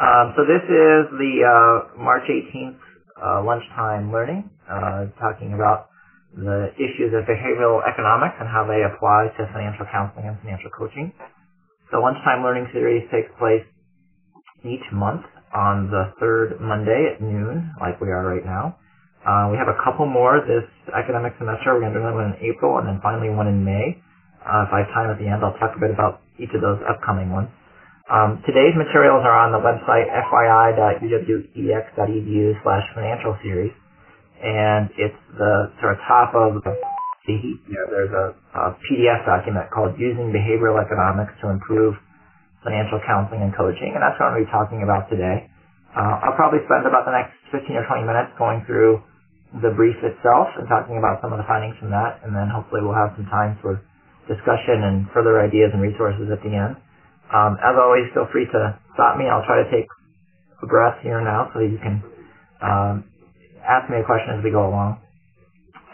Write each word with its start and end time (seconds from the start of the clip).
Um, 0.00 0.32
so 0.32 0.48
this 0.48 0.64
is 0.64 1.12
the 1.20 1.34
uh, 1.44 2.00
March 2.00 2.24
18th 2.24 2.80
uh, 3.20 3.44
lunchtime 3.44 4.08
learning, 4.08 4.48
uh, 4.64 5.12
talking 5.20 5.52
about 5.52 5.92
the 6.32 6.72
issues 6.80 7.12
of 7.12 7.28
behavioral 7.28 7.84
economics 7.84 8.32
and 8.40 8.48
how 8.48 8.64
they 8.64 8.80
apply 8.80 9.28
to 9.36 9.44
financial 9.52 9.84
counseling 9.92 10.24
and 10.24 10.40
financial 10.40 10.72
coaching. 10.72 11.12
The 11.92 12.00
lunchtime 12.00 12.40
learning 12.40 12.72
series 12.72 13.04
takes 13.12 13.28
place 13.36 13.60
each 14.64 14.86
month 14.88 15.28
on 15.52 15.92
the 15.92 16.16
third 16.16 16.56
Monday 16.64 17.12
at 17.12 17.20
noon, 17.20 17.68
like 17.76 18.00
we 18.00 18.08
are 18.08 18.24
right 18.24 18.44
now. 18.46 18.80
Uh, 19.20 19.52
we 19.52 19.60
have 19.60 19.68
a 19.68 19.76
couple 19.84 20.08
more 20.08 20.40
this 20.40 20.64
academic 20.96 21.36
semester. 21.36 21.76
We're 21.76 21.84
going 21.84 21.92
to 21.92 22.00
do 22.00 22.08
another 22.08 22.24
one 22.24 22.32
in 22.32 22.40
April 22.40 22.80
and 22.80 22.88
then 22.88 23.04
finally 23.04 23.28
one 23.28 23.52
in 23.52 23.60
May. 23.60 24.00
If 24.40 24.70
I 24.72 24.80
have 24.80 24.90
time 24.96 25.12
at 25.12 25.20
the 25.20 25.28
end, 25.28 25.44
I'll 25.44 25.60
talk 25.60 25.76
a 25.76 25.80
bit 25.80 25.92
about 25.92 26.24
each 26.40 26.56
of 26.56 26.64
those 26.64 26.80
upcoming 26.88 27.28
ones. 27.28 27.52
Um, 28.10 28.42
today's 28.42 28.74
materials 28.74 29.22
are 29.22 29.38
on 29.38 29.54
the 29.54 29.62
website 29.62 30.10
fyi.uwex.edu 30.10 31.14
slash 32.66 32.82
financial 32.90 33.38
series, 33.38 33.70
and 34.42 34.90
it's 34.98 35.14
the 35.38 35.70
sort 35.78 35.94
of 35.94 36.02
top 36.10 36.34
of 36.34 36.58
the 36.58 36.74
heap 37.30 37.62
there. 37.70 37.86
There's 37.86 38.10
a, 38.10 38.34
a 38.34 38.74
PDF 38.82 39.22
document 39.22 39.70
called 39.70 39.94
Using 39.94 40.34
Behavioral 40.34 40.82
Economics 40.82 41.38
to 41.38 41.54
Improve 41.54 41.94
Financial 42.66 42.98
Counseling 43.06 43.46
and 43.46 43.54
Coaching, 43.54 43.94
and 43.94 44.02
that's 44.02 44.18
what 44.18 44.34
I'm 44.34 44.42
going 44.42 44.42
to 44.42 44.50
be 44.50 44.58
talking 44.58 44.82
about 44.82 45.06
today. 45.06 45.46
Uh, 45.94 46.26
I'll 46.26 46.34
probably 46.34 46.66
spend 46.66 46.90
about 46.90 47.06
the 47.06 47.14
next 47.14 47.38
15 47.54 47.78
or 47.78 47.86
20 47.86 48.10
minutes 48.10 48.34
going 48.34 48.66
through 48.66 49.06
the 49.62 49.70
brief 49.70 50.02
itself 50.02 50.50
and 50.58 50.66
talking 50.66 50.98
about 50.98 51.22
some 51.22 51.30
of 51.30 51.38
the 51.38 51.46
findings 51.46 51.78
from 51.78 51.94
that, 51.94 52.26
and 52.26 52.34
then 52.34 52.50
hopefully 52.50 52.82
we'll 52.82 52.98
have 52.98 53.14
some 53.14 53.30
time 53.30 53.54
for 53.62 53.78
discussion 54.26 54.82
and 54.82 55.06
further 55.14 55.38
ideas 55.38 55.70
and 55.70 55.78
resources 55.78 56.26
at 56.26 56.42
the 56.42 56.50
end. 56.50 56.74
Um, 57.30 57.56
as 57.62 57.78
always, 57.78 58.10
feel 58.12 58.26
free 58.34 58.46
to 58.50 58.60
stop 58.94 59.16
me. 59.16 59.30
I'll 59.30 59.46
try 59.46 59.62
to 59.62 59.70
take 59.70 59.86
a 60.62 60.66
breath 60.66 60.98
here 61.02 61.22
now 61.22 61.50
so 61.54 61.62
that 61.62 61.70
you 61.70 61.78
can 61.78 62.02
um, 62.60 63.04
ask 63.62 63.88
me 63.90 64.02
a 64.02 64.04
question 64.04 64.38
as 64.38 64.44
we 64.44 64.50
go 64.50 64.66
along, 64.66 64.98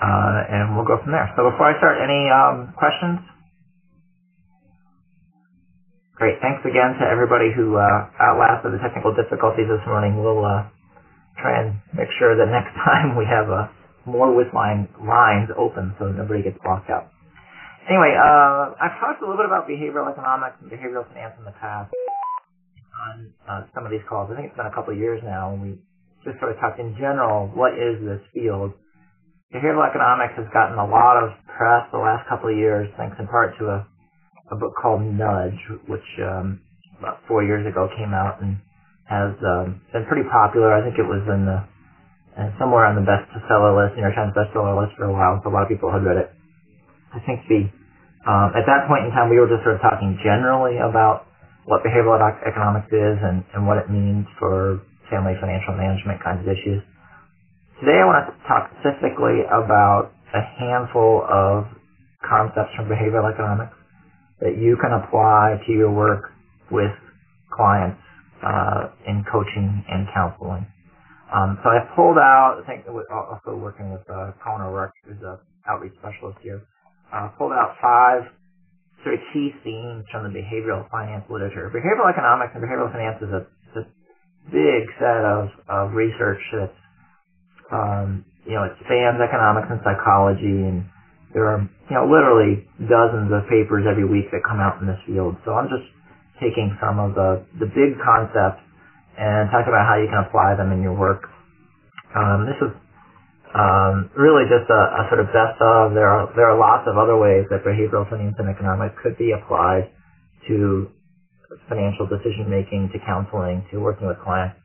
uh, 0.00 0.38
and 0.48 0.74
we'll 0.76 0.88
go 0.88 0.96
from 1.04 1.12
there. 1.12 1.28
So 1.36 1.48
before 1.50 1.70
I 1.70 1.78
start, 1.78 2.00
any 2.00 2.28
um, 2.32 2.72
questions? 2.74 3.20
Great. 6.16 6.40
Thanks 6.40 6.64
again 6.64 6.96
to 6.96 7.04
everybody 7.04 7.52
who 7.52 7.76
uh, 7.76 8.08
outlasted 8.16 8.72
the 8.72 8.80
technical 8.80 9.12
difficulties 9.12 9.68
this 9.68 9.84
morning. 9.84 10.16
We'll 10.16 10.40
uh, 10.40 10.64
try 11.36 11.60
and 11.60 11.76
make 11.92 12.08
sure 12.18 12.32
that 12.36 12.48
next 12.48 12.72
time 12.88 13.16
we 13.20 13.28
have 13.28 13.52
uh, 13.52 13.68
more 14.08 14.32
with 14.32 14.48
line 14.54 14.88
lines 14.96 15.52
open 15.58 15.94
so 15.98 16.08
nobody 16.08 16.42
gets 16.42 16.56
blocked 16.64 16.88
out. 16.88 17.12
Anyway, 17.86 18.18
uh, 18.18 18.74
I've 18.82 18.98
talked 18.98 19.22
a 19.22 19.26
little 19.30 19.38
bit 19.38 19.46
about 19.46 19.70
behavioral 19.70 20.10
economics 20.10 20.58
and 20.58 20.66
behavioral 20.66 21.06
finance 21.06 21.38
in 21.38 21.46
the 21.46 21.54
past 21.54 21.94
on 21.94 23.30
uh, 23.46 23.62
some 23.70 23.86
of 23.86 23.94
these 23.94 24.02
calls. 24.10 24.26
I 24.26 24.34
think 24.34 24.50
it's 24.50 24.58
been 24.58 24.66
a 24.66 24.74
couple 24.74 24.90
of 24.90 24.98
years 24.98 25.22
now, 25.22 25.54
and 25.54 25.62
we 25.62 25.78
just 26.26 26.42
sort 26.42 26.50
of 26.50 26.58
talked 26.58 26.82
in 26.82 26.98
general, 26.98 27.46
what 27.54 27.78
is 27.78 28.02
this 28.02 28.18
field? 28.34 28.74
Behavioral 29.54 29.86
economics 29.86 30.34
has 30.34 30.50
gotten 30.50 30.74
a 30.74 30.88
lot 30.88 31.14
of 31.22 31.30
press 31.46 31.86
the 31.94 32.02
last 32.02 32.26
couple 32.26 32.50
of 32.50 32.58
years, 32.58 32.90
thanks 32.98 33.14
in 33.22 33.30
part 33.30 33.54
to 33.62 33.70
a, 33.70 33.78
a 34.50 34.56
book 34.58 34.74
called 34.74 35.06
Nudge, 35.06 35.62
which 35.86 36.10
um, 36.26 36.58
about 36.98 37.22
four 37.30 37.46
years 37.46 37.62
ago 37.62 37.86
came 37.94 38.10
out 38.10 38.42
and 38.42 38.58
has 39.06 39.30
um, 39.46 39.78
been 39.94 40.02
pretty 40.10 40.26
popular. 40.26 40.74
I 40.74 40.82
think 40.82 40.98
it 40.98 41.06
was 41.06 41.22
in 41.30 41.46
the 41.46 41.62
uh, 42.34 42.50
somewhere 42.58 42.84
on 42.84 42.98
the 42.98 43.06
bestseller 43.06 43.72
list, 43.78 43.94
New 43.94 44.02
York 44.02 44.18
Times 44.18 44.34
bestseller 44.34 44.74
list 44.74 44.98
for 44.98 45.06
a 45.06 45.14
while, 45.14 45.38
so 45.40 45.48
a 45.48 45.54
lot 45.54 45.62
of 45.62 45.70
people 45.70 45.88
had 45.88 46.02
read 46.02 46.18
it. 46.18 46.35
I 47.14 47.20
think 47.26 47.46
the 47.48 47.68
um, 48.28 48.52
at 48.58 48.66
that 48.66 48.88
point 48.90 49.06
in 49.06 49.12
time, 49.14 49.30
we 49.30 49.38
were 49.40 49.48
just 49.48 49.64
sort 49.64 49.76
of 49.78 49.82
talking 49.82 50.18
generally 50.24 50.76
about 50.82 51.26
what 51.64 51.82
behavioral 51.86 52.18
economics 52.44 52.90
is 52.92 53.16
and, 53.22 53.44
and 53.54 53.66
what 53.66 53.78
it 53.78 53.88
means 53.90 54.26
for 54.38 54.82
family 55.10 55.34
financial 55.40 55.74
management 55.78 56.22
kinds 56.22 56.42
of 56.42 56.48
issues. 56.50 56.82
Today, 57.80 58.00
I 58.00 58.06
want 58.06 58.26
to 58.28 58.34
talk 58.48 58.70
specifically 58.80 59.44
about 59.50 60.12
a 60.34 60.42
handful 60.58 61.26
of 61.28 61.66
concepts 62.24 62.72
from 62.76 62.86
behavioral 62.88 63.28
economics 63.32 63.76
that 64.40 64.58
you 64.58 64.76
can 64.82 64.92
apply 64.92 65.60
to 65.66 65.72
your 65.72 65.92
work 65.92 66.32
with 66.70 66.92
clients 67.52 68.00
uh, 68.44 68.88
in 69.06 69.24
coaching 69.32 69.84
and 69.88 70.08
counseling. 70.14 70.66
Um, 71.34 71.58
so 71.64 71.70
I 71.70 71.80
pulled 71.96 72.18
out, 72.18 72.62
I 72.62 72.66
think 72.66 72.86
also 72.88 73.56
working 73.58 73.92
with 73.92 74.02
uh, 74.10 74.32
Colin 74.44 74.62
O'Rourke, 74.62 74.94
who's 75.04 75.18
an 75.22 75.38
outreach 75.68 75.94
specialist 75.98 76.38
here, 76.42 76.62
uh, 77.12 77.28
pulled 77.38 77.52
out 77.52 77.76
five 77.82 78.26
sort 79.04 79.14
of 79.16 79.22
key 79.32 79.54
themes 79.64 80.04
from 80.10 80.26
the 80.26 80.32
behavioral 80.32 80.88
finance 80.90 81.24
literature. 81.30 81.70
Behavioral 81.70 82.10
economics 82.10 82.52
and 82.54 82.62
behavioral 82.64 82.90
finance 82.92 83.18
is 83.22 83.30
a, 83.30 83.42
a 83.78 83.82
big 84.50 84.82
set 84.98 85.22
of, 85.24 85.48
of 85.68 85.92
research 85.94 86.40
that, 86.52 86.72
um, 87.70 88.24
you 88.46 88.54
know, 88.54 88.64
it 88.64 88.74
spans 88.86 89.18
economics 89.20 89.68
and 89.70 89.80
psychology, 89.82 90.66
and 90.66 90.86
there 91.34 91.46
are, 91.50 91.60
you 91.62 91.94
know, 91.94 92.06
literally 92.06 92.66
dozens 92.86 93.30
of 93.30 93.46
papers 93.50 93.84
every 93.90 94.06
week 94.06 94.30
that 94.32 94.42
come 94.46 94.60
out 94.60 94.80
in 94.80 94.86
this 94.86 95.00
field. 95.06 95.36
So 95.44 95.54
I'm 95.54 95.68
just 95.68 95.86
taking 96.40 96.74
some 96.80 96.98
of 96.98 97.14
the, 97.14 97.44
the 97.58 97.66
big 97.66 97.98
concepts 98.02 98.62
and 99.18 99.50
talking 99.50 99.72
about 99.72 99.86
how 99.88 99.96
you 99.98 100.06
can 100.06 100.22
apply 100.26 100.54
them 100.56 100.72
in 100.72 100.82
your 100.82 100.94
work. 100.94 101.26
Um, 102.14 102.46
this 102.46 102.56
is 102.62 102.70
um, 103.56 104.10
really 104.16 104.44
just 104.52 104.68
a, 104.68 104.82
a, 105.00 105.02
sort 105.08 105.20
of 105.24 105.28
best 105.32 105.56
of. 105.64 105.96
There 105.96 106.08
are 106.08 106.28
there 106.36 106.48
are 106.52 106.58
lots 106.58 106.84
of 106.86 106.98
other 107.00 107.16
ways 107.16 107.48
that 107.50 107.64
behavioral 107.64 108.04
finance 108.10 108.36
and 108.38 108.48
economics 108.52 108.94
could 109.02 109.16
be 109.18 109.32
applied 109.32 109.88
to 110.48 110.92
financial 111.68 112.06
decision 112.06 112.50
making, 112.50 112.90
to 112.92 112.98
counseling, 113.06 113.64
to 113.72 113.78
working 113.80 114.08
with 114.08 114.18
clients. 114.24 114.56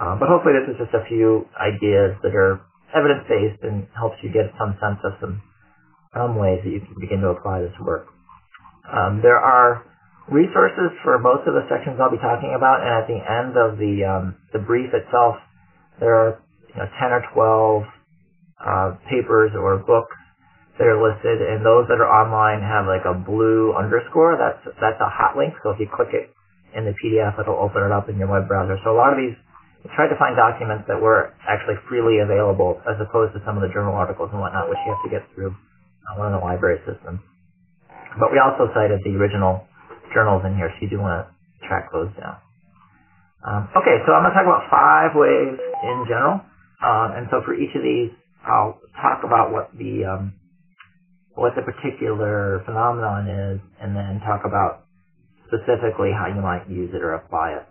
Um, 0.00 0.18
but 0.20 0.28
hopefully, 0.28 0.54
this 0.60 0.74
is 0.74 0.78
just 0.80 0.94
a 0.94 1.04
few 1.08 1.46
ideas 1.60 2.16
that 2.22 2.34
are 2.34 2.60
evidence 2.94 3.24
based 3.28 3.62
and 3.64 3.86
helps 3.96 4.16
you 4.22 4.30
get 4.32 4.52
some 4.58 4.76
sense 4.80 5.00
of 5.04 5.12
some 5.20 5.42
some 6.14 6.36
ways 6.36 6.60
that 6.64 6.70
you 6.70 6.80
can 6.80 6.94
begin 7.00 7.20
to 7.20 7.28
apply 7.30 7.60
this 7.62 7.74
work. 7.80 8.06
Um, 8.92 9.20
there 9.22 9.38
are 9.38 9.84
resources 10.30 10.92
for 11.04 11.18
most 11.18 11.46
of 11.48 11.54
the 11.54 11.64
sections 11.70 11.98
I'll 12.00 12.10
be 12.10 12.18
talking 12.22 12.54
about, 12.56 12.82
and 12.82 12.92
at 12.92 13.06
the 13.08 13.20
end 13.20 13.56
of 13.56 13.78
the 13.78 14.04
um, 14.04 14.36
the 14.52 14.60
brief 14.60 14.90
itself, 14.94 15.36
there 16.00 16.14
are 16.14 16.40
you 16.74 16.76
know, 16.80 16.88
10 17.00 17.12
or 17.12 17.22
12 17.34 17.84
uh, 18.60 18.96
papers 19.10 19.52
or 19.56 19.78
books 19.82 20.16
that 20.78 20.90
are 20.90 20.98
listed, 20.98 21.38
and 21.38 21.62
those 21.62 21.86
that 21.86 22.02
are 22.02 22.10
online 22.10 22.58
have 22.58 22.90
like 22.90 23.06
a 23.06 23.14
blue 23.14 23.74
underscore. 23.74 24.34
That's 24.34 24.62
that's 24.82 24.98
a 24.98 25.10
hot 25.10 25.38
link. 25.38 25.54
So 25.62 25.70
if 25.70 25.78
you 25.78 25.86
click 25.86 26.10
it 26.10 26.34
in 26.74 26.84
the 26.84 26.94
PDF, 26.98 27.38
it'll 27.38 27.58
open 27.58 27.86
it 27.86 27.92
up 27.94 28.10
in 28.10 28.18
your 28.18 28.26
web 28.26 28.50
browser. 28.50 28.74
So 28.82 28.90
a 28.90 28.98
lot 28.98 29.14
of 29.14 29.18
these, 29.18 29.38
we 29.86 29.90
tried 29.94 30.10
to 30.10 30.18
find 30.18 30.34
documents 30.34 30.90
that 30.90 30.98
were 30.98 31.30
actually 31.46 31.78
freely 31.86 32.18
available, 32.18 32.82
as 32.90 32.98
opposed 32.98 33.38
to 33.38 33.40
some 33.46 33.54
of 33.54 33.62
the 33.62 33.70
journal 33.70 33.94
articles 33.94 34.34
and 34.34 34.42
whatnot, 34.42 34.66
which 34.66 34.80
you 34.82 34.90
have 34.90 35.02
to 35.06 35.10
get 35.10 35.22
through 35.34 35.54
uh, 35.54 36.18
one 36.18 36.34
of 36.34 36.34
the 36.34 36.42
library 36.42 36.82
systems. 36.82 37.22
But 38.18 38.34
we 38.34 38.42
also 38.42 38.70
cited 38.74 39.02
the 39.06 39.14
original 39.14 39.66
journals 40.10 40.42
in 40.46 40.58
here, 40.58 40.70
so 40.74 40.78
you 40.82 40.90
do 40.90 40.98
want 40.98 41.22
to 41.22 41.24
track 41.66 41.90
those 41.94 42.10
down. 42.18 42.38
Um, 43.44 43.68
okay, 43.76 44.00
so 44.06 44.14
I'm 44.16 44.24
going 44.24 44.32
to 44.32 44.38
talk 44.40 44.48
about 44.48 44.66
five 44.72 45.12
ways 45.14 45.54
in 45.60 45.98
general. 46.08 46.42
Um, 46.82 47.08
and 47.14 47.24
so 47.30 47.44
for 47.44 47.54
each 47.54 47.74
of 47.76 47.82
these, 47.84 48.10
I'll 48.46 48.78
talk 49.00 49.24
about 49.24 49.52
what 49.52 49.70
the 49.76 50.04
um, 50.04 50.34
what 51.34 51.52
the 51.56 51.62
particular 51.62 52.62
phenomenon 52.66 53.28
is, 53.28 53.60
and 53.80 53.96
then 53.96 54.20
talk 54.26 54.42
about 54.44 54.82
specifically 55.48 56.10
how 56.12 56.28
you 56.28 56.40
might 56.42 56.68
use 56.68 56.90
it 56.94 57.02
or 57.02 57.14
apply 57.14 57.58
it. 57.60 57.66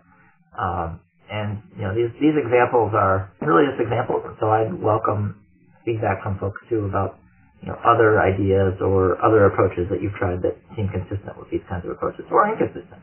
Um, 0.58 1.00
and 1.30 1.62
you 1.76 1.82
know 1.82 1.94
these 1.94 2.10
these 2.20 2.36
examples 2.36 2.92
are 2.94 3.30
really 3.42 3.66
just 3.70 3.80
examples, 3.80 4.22
so 4.40 4.50
I'd 4.50 4.72
welcome 4.82 5.36
feedback 5.84 6.22
from 6.22 6.38
folks 6.38 6.60
too 6.68 6.86
about 6.86 7.16
you 7.62 7.68
know 7.68 7.78
other 7.86 8.20
ideas 8.20 8.74
or 8.80 9.16
other 9.24 9.46
approaches 9.46 9.88
that 9.90 10.02
you've 10.02 10.14
tried 10.18 10.42
that 10.42 10.56
seem 10.76 10.88
consistent 10.90 11.38
with 11.38 11.50
these 11.50 11.64
kinds 11.68 11.84
of 11.86 11.92
approaches 11.92 12.26
or 12.30 12.48
inconsistent. 12.48 13.00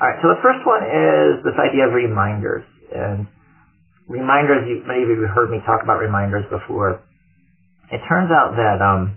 All 0.00 0.08
right, 0.08 0.18
so 0.22 0.28
the 0.28 0.40
first 0.42 0.60
one 0.66 0.84
is 0.84 1.40
this 1.44 1.56
idea 1.56 1.88
of 1.88 1.94
reminders, 1.94 2.64
and 2.92 3.26
reminders, 4.10 4.66
you, 4.66 4.82
maybe 4.90 5.14
you 5.14 5.30
heard 5.30 5.50
me 5.50 5.62
talk 5.62 5.80
about 5.86 6.02
reminders 6.02 6.44
before. 6.50 6.98
It 7.94 8.02
turns 8.10 8.30
out 8.34 8.58
that 8.58 8.82
um, 8.82 9.14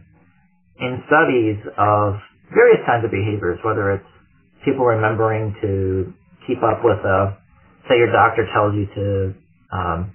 in 0.78 1.01
studies 1.10 1.57
of 1.78 2.22
various 2.54 2.81
kinds 2.86 3.01
of 3.04 3.10
behaviors, 3.10 3.57
whether 3.66 3.92
it's 3.98 4.12
people 4.66 4.86
remembering 4.86 5.57
to 5.62 6.13
keep 6.45 6.62
up 6.62 6.86
with 6.86 7.01
a, 7.01 7.38
say 7.90 7.98
your 7.98 8.13
doctor 8.13 8.45
tells 8.54 8.78
you 8.78 8.86
to 8.94 9.06
um, 9.74 10.13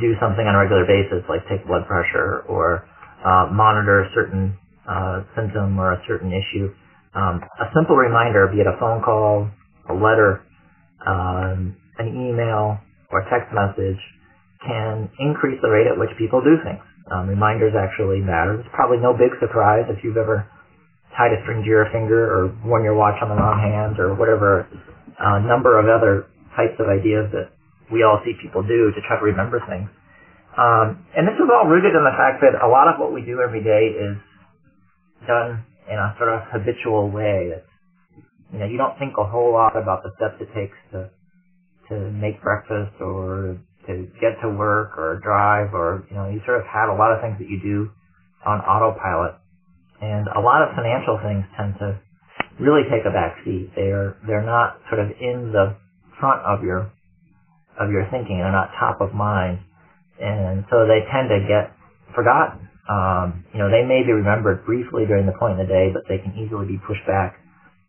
do 0.00 0.16
something 0.16 0.46
on 0.48 0.56
a 0.56 0.58
regular 0.58 0.88
basis, 0.88 1.20
like 1.28 1.44
take 1.52 1.66
blood 1.66 1.84
pressure 1.86 2.40
or 2.48 2.88
uh, 3.24 3.52
monitor 3.52 4.02
a 4.02 4.08
certain 4.14 4.56
uh, 4.88 5.22
symptom 5.36 5.78
or 5.78 5.92
a 5.92 6.02
certain 6.08 6.32
issue. 6.32 6.72
Um, 7.14 7.42
a 7.60 7.68
simple 7.76 7.96
reminder, 7.96 8.48
be 8.48 8.60
it 8.60 8.66
a 8.66 8.78
phone 8.80 9.02
call, 9.02 9.50
a 9.88 9.94
letter, 9.94 10.40
um, 11.04 11.76
an 11.98 12.08
email, 12.08 12.78
or 13.10 13.26
text 13.28 13.50
message 13.52 13.98
can 14.62 15.10
increase 15.18 15.58
the 15.62 15.70
rate 15.70 15.86
at 15.86 15.96
which 15.98 16.10
people 16.18 16.40
do 16.40 16.56
things. 16.62 16.82
Um, 17.10 17.26
reminders 17.26 17.74
actually 17.74 18.20
matter. 18.20 18.60
It's 18.60 18.70
probably 18.72 18.98
no 18.98 19.12
big 19.12 19.34
surprise 19.40 19.88
if 19.90 20.04
you've 20.04 20.20
ever 20.20 20.46
tied 21.16 21.34
a 21.34 21.42
string 21.42 21.62
to 21.62 21.68
your 21.68 21.90
finger 21.90 22.22
or 22.22 22.54
worn 22.62 22.84
your 22.84 22.94
watch 22.94 23.18
on 23.22 23.28
the 23.28 23.34
wrong 23.34 23.58
hand 23.58 23.98
or 23.98 24.14
whatever 24.14 24.68
uh, 25.18 25.38
number 25.42 25.78
of 25.80 25.90
other 25.90 26.30
types 26.54 26.78
of 26.78 26.86
ideas 26.86 27.26
that 27.34 27.50
we 27.90 28.06
all 28.06 28.22
see 28.22 28.32
people 28.38 28.62
do 28.62 28.94
to 28.94 29.00
try 29.08 29.18
to 29.18 29.24
remember 29.24 29.58
things. 29.66 29.90
Um, 30.54 31.02
and 31.16 31.26
this 31.26 31.34
is 31.38 31.46
all 31.50 31.66
rooted 31.66 31.94
in 31.94 32.04
the 32.04 32.14
fact 32.14 32.42
that 32.42 32.58
a 32.62 32.68
lot 32.68 32.86
of 32.86 32.98
what 33.00 33.14
we 33.14 33.22
do 33.22 33.42
every 33.42 33.62
day 33.62 33.90
is 33.90 34.18
done 35.26 35.66
in 35.90 35.98
a 35.98 36.14
sort 36.18 36.30
of 36.30 36.46
habitual 36.50 37.10
way. 37.10 37.54
It's, 37.54 37.66
you 38.52 38.58
know, 38.58 38.66
you 38.66 38.78
don't 38.78 38.98
think 38.98 39.14
a 39.18 39.26
whole 39.26 39.52
lot 39.52 39.74
about 39.74 40.02
the 40.02 40.10
steps 40.18 40.38
it 40.42 40.50
takes 40.54 40.76
to 40.92 41.10
to 41.90 42.10
make 42.12 42.42
breakfast 42.42 42.94
or 43.00 43.58
to 43.88 44.08
get 44.20 44.40
to 44.42 44.50
work 44.50 44.98
or 44.98 45.20
drive 45.24 45.74
or 45.74 46.04
you 46.10 46.16
know 46.16 46.30
you 46.30 46.40
sort 46.46 46.60
of 46.60 46.66
have 46.66 46.90
a 46.90 46.94
lot 46.96 47.12
of 47.12 47.22
things 47.22 47.38
that 47.40 47.48
you 47.50 47.60
do 47.62 47.90
on 48.46 48.60
autopilot, 48.60 49.36
and 50.02 50.28
a 50.36 50.40
lot 50.40 50.62
of 50.62 50.74
financial 50.76 51.18
things 51.24 51.44
tend 51.56 51.74
to 51.80 52.00
really 52.60 52.82
take 52.90 53.04
a 53.06 53.12
back 53.12 53.36
seat. 53.44 53.70
They're 53.76 54.16
they're 54.26 54.46
not 54.46 54.78
sort 54.90 55.00
of 55.00 55.08
in 55.20 55.52
the 55.52 55.76
front 56.20 56.42
of 56.46 56.62
your 56.64 56.92
of 57.80 57.90
your 57.90 58.06
thinking. 58.10 58.38
They're 58.38 58.52
not 58.52 58.70
top 58.80 59.00
of 59.00 59.14
mind 59.14 59.60
and 60.20 60.64
so 60.70 60.86
they 60.86 61.02
tend 61.10 61.28
to 61.30 61.40
get 61.48 61.74
forgotten. 62.14 62.68
Um, 62.88 63.44
you 63.52 63.58
know, 63.58 63.70
they 63.72 63.82
may 63.82 64.04
be 64.04 64.12
remembered 64.12 64.64
briefly 64.66 65.06
during 65.06 65.26
the 65.26 65.32
point 65.32 65.58
in 65.58 65.66
the 65.66 65.70
day, 65.72 65.88
but 65.92 66.04
they 66.08 66.18
can 66.18 66.36
easily 66.36 66.66
be 66.66 66.78
pushed 66.86 67.04
back, 67.06 67.40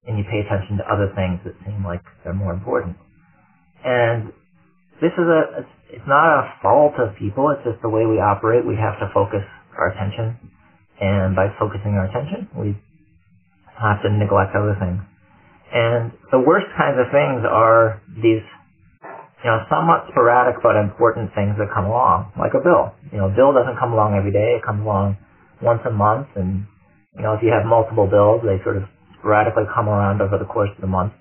and 0.07 0.17
you 0.17 0.23
pay 0.25 0.41
attention 0.41 0.77
to 0.79 0.85
other 0.91 1.11
things 1.15 1.39
that 1.45 1.55
seem 1.65 1.85
like 1.85 2.01
they're 2.23 2.33
more 2.33 2.53
important. 2.53 2.97
And 3.83 4.33
this 5.01 5.11
is 5.17 5.25
a, 5.25 5.65
it's 5.89 6.07
not 6.07 6.25
a 6.39 6.53
fault 6.61 6.93
of 6.99 7.17
people, 7.17 7.49
it's 7.49 7.63
just 7.65 7.81
the 7.81 7.89
way 7.89 8.05
we 8.05 8.21
operate. 8.21 8.65
We 8.65 8.77
have 8.77 8.99
to 9.01 9.09
focus 9.13 9.43
our 9.77 9.89
attention, 9.89 10.37
and 10.99 11.35
by 11.35 11.49
focusing 11.57 11.97
our 11.97 12.05
attention, 12.05 12.47
we 12.53 12.77
have 13.79 14.01
to 14.03 14.09
neglect 14.13 14.53
other 14.53 14.77
things. 14.77 15.01
And 15.73 16.11
the 16.31 16.39
worst 16.39 16.67
kinds 16.77 16.99
of 16.99 17.07
things 17.09 17.47
are 17.47 18.03
these 18.21 18.43
you 19.41 19.49
know, 19.49 19.65
somewhat 19.69 20.05
sporadic 20.13 20.61
but 20.61 20.77
important 20.77 21.33
things 21.33 21.57
that 21.57 21.73
come 21.73 21.89
along, 21.89 22.29
like 22.37 22.53
a 22.53 22.61
bill. 22.61 22.93
You 23.09 23.17
know, 23.17 23.27
a 23.29 23.33
bill 23.33 23.53
doesn't 23.53 23.77
come 23.81 23.93
along 23.93 24.13
every 24.13 24.31
day. 24.31 24.61
It 24.61 24.63
comes 24.63 24.85
along 24.85 25.17
once 25.61 25.81
a 25.85 25.89
month, 25.89 26.29
and 26.37 26.69
you 27.17 27.25
know, 27.25 27.33
if 27.33 27.41
you 27.41 27.49
have 27.49 27.65
multiple 27.65 28.05
bills, 28.05 28.45
they 28.45 28.61
sort 28.61 28.77
of 28.77 28.85
sporadically 29.17 29.65
come 29.73 29.89
around 29.89 30.21
over 30.21 30.37
the 30.37 30.45
course 30.45 30.69
of 30.73 30.81
the 30.81 30.89
month. 30.89 31.13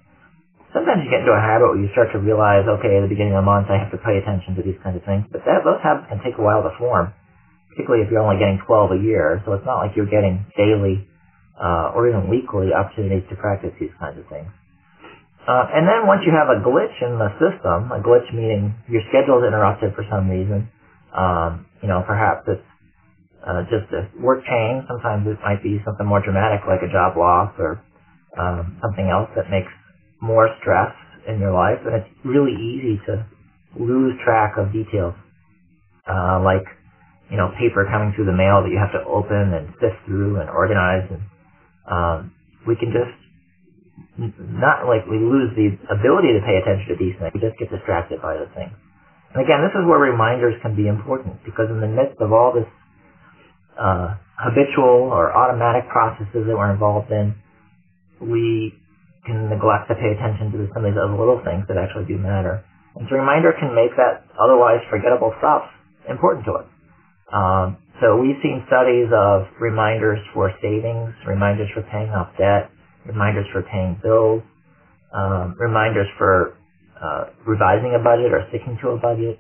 Sometimes 0.75 1.03
you 1.05 1.11
get 1.11 1.23
into 1.27 1.35
a 1.35 1.41
habit 1.43 1.71
where 1.73 1.83
you 1.83 1.91
start 1.95 2.11
to 2.13 2.21
realize, 2.21 2.67
okay, 2.67 2.99
at 2.99 3.03
the 3.07 3.13
beginning 3.13 3.35
of 3.35 3.43
the 3.43 3.49
month, 3.49 3.71
I 3.71 3.79
have 3.79 3.93
to 3.95 4.01
pay 4.03 4.19
attention 4.19 4.57
to 4.59 4.63
these 4.63 4.79
kinds 4.83 4.99
of 4.99 5.05
things. 5.07 5.27
But 5.31 5.43
that, 5.47 5.63
those 5.65 5.81
habits 5.83 6.11
can 6.11 6.21
take 6.23 6.39
a 6.39 6.45
while 6.45 6.63
to 6.63 6.73
form, 6.79 7.15
particularly 7.75 8.07
if 8.07 8.11
you're 8.13 8.23
only 8.25 8.39
getting 8.41 8.61
12 8.67 8.99
a 8.99 9.01
year. 9.03 9.43
So 9.47 9.55
it's 9.55 9.67
not 9.67 9.83
like 9.83 9.97
you're 9.97 10.11
getting 10.11 10.47
daily 10.59 11.09
uh, 11.59 11.95
or 11.95 12.09
even 12.09 12.31
weekly 12.31 12.75
opportunities 12.75 13.27
to 13.31 13.37
practice 13.37 13.73
these 13.81 13.95
kinds 14.01 14.19
of 14.19 14.27
things. 14.29 14.51
Uh, 15.49 15.67
and 15.75 15.89
then 15.89 16.07
once 16.07 16.23
you 16.27 16.33
have 16.33 16.49
a 16.55 16.63
glitch 16.63 16.95
in 17.03 17.19
the 17.19 17.31
system, 17.43 17.91
a 17.91 18.01
glitch 18.01 18.29
meaning 18.35 18.75
your 18.89 19.03
schedule 19.11 19.43
is 19.43 19.47
interrupted 19.49 19.95
for 19.97 20.07
some 20.11 20.31
reason, 20.31 20.71
um, 21.17 21.67
you 21.83 21.89
know, 21.89 22.05
perhaps 22.07 22.47
it's 22.47 22.63
uh, 23.47 23.63
just 23.73 23.89
a 23.93 24.09
work 24.21 24.45
change. 24.45 24.85
Sometimes 24.89 25.27
it 25.29 25.39
might 25.43 25.63
be 25.63 25.81
something 25.85 26.07
more 26.07 26.23
dramatic 26.23 26.63
like 26.69 26.83
a 26.85 26.93
job 26.93 27.17
loss 27.17 27.53
or 27.59 27.83
um, 28.39 28.79
something 28.83 29.09
else 29.09 29.31
that 29.37 29.51
makes 29.51 29.73
more 30.21 30.49
stress 30.61 30.93
in 31.29 31.41
your 31.41 31.53
life. 31.53 31.81
And 31.85 31.97
it's 31.97 32.11
really 32.25 32.55
easy 32.55 33.01
to 33.07 33.27
lose 33.79 34.15
track 34.25 34.55
of 34.59 34.73
details, 34.73 35.15
uh, 36.09 36.41
like, 36.45 36.67
you 37.31 37.37
know, 37.37 37.53
paper 37.59 37.87
coming 37.91 38.13
through 38.15 38.27
the 38.27 38.37
mail 38.37 38.63
that 38.63 38.71
you 38.71 38.79
have 38.79 38.93
to 38.93 39.03
open 39.07 39.55
and 39.55 39.71
sift 39.81 39.97
through 40.07 40.41
and 40.41 40.51
organize. 40.51 41.07
And 41.11 41.23
um, 41.87 42.33
we 42.67 42.77
can 42.77 42.93
just 42.93 43.15
not 44.19 44.85
like 44.85 45.07
we 45.09 45.17
lose 45.17 45.55
the 45.57 45.73
ability 45.89 46.37
to 46.37 46.41
pay 46.45 46.61
attention 46.61 46.93
to 46.93 46.97
these 46.99 47.17
things. 47.17 47.33
We 47.33 47.41
just 47.41 47.57
get 47.57 47.71
distracted 47.71 48.21
by 48.21 48.37
the 48.37 48.49
things. 48.53 48.73
And 49.33 49.45
again, 49.45 49.63
this 49.63 49.73
is 49.73 49.87
where 49.87 50.01
reminders 50.01 50.61
can 50.61 50.75
be 50.75 50.89
important 50.89 51.45
because 51.45 51.71
in 51.71 51.81
the 51.81 51.89
midst 51.89 52.21
of 52.21 52.33
all 52.33 52.53
this 52.53 52.69
uh, 53.79 54.19
habitual 54.37 55.09
or 55.09 55.33
automatic 55.33 55.89
processes 55.89 56.45
that 56.45 56.57
we're 56.57 56.73
involved 56.73 57.11
in, 57.13 57.39
we 58.21 58.75
can 59.31 59.47
neglect 59.47 59.87
to 59.87 59.95
pay 59.95 60.11
attention 60.19 60.51
to 60.51 60.67
some 60.75 60.83
of 60.83 60.91
these 60.91 60.99
other 60.99 61.15
little 61.15 61.39
things 61.47 61.63
that 61.71 61.79
actually 61.79 62.11
do 62.11 62.19
matter. 62.19 62.67
And 62.99 63.07
so 63.07 63.15
reminder 63.15 63.55
can 63.55 63.71
make 63.71 63.95
that 63.95 64.27
otherwise 64.35 64.83
forgettable 64.91 65.31
stuff 65.39 65.71
important 66.11 66.43
to 66.51 66.53
us. 66.59 66.69
Um, 67.31 67.79
so 68.03 68.19
we've 68.19 68.41
seen 68.43 68.67
studies 68.67 69.07
of 69.15 69.47
reminders 69.63 70.19
for 70.35 70.51
savings, 70.59 71.15
reminders 71.23 71.71
for 71.71 71.87
paying 71.87 72.11
off 72.11 72.35
debt, 72.35 72.75
reminders 73.07 73.47
for 73.55 73.63
paying 73.63 74.01
bills, 74.03 74.43
um, 75.15 75.55
reminders 75.59 76.09
for 76.19 76.59
uh, 76.99 77.31
revising 77.47 77.95
a 77.95 78.03
budget 78.03 78.35
or 78.35 78.43
sticking 78.51 78.79
to 78.83 78.97
a 78.97 78.99
budget. 78.99 79.39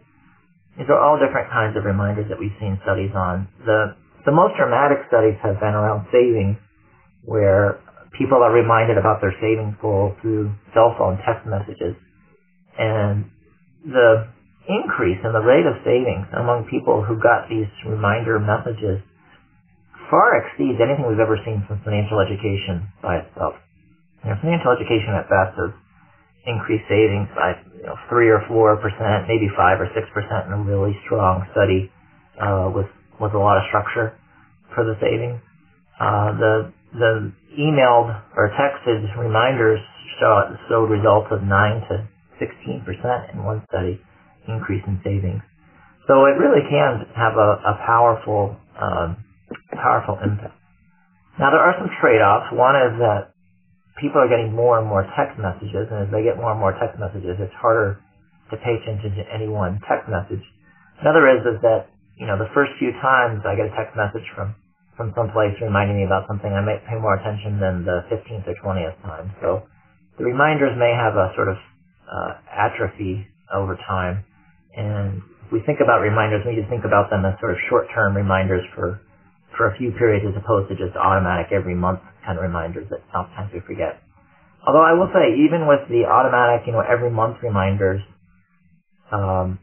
These 0.79 0.87
are 0.87 1.01
all 1.01 1.19
different 1.19 1.51
kinds 1.51 1.77
of 1.77 1.85
reminders 1.85 2.31
that 2.31 2.39
we've 2.39 2.55
seen 2.61 2.79
studies 2.87 3.11
on. 3.15 3.49
The 3.67 3.99
the 4.25 4.33
most 4.33 4.53
dramatic 4.61 5.09
studies 5.09 5.41
have 5.43 5.59
been 5.59 5.73
around 5.73 6.07
savings, 6.13 6.61
where 7.25 7.81
people 8.17 8.43
are 8.43 8.53
reminded 8.53 8.99
about 8.99 9.21
their 9.21 9.35
savings 9.41 9.75
goal 9.81 10.15
through 10.21 10.53
cell 10.75 10.95
phone 10.99 11.19
text 11.27 11.47
messages, 11.47 11.97
and 12.79 13.31
the 13.85 14.29
increase 14.69 15.19
in 15.25 15.33
the 15.33 15.43
rate 15.43 15.67
of 15.67 15.75
savings 15.83 16.27
among 16.37 16.69
people 16.71 17.03
who 17.03 17.19
got 17.19 17.49
these 17.49 17.71
reminder 17.87 18.39
messages 18.39 19.03
far 20.11 20.43
exceeds 20.43 20.83
anything 20.83 21.07
we've 21.07 21.23
ever 21.23 21.39
seen 21.47 21.63
from 21.71 21.79
financial 21.87 22.19
education 22.19 22.91
by 23.01 23.23
itself. 23.23 23.55
You 24.27 24.35
know, 24.35 24.37
financial 24.43 24.75
education 24.75 25.15
at 25.15 25.31
best 25.31 25.55
has 25.57 25.73
increased 26.45 26.85
savings 26.91 27.31
by 27.33 27.57
you 27.79 27.87
know, 27.87 27.97
three 28.11 28.29
or 28.29 28.43
four 28.51 28.77
percent, 28.77 29.31
maybe 29.31 29.49
five 29.57 29.81
or 29.81 29.89
six 29.95 30.11
percent 30.13 30.51
in 30.51 30.53
a 30.53 30.61
really 30.61 30.99
strong 31.07 31.47
study 31.55 31.89
uh, 32.37 32.69
with 32.75 32.91
with 33.23 33.33
a 33.33 33.41
lot 33.41 33.57
of 33.57 33.65
structure 33.71 34.13
for 34.75 34.85
the 34.85 34.99
savings. 35.01 35.41
Uh, 35.97 36.37
the 36.37 36.53
the 36.93 37.13
emailed 37.59 38.11
or 38.37 38.51
texted 38.59 39.03
reminders 39.19 39.81
show, 40.21 40.57
showed 40.69 40.91
results 40.91 41.29
of 41.31 41.43
nine 41.43 41.83
to 41.89 42.09
sixteen 42.39 42.83
percent 42.85 43.33
in 43.35 43.45
one 43.45 43.65
study 43.69 44.01
increase 44.49 44.83
in 44.87 45.01
savings. 45.05 45.43
So 46.09 46.27
it 46.27 46.37
really 46.39 46.65
can 46.69 47.07
have 47.17 47.35
a, 47.39 47.51
a 47.63 47.75
powerful 47.87 48.57
um, 48.81 49.25
powerful 49.73 50.19
impact. 50.23 50.55
Now 51.39 51.51
there 51.51 51.63
are 51.63 51.75
some 51.79 51.91
trade-offs. 52.01 52.53
One 52.53 52.77
is 52.77 52.95
that 53.01 53.33
people 54.01 54.21
are 54.23 54.29
getting 54.31 54.53
more 54.55 54.79
and 54.79 54.89
more 54.89 55.05
text 55.17 55.39
messages, 55.39 55.89
and 55.91 56.07
as 56.07 56.11
they 56.13 56.23
get 56.25 56.37
more 56.37 56.53
and 56.53 56.61
more 56.61 56.73
text 56.79 56.99
messages, 56.99 57.37
it's 57.41 57.55
harder 57.61 57.99
to 58.51 58.57
pay 58.59 58.79
attention 58.83 59.17
to 59.19 59.25
any 59.33 59.49
one 59.49 59.81
text 59.89 60.09
message. 60.09 60.43
Another 61.01 61.29
is 61.29 61.43
is 61.47 61.59
that 61.63 61.89
you 62.17 62.27
know 62.27 62.39
the 62.39 62.51
first 62.55 62.73
few 62.79 62.93
times 63.03 63.43
I 63.47 63.57
get 63.57 63.69
a 63.73 63.75
text 63.77 63.97
message 63.97 64.27
from 64.37 64.55
from 65.01 65.17
someplace 65.17 65.57
reminding 65.65 65.97
me 65.97 66.05
about 66.05 66.29
something, 66.29 66.53
I 66.53 66.61
might 66.61 66.85
pay 66.85 67.01
more 67.01 67.17
attention 67.17 67.57
than 67.57 67.89
the 67.89 68.05
15th 68.13 68.45
or 68.45 68.53
20th 68.61 69.01
time. 69.01 69.33
So 69.41 69.65
the 70.21 70.29
reminders 70.29 70.77
may 70.77 70.93
have 70.93 71.17
a 71.17 71.33
sort 71.33 71.49
of 71.49 71.57
uh, 72.05 72.37
atrophy 72.53 73.25
over 73.49 73.81
time, 73.89 74.21
and 74.77 75.25
if 75.49 75.57
we 75.57 75.65
think 75.65 75.81
about 75.81 76.05
reminders, 76.05 76.45
we 76.45 76.53
need 76.53 76.69
to 76.69 76.69
think 76.69 76.85
about 76.85 77.09
them 77.09 77.25
as 77.25 77.33
sort 77.41 77.57
of 77.57 77.59
short-term 77.73 78.13
reminders 78.13 78.61
for 78.77 79.01
for 79.57 79.73
a 79.73 79.77
few 79.81 79.91
periods 79.97 80.25
as 80.29 80.37
opposed 80.37 80.69
to 80.69 80.77
just 80.77 80.95
automatic 81.01 81.49
every 81.51 81.75
month 81.75 82.01
kind 82.25 82.37
of 82.37 82.45
reminders 82.45 82.87
that 82.93 83.01
sometimes 83.11 83.51
we 83.57 83.61
forget. 83.65 83.99
Although 84.69 84.85
I 84.85 84.93
will 84.93 85.09
say, 85.17 85.41
even 85.49 85.65
with 85.67 85.89
the 85.89 86.05
automatic, 86.05 86.69
you 86.69 86.73
know, 86.77 86.85
every 86.85 87.11
month 87.11 87.41
reminders, 87.43 88.05
um, 89.11 89.59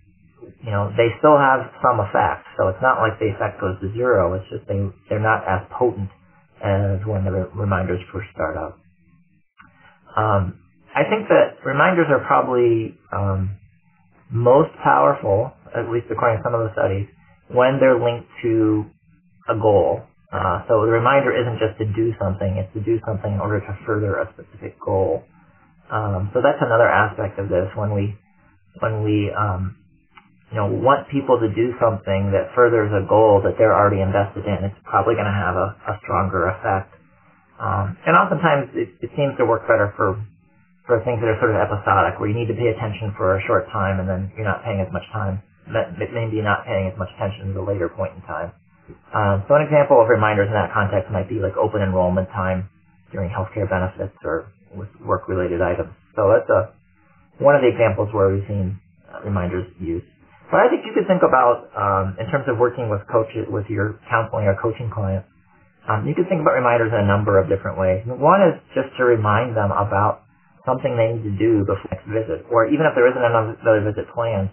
you 0.67 0.73
know, 0.73 0.91
they 0.99 1.09
still 1.23 1.39
have 1.39 1.71
some 1.81 2.01
effect. 2.03 2.45
So 2.59 2.69
it's 2.69 2.83
not 2.83 2.99
like 2.99 3.19
the 3.23 3.31
effect 3.31 3.61
goes 3.61 3.79
to 3.81 3.93
zero. 3.95 4.35
It's 4.35 4.49
just 4.51 4.67
they 4.67 4.83
they're 5.09 5.23
not 5.23 5.47
as 5.47 5.63
potent 5.79 6.11
as 6.61 6.99
when 7.07 7.25
the 7.25 7.31
re- 7.31 7.51
reminders 7.55 8.01
first 8.13 8.29
start 8.35 8.57
up. 8.59 8.77
Um, 10.17 10.59
I 10.95 11.03
think 11.09 11.29
that 11.29 11.59
reminders 11.65 12.07
are 12.09 12.25
probably 12.27 12.97
um, 13.13 13.57
most 14.31 14.71
powerful, 14.83 15.51
at 15.75 15.89
least 15.91 16.07
according 16.11 16.39
to 16.39 16.43
some 16.45 16.55
of 16.55 16.61
the 16.67 16.73
studies, 16.73 17.07
when 17.49 17.79
they're 17.79 17.99
linked 17.99 18.29
to 18.43 18.85
a 19.49 19.55
goal. 19.55 20.01
Uh, 20.33 20.61
so 20.67 20.85
the 20.85 20.91
reminder 20.91 21.31
isn't 21.35 21.59
just 21.59 21.77
to 21.79 21.85
do 21.95 22.13
something, 22.21 22.57
it's 22.57 22.73
to 22.73 22.81
do 22.81 22.99
something 23.07 23.33
in 23.33 23.39
order 23.39 23.59
to 23.61 23.73
further 23.85 24.17
a 24.17 24.27
specific 24.33 24.79
goal. 24.81 25.23
Um, 25.91 26.31
so 26.33 26.41
that's 26.41 26.59
another 26.61 26.87
aspect 26.89 27.39
of 27.39 27.49
this 27.49 27.69
when 27.75 27.93
we, 27.93 28.15
when 28.81 29.03
we, 29.03 29.31
um, 29.37 29.77
you 30.51 30.57
know, 30.57 30.67
want 30.71 31.09
people 31.11 31.39
to 31.39 31.49
do 31.51 31.75
something 31.79 32.31
that 32.31 32.55
furthers 32.55 32.91
a 32.95 33.03
goal 33.07 33.43
that 33.43 33.59
they're 33.59 33.75
already 33.75 33.99
invested 33.99 34.47
in, 34.47 34.63
it's 34.63 34.79
probably 34.87 35.15
going 35.15 35.27
to 35.27 35.35
have 35.35 35.55
a, 35.59 35.75
a 35.91 35.93
stronger 36.03 36.47
effect. 36.55 36.95
Um, 37.59 37.97
and 38.05 38.15
oftentimes 38.15 38.71
it, 38.77 38.89
it 39.01 39.11
seems 39.17 39.35
to 39.37 39.45
work 39.45 39.67
better 39.67 39.93
for 39.97 40.21
for 40.87 41.03
things 41.03 41.19
that 41.19 41.27
are 41.27 41.39
sort 41.43 41.51
of 41.51 41.59
episodic, 41.59 42.15
where 42.17 42.31
you 42.31 42.37
need 42.37 42.47
to 42.47 42.55
pay 42.55 42.71
attention 42.71 43.11
for 43.19 43.35
a 43.35 43.41
short 43.43 43.67
time 43.75 43.99
and 43.99 44.07
then 44.07 44.31
you're 44.39 44.47
not 44.47 44.63
paying 44.63 44.79
as 44.79 44.87
much 44.95 45.03
time, 45.11 45.43
maybe 45.67 46.39
not 46.41 46.63
paying 46.63 46.87
as 46.87 46.95
much 46.97 47.11
attention 47.19 47.51
at 47.51 47.57
a 47.59 47.63
later 47.63 47.91
point 47.91 48.15
in 48.15 48.21
time. 48.23 48.55
Um, 49.13 49.43
so 49.47 49.55
an 49.55 49.67
example 49.67 49.99
of 50.01 50.07
reminders 50.07 50.47
in 50.47 50.55
that 50.55 50.71
context 50.73 51.11
might 51.11 51.27
be 51.27 51.39
like 51.43 51.55
open 51.59 51.81
enrollment 51.83 52.29
time 52.31 52.69
during 53.11 53.29
healthcare 53.29 53.67
benefits 53.69 54.15
or 54.23 54.51
with 54.75 54.89
work-related 55.03 55.61
items. 55.61 55.91
So 56.15 56.31
that's 56.31 56.49
a 56.49 56.73
one 57.43 57.55
of 57.55 57.61
the 57.61 57.69
examples 57.69 58.09
where 58.13 58.33
we've 58.33 58.47
seen 58.47 58.79
uh, 59.11 59.21
reminders 59.23 59.67
used. 59.79 60.07
But 60.51 60.61
I 60.61 60.69
think 60.69 60.85
you 60.85 60.93
could 60.93 61.07
think 61.07 61.23
about, 61.23 61.69
um, 61.75 62.17
in 62.19 62.27
terms 62.29 62.45
of 62.49 62.59
working 62.59 62.89
with 62.89 63.01
coaches, 63.11 63.47
with 63.49 63.65
your 63.69 63.99
counseling 64.09 64.45
or 64.45 64.55
coaching 64.61 64.91
clients, 64.93 65.27
um, 65.89 66.07
you 66.07 66.15
could 66.15 66.29
think 66.29 66.41
about 66.41 66.55
reminders 66.55 66.93
in 66.93 66.99
a 67.01 67.07
number 67.07 67.39
of 67.39 67.49
different 67.49 67.77
ways. 67.79 68.03
One 68.07 68.41
is 68.43 68.55
just 68.75 68.89
to 68.97 69.03
remind 69.05 69.57
them 69.57 69.71
about 69.71 70.23
something 70.65 70.95
they 70.95 71.15
need 71.17 71.25
to 71.27 71.35
do 71.39 71.65
before 71.65 71.87
next 71.91 72.07
visit, 72.07 72.45
or 72.51 72.67
even 72.67 72.85
if 72.87 72.95
there 72.95 73.07
isn't 73.09 73.23
another 73.23 73.81
visit 73.83 74.07
planned, 74.13 74.51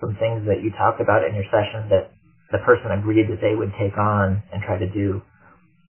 some 0.00 0.16
things 0.20 0.46
that 0.46 0.62
you 0.62 0.72
talked 0.78 1.00
about 1.00 1.24
in 1.24 1.34
your 1.34 1.46
session 1.50 1.88
that 1.90 2.10
the 2.52 2.58
person 2.66 2.92
agreed 2.92 3.28
that 3.30 3.40
they 3.42 3.54
would 3.56 3.72
take 3.78 3.96
on 3.98 4.42
and 4.52 4.62
try 4.64 4.78
to 4.78 4.88
do. 4.90 5.22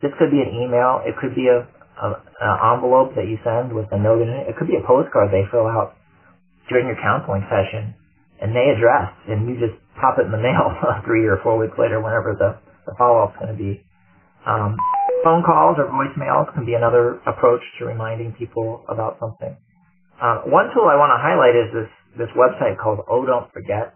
This 0.01 0.11
could 0.19 0.31
be 0.31 0.41
an 0.41 0.53
email. 0.53 1.01
It 1.05 1.15
could 1.21 1.35
be 1.35 1.47
a, 1.49 1.65
a 1.65 2.07
an 2.41 2.55
envelope 2.77 3.15
that 3.15 3.27
you 3.27 3.37
send 3.43 3.73
with 3.73 3.87
a 3.91 3.99
note 3.99 4.21
in 4.21 4.29
it. 4.29 4.49
It 4.49 4.57
could 4.57 4.67
be 4.67 4.77
a 4.77 4.85
postcard 4.87 5.31
they 5.31 5.45
fill 5.51 5.67
out 5.67 5.95
during 6.69 6.87
your 6.87 6.97
counseling 7.01 7.45
session 7.49 7.95
and 8.41 8.57
they 8.57 8.73
address, 8.73 9.13
and 9.29 9.45
you 9.47 9.61
just 9.61 9.77
pop 10.01 10.17
it 10.17 10.25
in 10.25 10.33
the 10.33 10.41
mail 10.41 10.73
three 11.05 11.29
or 11.29 11.37
four 11.45 11.61
weeks 11.61 11.77
later, 11.77 12.01
whenever 12.01 12.33
the, 12.33 12.57
the 12.89 12.93
follow-up's 12.97 13.37
going 13.37 13.53
to 13.53 13.59
be. 13.59 13.85
Um, 14.45 14.75
phone 15.23 15.45
calls 15.45 15.77
or 15.77 15.85
voicemails 15.85 16.49
can 16.53 16.65
be 16.65 16.73
another 16.73 17.21
approach 17.29 17.61
to 17.77 17.85
reminding 17.85 18.33
people 18.33 18.83
about 18.89 19.21
something. 19.21 19.55
Um, 20.21 20.49
one 20.49 20.73
tool 20.73 20.89
I 20.89 20.97
want 20.97 21.13
to 21.13 21.21
highlight 21.21 21.57
is 21.57 21.69
this 21.73 21.91
this 22.17 22.31
website 22.37 22.77
called 22.77 23.01
Oh 23.09 23.25
Don't 23.25 23.49
Forget. 23.53 23.95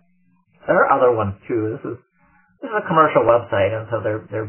There 0.66 0.78
are 0.78 0.90
other 0.90 1.14
ones 1.14 1.36
too. 1.48 1.78
This 1.78 1.84
is 1.86 1.98
this 2.62 2.70
is 2.70 2.78
a 2.78 2.86
commercial 2.88 3.26
website, 3.26 3.74
and 3.74 3.86
so 3.90 4.02
their 4.02 4.26
their 4.30 4.46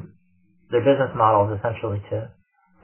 their 0.73 0.85
business 0.85 1.13
model 1.17 1.53
is 1.53 1.61
essentially 1.61 2.01
to 2.13 2.33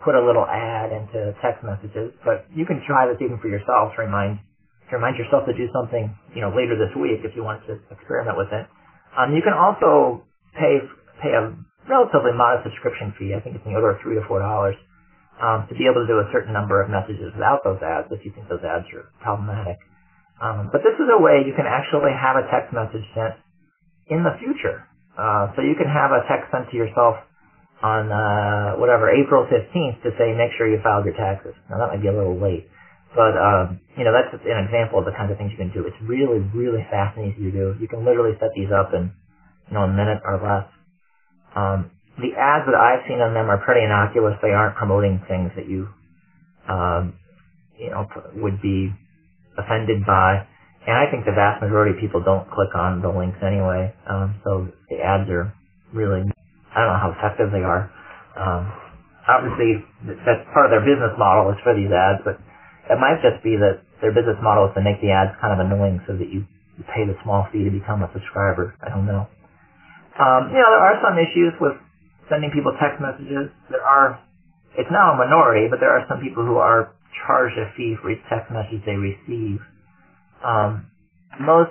put 0.04 0.14
a 0.14 0.20
little 0.20 0.44
ad 0.44 0.92
into 0.92 1.32
text 1.40 1.64
messages. 1.64 2.12
But 2.24 2.48
you 2.52 2.66
can 2.66 2.84
try 2.84 3.08
this 3.08 3.20
even 3.20 3.38
for 3.40 3.48
yourself 3.48 3.96
to 3.96 4.04
remind 4.04 4.40
remind 4.92 5.16
yourself 5.18 5.46
to 5.46 5.54
do 5.54 5.68
something, 5.72 6.12
you 6.34 6.42
know, 6.42 6.52
later 6.54 6.76
this 6.78 6.92
week 6.96 7.24
if 7.24 7.32
you 7.36 7.44
want 7.44 7.64
to 7.68 7.80
experiment 7.90 8.36
with 8.38 8.52
it. 8.52 8.66
Um, 9.18 9.34
you 9.34 9.42
can 9.42 9.54
also 9.56 10.22
pay 10.56 10.80
pay 11.22 11.32
a 11.34 11.52
relatively 11.88 12.32
modest 12.36 12.68
subscription 12.70 13.12
fee. 13.18 13.34
I 13.36 13.40
think 13.40 13.56
it's 13.56 13.64
in 13.66 13.72
the 13.74 13.78
order 13.80 13.96
of 13.96 14.00
three 14.04 14.16
to 14.16 14.24
four 14.28 14.40
dollars 14.40 14.76
um, 15.42 15.66
to 15.68 15.74
be 15.74 15.86
able 15.90 16.04
to 16.04 16.08
do 16.08 16.20
a 16.20 16.28
certain 16.32 16.52
number 16.54 16.80
of 16.82 16.90
messages 16.90 17.32
without 17.34 17.64
those 17.64 17.80
ads 17.82 18.08
if 18.12 18.24
you 18.24 18.32
think 18.34 18.48
those 18.48 18.64
ads 18.64 18.86
are 18.94 19.08
problematic. 19.22 19.78
Um, 20.42 20.70
but 20.72 20.82
this 20.84 20.94
is 21.00 21.08
a 21.08 21.20
way 21.20 21.42
you 21.46 21.54
can 21.56 21.66
actually 21.66 22.12
have 22.12 22.36
a 22.36 22.44
text 22.50 22.72
message 22.74 23.04
sent 23.14 23.34
in 24.08 24.24
the 24.24 24.34
future. 24.40 24.84
Uh, 25.18 25.52
so 25.56 25.62
you 25.62 25.74
can 25.76 25.88
have 25.88 26.12
a 26.12 26.22
text 26.28 26.50
sent 26.52 26.70
to 26.70 26.76
yourself 26.76 27.16
on 27.82 28.10
uh, 28.12 28.76
whatever 28.80 29.10
April 29.10 29.46
15th 29.46 30.02
to 30.02 30.10
say 30.18 30.32
make 30.34 30.50
sure 30.58 30.68
you 30.68 30.78
filed 30.82 31.04
your 31.04 31.14
taxes. 31.16 31.54
Now 31.70 31.78
that 31.78 31.88
might 31.94 32.02
be 32.02 32.08
a 32.08 32.16
little 32.16 32.38
late. 32.38 32.66
But, 33.16 33.34
um, 33.38 33.80
you 33.98 34.04
know, 34.04 34.12
that's 34.12 34.32
an 34.34 34.60
example 34.66 35.00
of 35.00 35.06
the 35.06 35.12
kinds 35.16 35.32
of 35.32 35.38
things 35.38 35.52
you 35.52 35.58
can 35.58 35.72
do. 35.72 35.86
It's 35.86 35.98
really, 36.04 36.40
really 36.54 36.84
fast 36.90 37.18
and 37.18 37.32
easy 37.32 37.50
to 37.50 37.52
do. 37.52 37.66
You 37.80 37.88
can 37.88 38.04
literally 38.04 38.36
set 38.40 38.50
these 38.56 38.70
up 38.72 38.92
in, 38.94 39.12
you 39.68 39.74
know, 39.74 39.84
a 39.84 39.92
minute 39.92 40.20
or 40.24 40.40
less. 40.42 40.68
Um, 41.56 41.90
the 42.18 42.34
ads 42.38 42.66
that 42.66 42.76
I've 42.78 43.06
seen 43.08 43.20
on 43.20 43.34
them 43.34 43.50
are 43.50 43.58
pretty 43.64 43.84
innocuous. 43.84 44.36
They 44.42 44.52
aren't 44.52 44.76
promoting 44.76 45.22
things 45.28 45.52
that 45.56 45.68
you, 45.68 45.88
um, 46.68 47.14
you 47.78 47.90
know, 47.90 48.06
would 48.36 48.62
be 48.62 48.92
offended 49.58 50.06
by. 50.06 50.46
And 50.86 50.98
I 50.98 51.06
think 51.10 51.24
the 51.24 51.32
vast 51.36 51.62
majority 51.62 51.94
of 51.94 52.00
people 52.02 52.22
don't 52.24 52.48
click 52.50 52.74
on 52.74 53.02
the 53.02 53.10
links 53.10 53.38
anyway. 53.42 53.94
Um, 54.10 54.34
so 54.44 54.68
the 54.90 54.98
ads 54.98 55.30
are 55.30 55.54
really, 55.94 56.26
I 56.74 56.76
don't 56.82 56.90
know 56.92 57.02
how 57.02 57.14
effective 57.14 57.52
they 57.54 57.62
are. 57.62 57.86
Um, 58.34 58.62
obviously, 59.30 59.78
that's 60.26 60.42
part 60.52 60.66
of 60.66 60.72
their 60.74 60.82
business 60.82 61.14
model 61.18 61.52
is 61.54 61.58
for 61.62 61.74
these 61.78 61.92
ads, 61.92 62.22
but 62.26 62.36
it 62.90 62.98
might 62.98 63.22
just 63.22 63.42
be 63.44 63.56
that 63.60 63.82
their 64.02 64.12
business 64.12 64.38
model 64.42 64.66
is 64.66 64.74
to 64.74 64.82
make 64.82 64.98
the 65.02 65.12
ads 65.12 65.34
kind 65.40 65.54
of 65.54 65.60
annoying 65.62 66.00
so 66.06 66.16
that 66.16 66.30
you 66.30 66.44
pay 66.94 67.06
the 67.06 67.14
small 67.22 67.46
fee 67.52 67.64
to 67.64 67.70
become 67.70 68.02
a 68.02 68.10
subscriber. 68.12 68.74
I 68.82 68.90
don't 68.90 69.06
know. 69.06 69.28
Um, 70.18 70.52
you 70.52 70.60
know, 70.60 70.70
there 70.70 70.84
are 70.92 70.98
some 71.02 71.16
issues 71.18 71.54
with 71.60 71.74
sending 72.28 72.50
people 72.52 72.72
text 72.80 73.00
messages. 73.00 73.48
There 73.70 73.82
are, 73.84 74.20
it's 74.78 74.90
now 74.92 75.14
a 75.14 75.16
minority, 75.16 75.68
but 75.70 75.80
there 75.80 75.92
are 75.92 76.04
some 76.08 76.20
people 76.20 76.44
who 76.44 76.58
are 76.58 76.92
charged 77.26 77.56
a 77.58 77.70
fee 77.76 77.96
for 78.02 78.10
each 78.12 78.22
text 78.30 78.50
message 78.52 78.82
they 78.86 78.96
receive. 78.98 79.60
Um, 80.44 80.86
most 81.40 81.70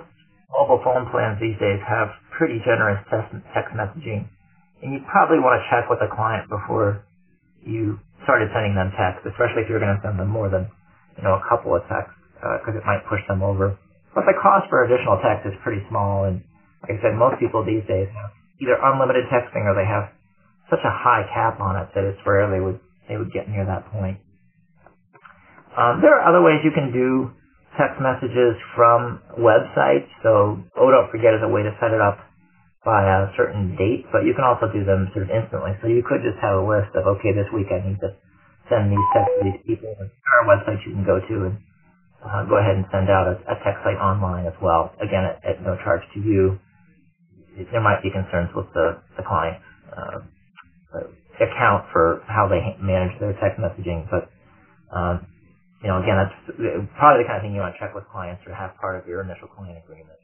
mobile 0.52 0.80
phone 0.84 1.06
plans 1.10 1.38
these 1.40 1.58
days 1.60 1.80
have 1.86 2.08
pretty 2.38 2.60
generous 2.64 3.00
text, 3.10 3.32
messaging, 3.74 4.28
and 4.82 4.92
you 4.94 5.00
probably 5.10 5.38
want 5.38 5.60
to 5.60 5.64
check 5.70 5.90
with 5.90 6.00
a 6.02 6.10
client 6.14 6.48
before 6.50 7.04
you 7.64 7.98
started 8.24 8.50
sending 8.54 8.74
them 8.74 8.92
text, 8.98 9.24
especially 9.26 9.62
if 9.64 9.68
you're 9.70 9.80
going 9.82 9.94
to 9.94 10.02
send 10.04 10.18
them 10.20 10.28
more 10.28 10.50
than 10.50 10.68
you 11.18 11.24
know, 11.24 11.36
a 11.38 11.44
couple 11.48 11.74
of 11.76 11.82
texts 11.88 12.14
because 12.40 12.74
uh, 12.76 12.80
it 12.80 12.86
might 12.86 13.02
push 13.08 13.20
them 13.28 13.42
over. 13.42 13.76
But 14.14 14.24
the 14.26 14.36
cost 14.40 14.68
for 14.70 14.84
additional 14.84 15.18
text 15.22 15.46
is 15.46 15.54
pretty 15.64 15.82
small, 15.90 16.24
and 16.24 16.42
like 16.84 16.98
I 16.98 17.02
said, 17.02 17.14
most 17.16 17.40
people 17.40 17.64
these 17.64 17.84
days 17.88 18.08
have 18.14 18.30
either 18.62 18.76
unlimited 18.80 19.26
texting 19.32 19.66
or 19.68 19.74
they 19.74 19.86
have 19.88 20.10
such 20.70 20.82
a 20.84 20.92
high 20.92 21.24
cap 21.34 21.60
on 21.60 21.76
it 21.76 21.88
that 21.94 22.04
it's 22.04 22.20
rare 22.26 22.48
they 22.50 22.60
would 22.60 22.80
they 23.08 23.16
would 23.16 23.32
get 23.32 23.48
near 23.48 23.66
that 23.66 23.86
point. 23.92 24.18
Um, 25.76 26.00
there 26.02 26.12
are 26.18 26.24
other 26.28 26.42
ways 26.42 26.60
you 26.64 26.72
can 26.72 26.92
do 26.92 27.30
text 27.78 28.00
messages 28.02 28.56
from 28.76 29.20
websites. 29.38 30.08
So, 30.22 30.58
oh, 30.76 30.90
don't 30.92 31.10
forget 31.10 31.34
is 31.34 31.40
a 31.44 31.48
way 31.48 31.62
to 31.64 31.72
set 31.80 31.92
it 31.92 32.00
up 32.02 32.18
by 32.84 33.04
a 33.04 33.28
certain 33.36 33.76
date, 33.76 34.06
but 34.12 34.24
you 34.24 34.34
can 34.34 34.44
also 34.44 34.66
do 34.72 34.84
them 34.84 35.08
sort 35.14 35.28
of 35.28 35.30
instantly. 35.30 35.72
So 35.82 35.88
you 35.88 36.02
could 36.06 36.22
just 36.24 36.38
have 36.42 36.56
a 36.56 36.64
list 36.64 36.92
of, 36.96 37.06
okay, 37.18 37.32
this 37.36 37.48
week 37.54 37.68
I 37.72 37.80
need 37.84 38.00
to 38.00 38.10
send 38.70 38.92
these 38.92 39.06
texts 39.14 39.34
to 39.38 39.44
these 39.44 39.60
people. 39.66 39.94
There 39.98 40.08
are 40.08 40.46
websites 40.46 40.84
you 40.86 40.92
can 40.92 41.04
go 41.06 41.20
to 41.20 41.36
and 41.50 41.56
uh, 42.24 42.44
go 42.48 42.58
ahead 42.58 42.76
and 42.76 42.86
send 42.92 43.10
out 43.10 43.26
a, 43.28 43.36
a 43.50 43.56
text 43.64 43.82
site 43.84 43.98
online 44.00 44.46
as 44.46 44.54
well. 44.62 44.92
Again, 45.02 45.24
at, 45.24 45.38
at 45.44 45.62
no 45.62 45.76
charge 45.84 46.02
to 46.14 46.20
you. 46.20 46.58
There 47.72 47.80
might 47.82 48.02
be 48.02 48.10
concerns 48.10 48.50
with 48.54 48.66
the, 48.74 49.00
the 49.16 49.24
client's 49.24 49.62
uh, 49.96 50.20
account 51.40 51.86
for 51.92 52.22
how 52.28 52.48
they 52.48 52.60
manage 52.82 53.18
their 53.20 53.32
text 53.40 53.60
messaging, 53.60 54.06
but 54.10 54.28
um, 54.96 55.26
you 55.82 55.88
know, 55.88 56.02
again, 56.02 56.16
that's 56.18 56.36
probably 56.98 57.22
the 57.24 57.28
kind 57.28 57.38
of 57.38 57.42
thing 57.42 57.54
you 57.54 57.60
want 57.60 57.74
to 57.74 57.80
check 57.80 57.94
with 57.94 58.04
clients 58.12 58.42
or 58.46 58.54
have 58.54 58.76
part 58.80 58.98
of 59.00 59.06
your 59.08 59.22
initial 59.22 59.48
client 59.48 59.78
agreement. 59.78 60.18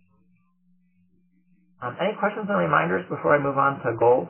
Um, 1.83 1.97
any 2.01 2.15
questions 2.19 2.47
and 2.49 2.59
reminders 2.59 3.05
before 3.09 3.35
I 3.35 3.39
move 3.39 3.59
on 3.59 3.81
to 3.85 3.93
goals? 3.99 4.29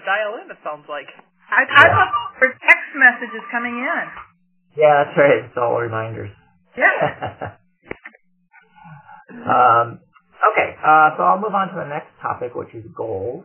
To 0.00 0.06
dial 0.08 0.40
in, 0.40 0.48
it 0.48 0.56
sounds 0.64 0.88
like. 0.88 1.06
I, 1.52 1.68
I 1.68 1.84
yeah. 1.84 1.92
thought 1.92 2.12
there 2.40 2.56
text 2.64 2.90
messages 2.96 3.44
coming 3.52 3.76
in. 3.76 4.04
Yeah, 4.80 5.04
that's 5.04 5.16
right. 5.18 5.44
It's 5.44 5.58
all 5.60 5.76
reminders. 5.76 6.32
Yeah. 6.78 6.96
um, 9.44 10.00
okay, 10.40 10.68
uh, 10.80 11.08
so 11.18 11.20
I'll 11.26 11.42
move 11.42 11.52
on 11.52 11.68
to 11.68 11.76
the 11.76 11.90
next 11.90 12.14
topic, 12.22 12.54
which 12.54 12.72
is 12.72 12.84
goals. 12.96 13.44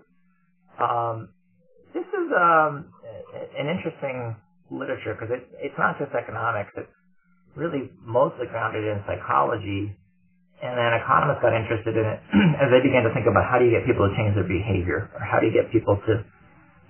Um, 0.80 1.30
this 1.94 2.06
is 2.06 2.28
um, 2.32 2.94
an 3.58 3.68
interesting 3.68 4.36
literature 4.72 5.18
because 5.18 5.34
it, 5.34 5.44
it's 5.60 5.78
not 5.78 5.98
just 6.00 6.14
economics. 6.14 6.72
It's 6.78 6.92
really 7.56 7.90
mostly 8.06 8.48
grounded 8.48 8.84
in 8.84 9.02
psychology 9.08 9.98
and 10.64 10.74
then 10.80 10.96
economists 10.96 11.44
got 11.44 11.52
interested 11.52 11.96
in 12.00 12.06
it 12.06 12.20
as 12.64 12.72
they 12.72 12.80
began 12.80 13.04
to 13.04 13.12
think 13.12 13.28
about 13.28 13.44
how 13.44 13.60
do 13.60 13.68
you 13.68 13.74
get 13.76 13.84
people 13.84 14.08
to 14.08 14.14
change 14.16 14.36
their 14.40 14.48
behavior, 14.48 15.12
or 15.12 15.20
how 15.20 15.40
do 15.40 15.48
you 15.52 15.56
get 15.56 15.68
people 15.72 16.00
to 16.08 16.24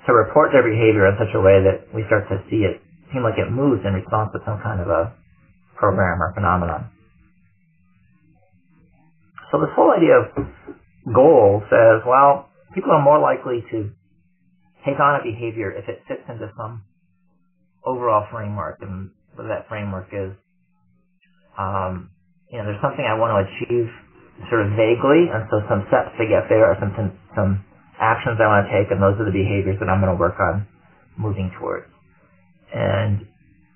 to 0.07 0.13
report 0.13 0.51
their 0.53 0.63
behavior 0.63 1.07
in 1.07 1.15
such 1.17 1.33
a 1.35 1.41
way 1.41 1.61
that 1.63 1.89
we 1.93 2.03
start 2.07 2.29
to 2.29 2.41
see 2.49 2.63
it 2.65 2.81
seem 3.13 3.23
like 3.23 3.37
it 3.37 3.51
moves 3.51 3.81
in 3.85 3.93
response 3.93 4.31
to 4.33 4.39
some 4.45 4.59
kind 4.61 4.81
of 4.81 4.87
a 4.89 5.13
program 5.77 6.21
or 6.21 6.33
phenomenon. 6.33 6.91
So 9.51 9.59
this 9.59 9.71
whole 9.75 9.91
idea 9.91 10.19
of 10.19 10.25
goal 11.13 11.63
says, 11.69 12.03
well, 12.07 12.49
people 12.73 12.91
are 12.91 13.03
more 13.03 13.19
likely 13.19 13.63
to 13.71 13.91
take 14.85 14.99
on 14.99 15.21
a 15.21 15.23
behavior 15.23 15.71
if 15.71 15.89
it 15.89 16.03
fits 16.07 16.23
into 16.29 16.51
some 16.57 16.83
overall 17.85 18.25
framework, 18.31 18.79
and 18.81 19.11
what 19.35 19.47
that 19.47 19.69
framework 19.69 20.07
is 20.13 20.33
um, 21.57 22.11
you 22.51 22.59
know, 22.59 22.65
there's 22.65 22.81
something 22.83 23.05
I 23.05 23.17
want 23.19 23.33
to 23.35 23.39
achieve 23.43 23.89
sort 24.51 24.63
of 24.67 24.75
vaguely, 24.75 25.31
and 25.31 25.47
so 25.51 25.63
some 25.69 25.87
steps 25.89 26.15
to 26.19 26.25
get 26.27 26.47
there 26.49 26.67
are 26.67 26.77
some 26.79 26.93
some 27.35 27.64
actions 27.99 28.37
I 28.39 28.47
want 28.47 28.67
to 28.67 28.71
take, 28.71 28.91
and 28.91 29.01
those 29.01 29.15
are 29.19 29.25
the 29.25 29.35
behaviors 29.35 29.79
that 29.79 29.89
I'm 29.89 30.01
going 30.01 30.11
to 30.13 30.19
work 30.19 30.39
on 30.39 30.67
moving 31.17 31.51
towards. 31.59 31.87
And 32.73 33.27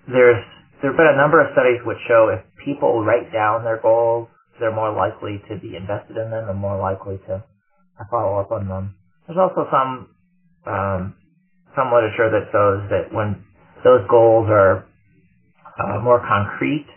there's 0.08 0.44
there 0.82 0.92
have 0.92 0.98
been 0.98 1.12
a 1.12 1.18
number 1.20 1.44
of 1.44 1.52
studies 1.52 1.84
which 1.84 2.00
show 2.08 2.32
if 2.32 2.40
people 2.64 3.04
write 3.04 3.34
down 3.34 3.64
their 3.64 3.80
goals, 3.82 4.30
they're 4.60 4.74
more 4.74 4.96
likely 4.96 5.44
to 5.50 5.60
be 5.60 5.76
invested 5.76 6.16
in 6.16 6.32
them 6.32 6.48
and 6.50 6.58
more 6.58 6.80
likely 6.80 7.18
to, 7.28 7.44
follow 8.10 8.40
up 8.40 8.50
on 8.52 8.68
them. 8.68 8.96
There's 9.28 9.38
also 9.38 9.68
some 9.70 10.08
um, 10.66 11.16
some 11.76 11.92
literature 11.92 12.32
that 12.32 12.48
shows 12.52 12.88
that 12.90 13.14
when 13.14 13.44
those 13.84 14.08
goals 14.10 14.48
are 14.50 14.88
uh, 15.80 16.00
more 16.00 16.20
concrete 16.20 16.88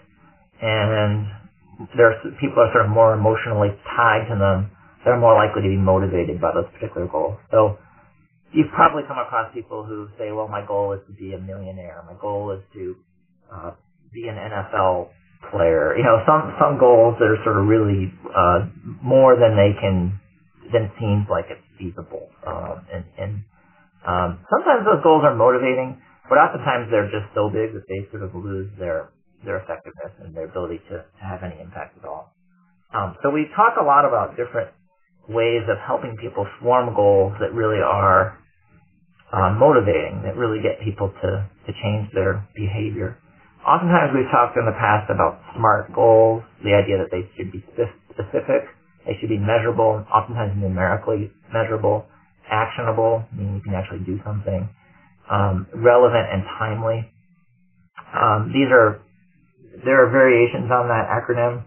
and 0.62 1.26
there's 1.96 2.16
people 2.40 2.62
are 2.62 2.70
sort 2.72 2.84
of 2.84 2.90
more 2.90 3.14
emotionally 3.14 3.70
tied 3.96 4.28
to 4.30 4.38
them. 4.38 4.70
They're 5.04 5.18
more 5.20 5.34
likely 5.34 5.62
to 5.62 5.68
be 5.68 5.78
motivated 5.78 6.40
by 6.40 6.52
those 6.54 6.66
particular 6.74 7.08
goals. 7.08 7.38
So 7.50 7.78
you've 8.52 8.70
probably 8.74 9.02
come 9.08 9.18
across 9.18 9.52
people 9.54 9.84
who 9.84 10.08
say, 10.18 10.32
well, 10.32 10.48
my 10.48 10.64
goal 10.66 10.92
is 10.94 11.00
to 11.08 11.14
be 11.14 11.34
a 11.34 11.38
millionaire. 11.38 12.04
My 12.06 12.16
goal 12.20 12.52
is 12.52 12.62
to 12.74 12.96
uh, 13.52 13.72
be 14.12 14.28
an 14.28 14.36
NFL 14.36 15.10
player. 15.52 15.96
You 15.96 16.04
know, 16.04 16.18
some 16.26 16.54
some 16.60 16.78
goals 16.78 17.16
that 17.20 17.26
are 17.28 17.40
sort 17.44 17.58
of 17.58 17.66
really 17.66 18.12
uh, 18.36 18.66
more 19.02 19.36
than 19.36 19.56
they 19.56 19.72
can 19.80 20.20
than 20.72 20.90
seems 21.00 21.26
like 21.30 21.46
it's 21.50 21.64
feasible. 21.78 22.28
Um, 22.46 22.86
and 22.92 23.04
and 23.18 23.32
um, 24.06 24.30
sometimes 24.50 24.86
those 24.86 25.02
goals 25.02 25.24
are 25.24 25.34
motivating, 25.34 26.00
but 26.28 26.38
oftentimes 26.38 26.88
they're 26.90 27.10
just 27.10 27.28
so 27.34 27.50
big 27.50 27.74
that 27.74 27.84
they 27.88 28.06
sort 28.10 28.22
of 28.24 28.34
lose 28.34 28.70
their 28.78 29.10
their 29.44 29.58
effectiveness 29.58 30.12
and 30.24 30.34
their 30.36 30.46
ability 30.46 30.80
to, 30.90 31.04
to 31.04 31.22
have 31.24 31.42
any 31.44 31.60
impact 31.60 31.98
at 31.98 32.04
all. 32.08 32.32
Um, 32.94 33.16
so 33.22 33.30
we 33.30 33.46
talk 33.56 33.74
a 33.80 33.84
lot 33.84 34.04
about 34.06 34.36
different 34.36 34.70
ways 35.28 35.62
of 35.70 35.78
helping 35.86 36.16
people 36.16 36.46
form 36.62 36.94
goals 36.94 37.34
that 37.40 37.52
really 37.54 37.80
are 37.80 38.32
uh, 39.32 39.50
motivating, 39.52 40.22
that 40.24 40.36
really 40.36 40.62
get 40.62 40.80
people 40.84 41.10
to, 41.22 41.30
to 41.66 41.72
change 41.82 42.08
their 42.14 42.46
behavior. 42.56 43.18
Oftentimes 43.66 44.12
we've 44.14 44.30
talked 44.32 44.56
in 44.56 44.64
the 44.66 44.76
past 44.80 45.10
about 45.10 45.40
SMART 45.56 45.92
goals, 45.94 46.42
the 46.64 46.72
idea 46.74 46.98
that 46.98 47.10
they 47.12 47.28
should 47.36 47.52
be 47.52 47.62
specific, 48.12 48.64
they 49.06 49.16
should 49.20 49.28
be 49.30 49.38
measurable, 49.38 50.04
oftentimes 50.14 50.54
numerically 50.56 51.30
measurable, 51.52 52.06
actionable, 52.50 53.24
meaning 53.32 53.56
you 53.56 53.62
can 53.62 53.74
actually 53.74 54.00
do 54.00 54.18
something, 54.24 54.70
um, 55.30 55.66
relevant 55.74 56.26
and 56.32 56.44
timely. 56.58 57.10
Um, 58.14 58.52
these 58.54 58.68
are, 58.72 59.00
there 59.84 60.04
are 60.06 60.10
variations 60.10 60.70
on 60.72 60.88
that 60.88 61.06
acronym. 61.08 61.64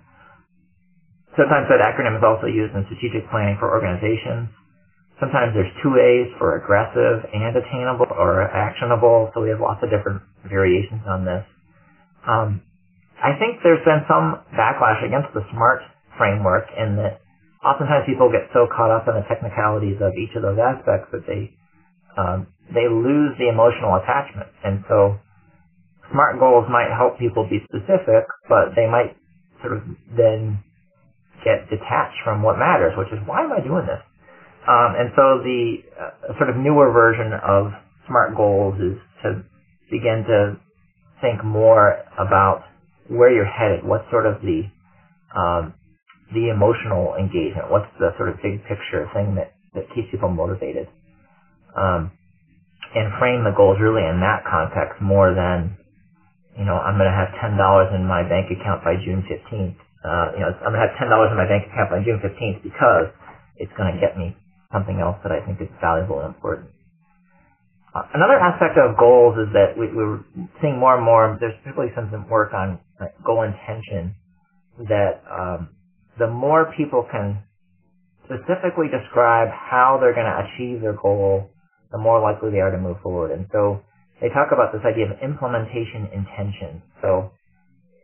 Sometimes 1.37 1.67
that 1.69 1.83
acronym 1.83 2.17
is 2.17 2.25
also 2.25 2.47
used 2.47 2.75
in 2.75 2.85
strategic 2.89 3.29
planning 3.31 3.57
for 3.59 3.71
organizations. 3.71 4.49
Sometimes 5.19 5.53
there's 5.55 5.71
two 5.83 5.95
A's 5.99 6.31
for 6.39 6.57
aggressive 6.57 7.23
and 7.33 7.55
attainable 7.55 8.07
or 8.11 8.43
actionable, 8.43 9.31
so 9.33 9.41
we 9.41 9.49
have 9.49 9.61
lots 9.61 9.83
of 9.83 9.89
different 9.91 10.23
variations 10.49 11.03
on 11.07 11.25
this. 11.25 11.45
Um, 12.27 12.61
I 13.21 13.37
think 13.39 13.63
there's 13.63 13.83
been 13.85 14.03
some 14.09 14.43
backlash 14.53 15.01
against 15.05 15.33
the 15.33 15.45
SMART 15.53 15.81
framework 16.17 16.67
in 16.77 16.97
that 16.99 17.21
oftentimes 17.63 18.05
people 18.05 18.31
get 18.31 18.51
so 18.53 18.67
caught 18.67 18.91
up 18.91 19.07
in 19.07 19.15
the 19.15 19.25
technicalities 19.27 19.97
of 20.03 20.13
each 20.19 20.35
of 20.35 20.43
those 20.43 20.59
aspects 20.59 21.09
that 21.13 21.25
they 21.27 21.55
um, 22.17 22.47
they 22.73 22.87
lose 22.89 23.35
the 23.39 23.49
emotional 23.49 23.95
attachment. 24.01 24.49
And 24.63 24.83
so 24.89 25.17
SMART 26.11 26.39
goals 26.39 26.67
might 26.69 26.91
help 26.95 27.19
people 27.19 27.47
be 27.49 27.61
specific, 27.69 28.25
but 28.49 28.75
they 28.75 28.87
might 28.87 29.17
sort 29.63 29.77
of 29.77 29.83
then 30.17 30.64
get 31.45 31.69
detached 31.69 32.19
from 32.25 32.43
what 32.43 32.57
matters, 32.59 32.93
which 32.97 33.09
is 33.13 33.19
why 33.27 33.43
am 33.45 33.53
I 33.53 33.61
doing 33.61 33.85
this? 33.87 34.01
Um, 34.67 34.95
and 34.97 35.09
so 35.15 35.39
the 35.43 35.77
uh, 35.99 36.37
sort 36.37 36.49
of 36.49 36.57
newer 36.57 36.91
version 36.91 37.33
of 37.33 37.71
SMART 38.07 38.35
goals 38.37 38.75
is 38.79 38.97
to 39.23 39.43
begin 39.91 40.23
to 40.27 40.57
think 41.21 41.43
more 41.43 41.97
about 42.19 42.63
where 43.09 43.31
you're 43.31 43.45
headed. 43.45 43.85
What's 43.85 44.05
sort 44.11 44.25
of 44.25 44.41
the 44.41 44.63
um, 45.35 45.73
the 46.33 46.49
emotional 46.49 47.15
engagement? 47.15 47.71
What's 47.71 47.87
the 47.99 48.11
sort 48.17 48.29
of 48.29 48.37
big 48.43 48.63
picture 48.65 49.07
thing 49.13 49.35
that 49.35 49.53
that 49.75 49.85
keeps 49.95 50.09
people 50.11 50.29
motivated? 50.29 50.87
Um, 51.75 52.11
and 52.95 53.11
frame 53.19 53.43
the 53.43 53.53
goals 53.55 53.77
really 53.81 54.03
in 54.03 54.21
that 54.21 54.43
context 54.49 55.01
more 55.01 55.33
than 55.35 55.77
you 56.57 56.65
know 56.65 56.75
I'm 56.75 56.97
going 56.97 57.09
to 57.11 57.15
have 57.17 57.29
ten 57.41 57.57
dollars 57.57 57.89
in 57.95 58.05
my 58.07 58.23
bank 58.23 58.47
account 58.51 58.83
by 58.83 58.95
June 59.05 59.23
15th. 59.29 59.77
Uh, 60.05 60.37
you 60.37 60.41
know 60.45 60.53
I'm 60.61 60.69
to 60.77 60.85
have 60.85 60.93
ten 61.01 61.09
dollars 61.09 61.33
in 61.33 61.37
my 61.41 61.49
bank 61.49 61.65
account 61.65 61.89
by 61.89 62.05
June 62.05 62.21
15th 62.21 62.61
because 62.61 63.09
it's 63.57 63.73
to 63.97 63.97
get 63.97 64.13
me 64.13 64.37
something 64.71 65.01
else 65.01 65.17
that 65.25 65.33
I 65.33 65.41
think 65.41 65.57
is 65.61 65.71
valuable 65.81 66.21
and 66.21 66.29
important. 66.29 66.69
Another 67.95 68.35
aspect 68.35 68.75
of 68.75 68.99
goals 68.99 69.39
is 69.39 69.47
that 69.55 69.79
we, 69.79 69.87
we're 69.87 70.19
seeing 70.59 70.77
more 70.77 70.99
and 70.99 71.05
more, 71.05 71.37
there's 71.39 71.55
particularly 71.63 71.95
some 71.95 72.11
work 72.27 72.51
on 72.53 72.77
goal 73.23 73.47
intention, 73.47 74.13
that 74.91 75.23
um, 75.31 75.69
the 76.19 76.27
more 76.27 76.73
people 76.75 77.07
can 77.09 77.39
specifically 78.25 78.91
describe 78.91 79.47
how 79.47 79.97
they're 80.01 80.13
going 80.13 80.27
to 80.27 80.43
achieve 80.43 80.81
their 80.81 80.99
goal, 80.99 81.49
the 81.91 81.97
more 81.97 82.19
likely 82.19 82.51
they 82.51 82.59
are 82.59 82.71
to 82.71 82.77
move 82.77 82.97
forward. 83.01 83.31
And 83.31 83.47
so 83.53 83.79
they 84.19 84.27
talk 84.27 84.51
about 84.51 84.73
this 84.75 84.83
idea 84.83 85.07
of 85.07 85.15
implementation 85.23 86.11
intention. 86.11 86.83
So 87.01 87.31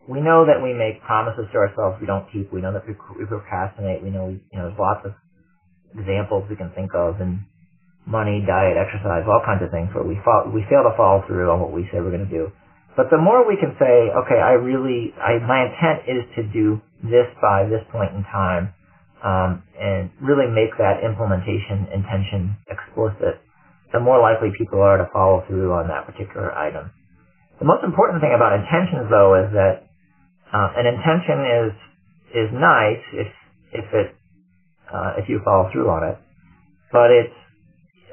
we 0.07 0.19
know 0.21 0.45
that 0.45 0.61
we 0.61 0.73
make 0.73 1.01
promises 1.03 1.45
to 1.53 1.57
ourselves 1.57 2.01
we 2.01 2.07
don't 2.07 2.25
keep. 2.33 2.51
We 2.51 2.61
know 2.61 2.73
that 2.73 2.87
we, 2.87 2.93
procrastinate. 2.95 4.01
We 4.01 4.09
know, 4.09 4.33
we, 4.33 4.41
you 4.49 4.57
know 4.57 4.69
there's 4.69 4.79
lots 4.79 5.05
of 5.05 5.13
examples 5.93 6.49
we 6.49 6.55
can 6.55 6.71
think 6.73 6.95
of 6.95 7.21
and 7.21 7.45
money, 8.05 8.41
diet, 8.41 8.77
exercise, 8.77 9.23
all 9.29 9.41
kinds 9.45 9.61
of 9.61 9.69
things 9.69 9.93
where 9.93 10.03
we 10.03 10.17
fall, 10.25 10.49
we 10.49 10.65
fail 10.65 10.81
to 10.81 10.93
follow 10.97 11.21
through 11.27 11.51
on 11.51 11.61
what 11.61 11.71
we 11.71 11.85
say 11.93 12.01
we're 12.01 12.13
going 12.13 12.25
to 12.25 12.33
do. 12.33 12.49
But 12.97 13.07
the 13.13 13.21
more 13.21 13.47
we 13.47 13.55
can 13.55 13.77
say, 13.79 14.11
okay, 14.25 14.41
I 14.41 14.57
really, 14.57 15.13
I, 15.15 15.39
my 15.45 15.69
intent 15.69 16.09
is 16.09 16.23
to 16.35 16.41
do 16.49 16.81
this 17.05 17.29
by 17.39 17.69
this 17.69 17.85
point 17.93 18.11
in 18.17 18.25
time, 18.27 18.73
um, 19.23 19.63
and 19.77 20.09
really 20.19 20.49
make 20.49 20.73
that 20.81 21.05
implementation 21.05 21.87
intention 21.93 22.57
explicit, 22.67 23.37
the 23.93 24.01
more 24.01 24.19
likely 24.19 24.49
people 24.57 24.81
are 24.81 24.97
to 24.97 25.07
follow 25.13 25.45
through 25.47 25.71
on 25.71 25.87
that 25.87 26.09
particular 26.09 26.51
item. 26.51 26.89
The 27.59 27.69
most 27.69 27.85
important 27.85 28.19
thing 28.19 28.33
about 28.33 28.57
intentions, 28.57 29.07
though, 29.13 29.37
is 29.37 29.53
that 29.53 29.90
uh, 30.53 30.69
an 30.77 30.85
intention 30.87 31.39
is 31.45 31.73
is 32.35 32.49
nice 32.53 33.03
if 33.13 33.27
if 33.73 33.85
it 33.93 34.15
uh, 34.93 35.13
if 35.17 35.29
you 35.29 35.41
follow 35.45 35.69
through 35.71 35.89
on 35.89 36.03
it, 36.09 36.17
but 36.91 37.11
it's 37.11 37.33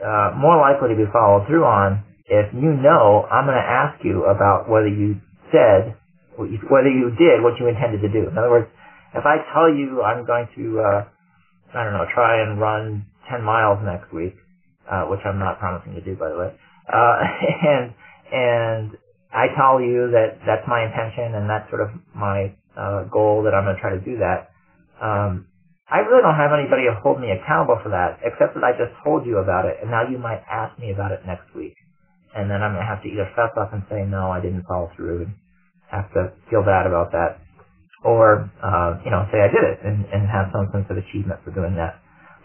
uh, 0.05 0.31
more 0.37 0.59
likely 0.61 0.91
to 0.91 0.97
be 0.97 1.09
followed 1.13 1.47
through 1.47 1.65
on 1.65 2.05
if 2.27 2.47
you 2.55 2.73
know 2.75 3.27
I'm 3.31 3.47
going 3.47 3.57
to 3.59 3.71
ask 3.71 3.99
you 4.05 4.25
about 4.27 4.69
whether 4.69 4.89
you 4.89 5.17
said, 5.53 5.97
whether 6.39 6.91
you 6.91 7.11
did 7.19 7.43
what 7.43 7.55
you 7.59 7.69
intended 7.69 8.03
to 8.03 8.09
do. 8.11 8.29
In 8.29 8.39
other 8.39 8.51
words, 8.51 8.69
if 9.15 9.25
I 9.25 9.39
tell 9.55 9.71
you 9.73 10.03
I'm 10.03 10.27
going 10.27 10.49
to, 10.57 10.81
uh, 10.81 11.03
I 11.75 11.85
don't 11.85 11.95
know, 11.95 12.07
try 12.15 12.43
and 12.43 12.61
run 12.61 13.07
10 13.31 13.43
miles 13.43 13.79
next 13.85 14.13
week, 14.13 14.37
uh, 14.91 15.05
which 15.05 15.21
I'm 15.25 15.39
not 15.39 15.59
promising 15.59 15.95
to 15.95 16.01
do, 16.03 16.17
by 16.17 16.29
the 16.31 16.39
way, 16.39 16.53
uh, 16.93 17.17
and, 17.69 17.95
and 18.33 18.91
I 19.33 19.53
tell 19.57 19.81
you 19.81 20.11
that 20.13 20.41
that's 20.47 20.65
my 20.69 20.85
intention 20.85 21.37
and 21.37 21.49
that's 21.51 21.69
sort 21.71 21.83
of 21.83 21.91
my, 22.15 22.55
uh, 22.77 23.05
goal 23.11 23.43
that 23.45 23.55
I'm 23.55 23.65
going 23.65 23.77
to 23.77 23.83
try 23.83 23.93
to 23.93 24.01
do 24.01 24.19
that, 24.23 24.51
um, 25.03 25.47
I 25.89 26.05
really 26.05 26.21
don't 26.21 26.37
have 26.37 26.53
anybody 26.53 26.85
to 26.85 26.97
hold 27.01 27.21
me 27.21 27.33
accountable 27.33 27.81
for 27.81 27.89
that, 27.97 28.21
except 28.21 28.53
that 28.57 28.65
I 28.65 28.77
just 28.77 28.93
told 29.05 29.25
you 29.25 29.41
about 29.41 29.65
it, 29.65 29.81
and 29.81 29.89
now 29.91 30.05
you 30.05 30.21
might 30.21 30.45
ask 30.45 30.77
me 30.79 30.93
about 30.93 31.13
it 31.13 31.25
next 31.25 31.49
week. 31.57 31.77
And 32.37 32.51
then 32.51 32.61
I'm 32.61 32.77
going 32.77 32.85
to 32.85 32.91
have 32.93 33.01
to 33.05 33.09
either 33.09 33.29
fess 33.33 33.53
up 33.57 33.73
and 33.73 33.81
say, 33.89 34.05
no, 34.05 34.29
I 34.29 34.41
didn't 34.41 34.69
follow 34.69 34.93
through, 34.97 35.29
and 35.29 35.33
have 35.89 36.13
to 36.13 36.33
feel 36.53 36.61
bad 36.61 36.85
about 36.85 37.13
that. 37.17 37.41
Or, 38.05 38.53
uh, 38.61 39.01
you 39.05 39.11
know, 39.11 39.25
say 39.33 39.41
I 39.41 39.49
did 39.49 39.65
it, 39.65 39.79
and, 39.85 40.05
and 40.13 40.29
have 40.29 40.53
some 40.53 40.69
sense 40.77 40.87
of 40.93 41.01
achievement 41.01 41.41
for 41.45 41.57
doing 41.57 41.77
that. 41.81 41.97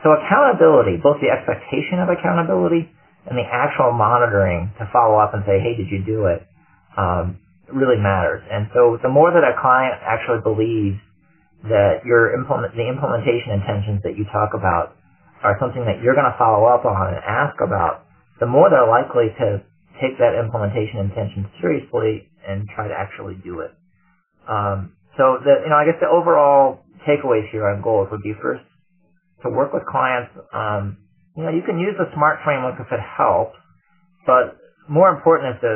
So 0.04 0.16
accountability, 0.16 1.00
both 1.04 1.20
the 1.20 1.32
expectation 1.32 2.00
of 2.00 2.08
accountability 2.12 2.88
and 3.28 3.36
the 3.36 3.48
actual 3.48 3.92
monitoring 3.92 4.72
to 4.80 4.88
follow 4.92 5.20
up 5.20 5.36
and 5.36 5.44
say, 5.48 5.60
hey, 5.60 5.76
did 5.76 5.92
you 5.92 6.04
do 6.04 6.32
it, 6.32 6.48
um, 6.98 7.40
really 7.72 7.98
matters. 7.98 8.44
And 8.50 8.68
so 8.74 8.98
the 9.02 9.10
more 9.10 9.32
that 9.32 9.44
a 9.44 9.56
client 9.60 10.02
actually 10.04 10.42
believes 10.44 11.00
that 11.64 12.04
your 12.04 12.36
implement 12.36 12.76
the 12.76 12.88
implementation 12.88 13.56
intentions 13.56 14.04
that 14.04 14.18
you 14.20 14.26
talk 14.32 14.52
about 14.54 14.96
are 15.44 15.56
something 15.60 15.84
that 15.86 16.04
you're 16.04 16.16
going 16.16 16.28
to 16.28 16.38
follow 16.40 16.68
up 16.68 16.86
on 16.86 17.16
and 17.16 17.24
ask 17.24 17.56
about, 17.64 18.04
the 18.40 18.48
more 18.48 18.70
they're 18.70 18.88
likely 18.88 19.32
to 19.40 19.64
take 20.02 20.18
that 20.20 20.36
implementation 20.36 21.00
intention 21.00 21.48
seriously 21.62 22.28
and 22.48 22.68
try 22.76 22.88
to 22.88 22.96
actually 22.96 23.36
do 23.44 23.60
it. 23.62 23.72
Um, 24.48 24.96
so 25.16 25.40
the 25.40 25.64
you 25.64 25.70
know 25.70 25.78
I 25.78 25.86
guess 25.86 26.00
the 26.02 26.10
overall 26.10 26.84
takeaways 27.08 27.48
here 27.52 27.68
on 27.68 27.82
goals 27.82 28.08
would 28.12 28.24
be 28.24 28.34
first 28.42 28.64
to 29.44 29.50
work 29.50 29.72
with 29.74 29.86
clients. 29.86 30.32
Um, 30.52 30.98
you 31.38 31.44
know 31.44 31.52
you 31.52 31.62
can 31.64 31.80
use 31.80 31.96
the 31.98 32.12
SMART 32.16 32.40
framework 32.44 32.76
if 32.80 32.92
it 32.92 33.00
helps, 33.00 33.56
but 34.26 34.58
more 34.90 35.10
important 35.10 35.56
is 35.56 35.62
to 35.62 35.72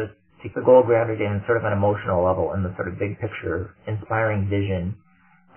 take 0.47 0.55
the 0.55 0.63
goal 0.63 0.83
grounded 0.87 1.19
in 1.21 1.43
sort 1.47 1.59
of 1.59 1.65
an 1.67 1.73
emotional 1.75 2.23
level 2.23 2.55
in 2.55 2.63
the 2.63 2.71
sort 2.79 2.87
of 2.87 2.95
big 2.99 3.19
picture, 3.19 3.75
inspiring 3.87 4.47
vision 4.49 4.95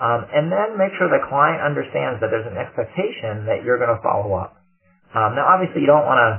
um, 0.00 0.29
and 0.29 0.53
then 0.53 0.76
make 0.76 0.92
sure 1.00 1.09
the 1.09 1.24
client 1.33 1.64
understands 1.64 2.20
that 2.20 2.29
there's 2.29 2.48
an 2.48 2.61
expectation 2.61 3.48
that 3.48 3.64
you're 3.64 3.81
going 3.81 3.94
to 3.94 4.03
follow 4.05 4.37
up. 4.37 4.61
Um, 5.14 5.37
now, 5.37 5.48
obviously, 5.48 5.83
you 5.83 5.90
don't 5.90 6.05
want 6.07 6.20
to 6.20 6.31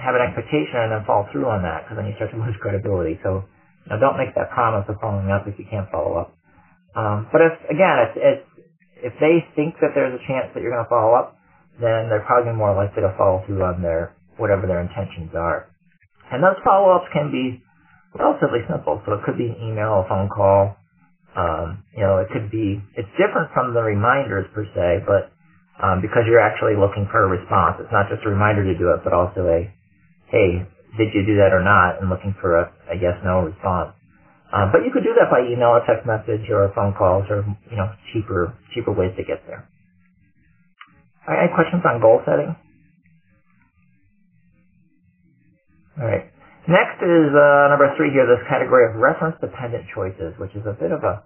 have 0.00 0.14
an 0.14 0.22
expectation 0.22 0.86
and 0.86 0.90
then 0.92 1.02
fall 1.06 1.26
through 1.32 1.48
on 1.50 1.62
that 1.66 1.84
because 1.84 1.98
then 1.98 2.06
you 2.06 2.14
start 2.18 2.30
to 2.32 2.38
lose 2.42 2.56
credibility. 2.62 3.18
So, 3.22 3.44
you 3.86 3.88
know, 3.90 3.98
don't 3.98 4.18
make 4.18 4.34
that 4.36 4.50
promise 4.54 4.86
of 4.88 4.96
following 5.02 5.30
up 5.30 5.46
if 5.48 5.58
you 5.58 5.66
can't 5.70 5.90
follow 5.90 6.18
up. 6.18 6.30
Um, 6.96 7.28
but 7.32 7.42
if 7.42 7.54
again, 7.70 7.96
if 8.16 8.38
if 9.02 9.14
they 9.20 9.44
think 9.56 9.76
that 9.80 9.92
there's 9.94 10.14
a 10.14 10.22
chance 10.28 10.50
that 10.54 10.62
you're 10.62 10.72
going 10.72 10.84
to 10.84 10.90
follow 10.90 11.14
up, 11.14 11.36
then 11.80 12.08
they're 12.08 12.24
probably 12.26 12.52
more 12.52 12.74
likely 12.74 13.02
to 13.02 13.12
follow 13.18 13.44
through 13.46 13.62
on 13.62 13.82
their 13.82 14.14
whatever 14.38 14.66
their 14.66 14.80
intentions 14.80 15.30
are. 15.36 15.68
And 16.32 16.42
those 16.42 16.58
follow-ups 16.64 17.06
can 17.12 17.30
be 17.30 17.62
relatively 18.18 18.60
simple. 18.70 19.00
So 19.06 19.14
it 19.14 19.20
could 19.26 19.38
be 19.38 19.46
an 19.48 19.56
email, 19.62 20.04
a 20.04 20.08
phone 20.08 20.28
call, 20.28 20.70
Um, 21.36 21.84
you 21.96 22.04
know, 22.04 22.18
it 22.18 22.28
could 22.32 22.50
be, 22.52 22.76
it's 22.96 23.08
different 23.16 23.52
from 23.54 23.74
the 23.74 23.82
reminders 23.82 24.46
per 24.54 24.66
se, 24.76 25.06
but 25.08 25.32
um, 25.80 26.02
because 26.02 26.24
you're 26.28 26.42
actually 26.44 26.76
looking 26.76 27.08
for 27.10 27.24
a 27.24 27.28
response. 27.30 27.78
It's 27.80 27.92
not 27.92 28.08
just 28.10 28.22
a 28.26 28.30
reminder 28.30 28.64
to 28.64 28.74
do 28.76 28.92
it, 28.92 29.00
but 29.04 29.14
also 29.14 29.48
a, 29.48 29.70
hey, 30.30 30.50
did 30.98 31.08
you 31.14 31.24
do 31.26 31.36
that 31.38 31.52
or 31.52 31.62
not, 31.62 32.00
and 32.00 32.10
looking 32.10 32.34
for 32.40 32.58
a, 32.58 32.64
a 32.92 32.96
yes/no 32.96 33.40
response. 33.42 33.92
Um, 34.52 34.70
but 34.72 34.82
you 34.84 34.90
could 34.92 35.04
do 35.04 35.14
that 35.18 35.30
by 35.30 35.40
email, 35.42 35.76
or 35.76 35.82
text 35.86 36.06
message, 36.06 36.48
or 36.50 36.70
phone 36.74 36.94
calls, 36.94 37.24
or 37.30 37.44
you 37.70 37.76
know, 37.76 37.90
cheaper 38.12 38.54
cheaper 38.74 38.92
ways 38.92 39.12
to 39.16 39.24
get 39.24 39.40
there. 39.46 39.68
All 41.28 41.34
right, 41.34 41.44
any 41.46 41.54
questions 41.54 41.82
on 41.86 42.00
goal 42.00 42.20
setting? 42.26 42.56
All 46.00 46.06
right. 46.06 46.26
Next 46.66 46.98
is 46.98 47.30
uh, 47.30 47.70
number 47.70 47.94
three 47.94 48.10
here, 48.10 48.26
this 48.26 48.42
category 48.50 48.90
of 48.90 48.98
reference-dependent 48.98 49.86
choices, 49.94 50.34
which 50.42 50.50
is 50.58 50.66
a 50.66 50.74
bit 50.74 50.90
of 50.90 51.06
a... 51.06 51.22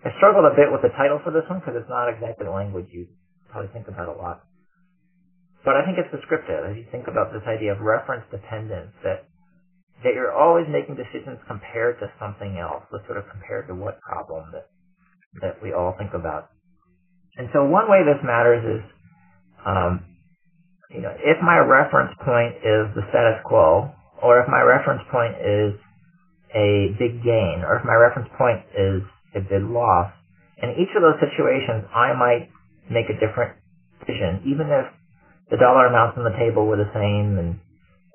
I 0.00 0.10
struggled 0.16 0.48
a 0.48 0.56
bit 0.56 0.72
with 0.72 0.80
the 0.80 0.90
title 0.96 1.20
for 1.22 1.30
this 1.30 1.44
one 1.46 1.60
because 1.60 1.76
it's 1.76 1.92
not 1.92 2.08
exactly 2.08 2.48
the 2.48 2.56
language 2.56 2.88
you 2.90 3.06
probably 3.52 3.68
think 3.76 3.86
about 3.86 4.08
a 4.08 4.16
lot. 4.16 4.42
But 5.64 5.76
I 5.76 5.84
think 5.84 6.00
it's 6.00 6.10
descriptive 6.10 6.64
as 6.66 6.74
you 6.74 6.88
think 6.90 7.06
about 7.06 7.30
this 7.30 7.44
idea 7.46 7.76
of 7.76 7.84
reference 7.84 8.24
dependence, 8.32 8.90
that 9.04 9.28
that 10.02 10.18
you're 10.18 10.34
always 10.34 10.66
making 10.66 10.98
decisions 10.98 11.38
compared 11.46 12.00
to 12.00 12.10
something 12.18 12.58
else, 12.58 12.82
but 12.90 13.06
sort 13.06 13.18
of 13.18 13.30
compared 13.30 13.68
to 13.68 13.74
what 13.74 14.00
problem 14.02 14.50
that 14.50 14.66
that 15.40 15.62
we 15.62 15.72
all 15.72 15.94
think 15.98 16.14
about. 16.14 16.50
And 17.36 17.48
so 17.52 17.64
one 17.64 17.88
way 17.88 18.02
this 18.02 18.20
matters 18.24 18.64
is, 18.66 18.82
um, 19.64 20.04
you 20.90 21.00
know, 21.00 21.14
if 21.14 21.38
my 21.40 21.58
reference 21.62 22.12
point 22.24 22.58
is 22.60 22.90
the 22.98 23.06
status 23.08 23.40
quo, 23.46 23.94
or 24.22 24.40
if 24.40 24.48
my 24.48 24.62
reference 24.62 25.02
point 25.10 25.34
is 25.42 25.74
a 26.54 26.94
big 26.98 27.24
gain, 27.24 27.64
or 27.64 27.76
if 27.80 27.84
my 27.84 27.96
reference 27.96 28.28
point 28.38 28.60
is 28.76 29.02
a 29.34 29.40
big 29.40 29.64
loss. 29.64 30.12
In 30.62 30.76
each 30.78 30.92
of 30.94 31.02
those 31.02 31.18
situations, 31.18 31.88
I 31.90 32.12
might 32.14 32.48
make 32.88 33.08
a 33.08 33.16
different 33.18 33.56
decision, 34.00 34.44
even 34.46 34.68
if 34.70 34.86
the 35.50 35.56
dollar 35.58 35.86
amounts 35.88 36.16
on 36.16 36.24
the 36.24 36.36
table 36.38 36.66
were 36.66 36.78
the 36.80 36.92
same 36.94 37.38
and 37.40 37.50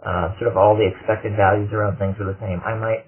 uh, 0.05 0.33
sort 0.39 0.51
of 0.51 0.57
all 0.57 0.77
the 0.77 0.87
expected 0.87 1.33
values 1.35 1.69
around 1.73 1.97
things 1.97 2.15
were 2.19 2.29
the 2.29 2.39
same. 2.39 2.61
I 2.63 2.73
might 2.77 3.03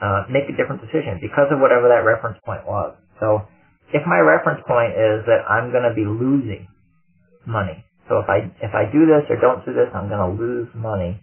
uh, 0.00 0.26
make 0.30 0.48
a 0.48 0.56
different 0.56 0.82
decision 0.82 1.18
because 1.20 1.50
of 1.50 1.60
whatever 1.60 1.88
that 1.88 2.06
reference 2.06 2.38
point 2.44 2.66
was. 2.66 2.94
So 3.20 3.48
if 3.92 4.02
my 4.06 4.20
reference 4.20 4.62
point 4.68 4.94
is 4.94 5.26
that 5.26 5.44
I'm 5.48 5.72
going 5.72 5.86
to 5.88 5.94
be 5.96 6.06
losing 6.06 6.68
money, 7.46 7.84
so 8.08 8.20
if 8.22 8.28
I 8.30 8.46
if 8.62 8.72
I 8.74 8.86
do 8.90 9.06
this 9.06 9.26
or 9.30 9.40
don't 9.40 9.64
do 9.66 9.74
this, 9.74 9.90
I'm 9.94 10.08
going 10.08 10.22
to 10.22 10.32
lose 10.38 10.68
money 10.74 11.20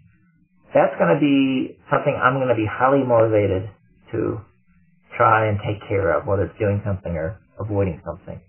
that's 0.73 0.97
going 0.97 1.13
to 1.13 1.21
be 1.21 1.77
something 1.89 2.13
I'm 2.17 2.41
going 2.41 2.49
to 2.49 2.57
be 2.57 2.67
highly 2.67 3.05
motivated 3.05 3.69
to 4.11 4.41
try 5.17 5.47
and 5.47 5.61
take 5.61 5.81
care 5.87 6.13
of, 6.17 6.25
whether 6.25 6.49
it's 6.49 6.57
doing 6.57 6.81
something 6.85 7.13
or 7.13 7.37
avoiding 7.61 8.01
something. 8.05 8.41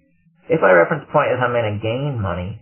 If 0.49 0.61
my 0.61 0.73
reference 0.73 1.05
point 1.13 1.33
is 1.33 1.41
I'm 1.41 1.53
going 1.53 1.69
to 1.69 1.81
gain 1.81 2.21
money, 2.21 2.61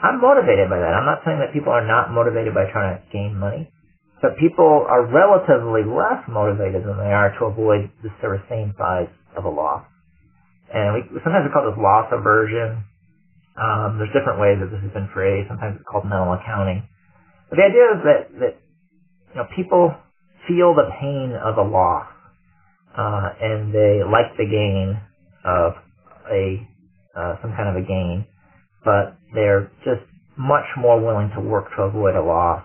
I'm 0.00 0.20
motivated 0.20 0.68
by 0.68 0.76
that. 0.76 0.92
I'm 0.92 1.08
not 1.08 1.24
saying 1.24 1.40
that 1.40 1.56
people 1.56 1.72
are 1.72 1.84
not 1.84 2.12
motivated 2.12 2.52
by 2.52 2.68
trying 2.68 3.00
to 3.00 3.02
gain 3.08 3.36
money, 3.36 3.72
but 4.20 4.36
people 4.36 4.84
are 4.84 5.08
relatively 5.08 5.84
less 5.88 6.20
motivated 6.28 6.84
than 6.84 7.00
they 7.00 7.12
are 7.12 7.32
to 7.40 7.48
avoid 7.48 7.88
the 8.04 8.12
sort 8.20 8.36
of 8.36 8.44
same 8.48 8.76
size 8.76 9.08
of 9.36 9.44
a 9.44 9.52
loss. 9.52 9.84
And 10.72 10.92
we 10.92 11.00
sometimes 11.24 11.48
we 11.48 11.52
call 11.52 11.64
this 11.64 11.80
loss 11.80 12.12
aversion. 12.12 12.84
Um, 13.56 13.96
there's 13.96 14.12
different 14.12 14.36
ways 14.36 14.60
that 14.60 14.68
this 14.68 14.84
has 14.84 14.92
been 14.92 15.08
phrased. 15.16 15.48
Sometimes 15.48 15.80
it's 15.80 15.88
called 15.88 16.04
mental 16.04 16.36
accounting. 16.36 16.84
But 17.48 17.56
the 17.56 17.64
idea 17.64 17.86
is 17.96 18.00
that, 18.04 18.20
that 18.40 18.52
you 19.36 19.42
know, 19.42 19.48
people 19.56 19.92
feel 20.48 20.74
the 20.74 20.88
pain 21.00 21.36
of 21.44 21.58
a 21.58 21.62
loss, 21.62 22.08
uh, 22.96 23.28
and 23.40 23.74
they 23.74 24.00
like 24.04 24.32
the 24.38 24.46
gain 24.46 25.00
of 25.44 25.72
a 26.32 26.68
uh, 27.16 27.34
some 27.42 27.52
kind 27.56 27.68
of 27.68 27.76
a 27.76 27.86
gain, 27.86 28.26
but 28.84 29.14
they're 29.34 29.70
just 29.84 30.02
much 30.38 30.66
more 30.78 31.00
willing 31.00 31.30
to 31.36 31.40
work 31.42 31.66
to 31.76 31.82
avoid 31.84 32.16
a 32.16 32.22
loss 32.22 32.62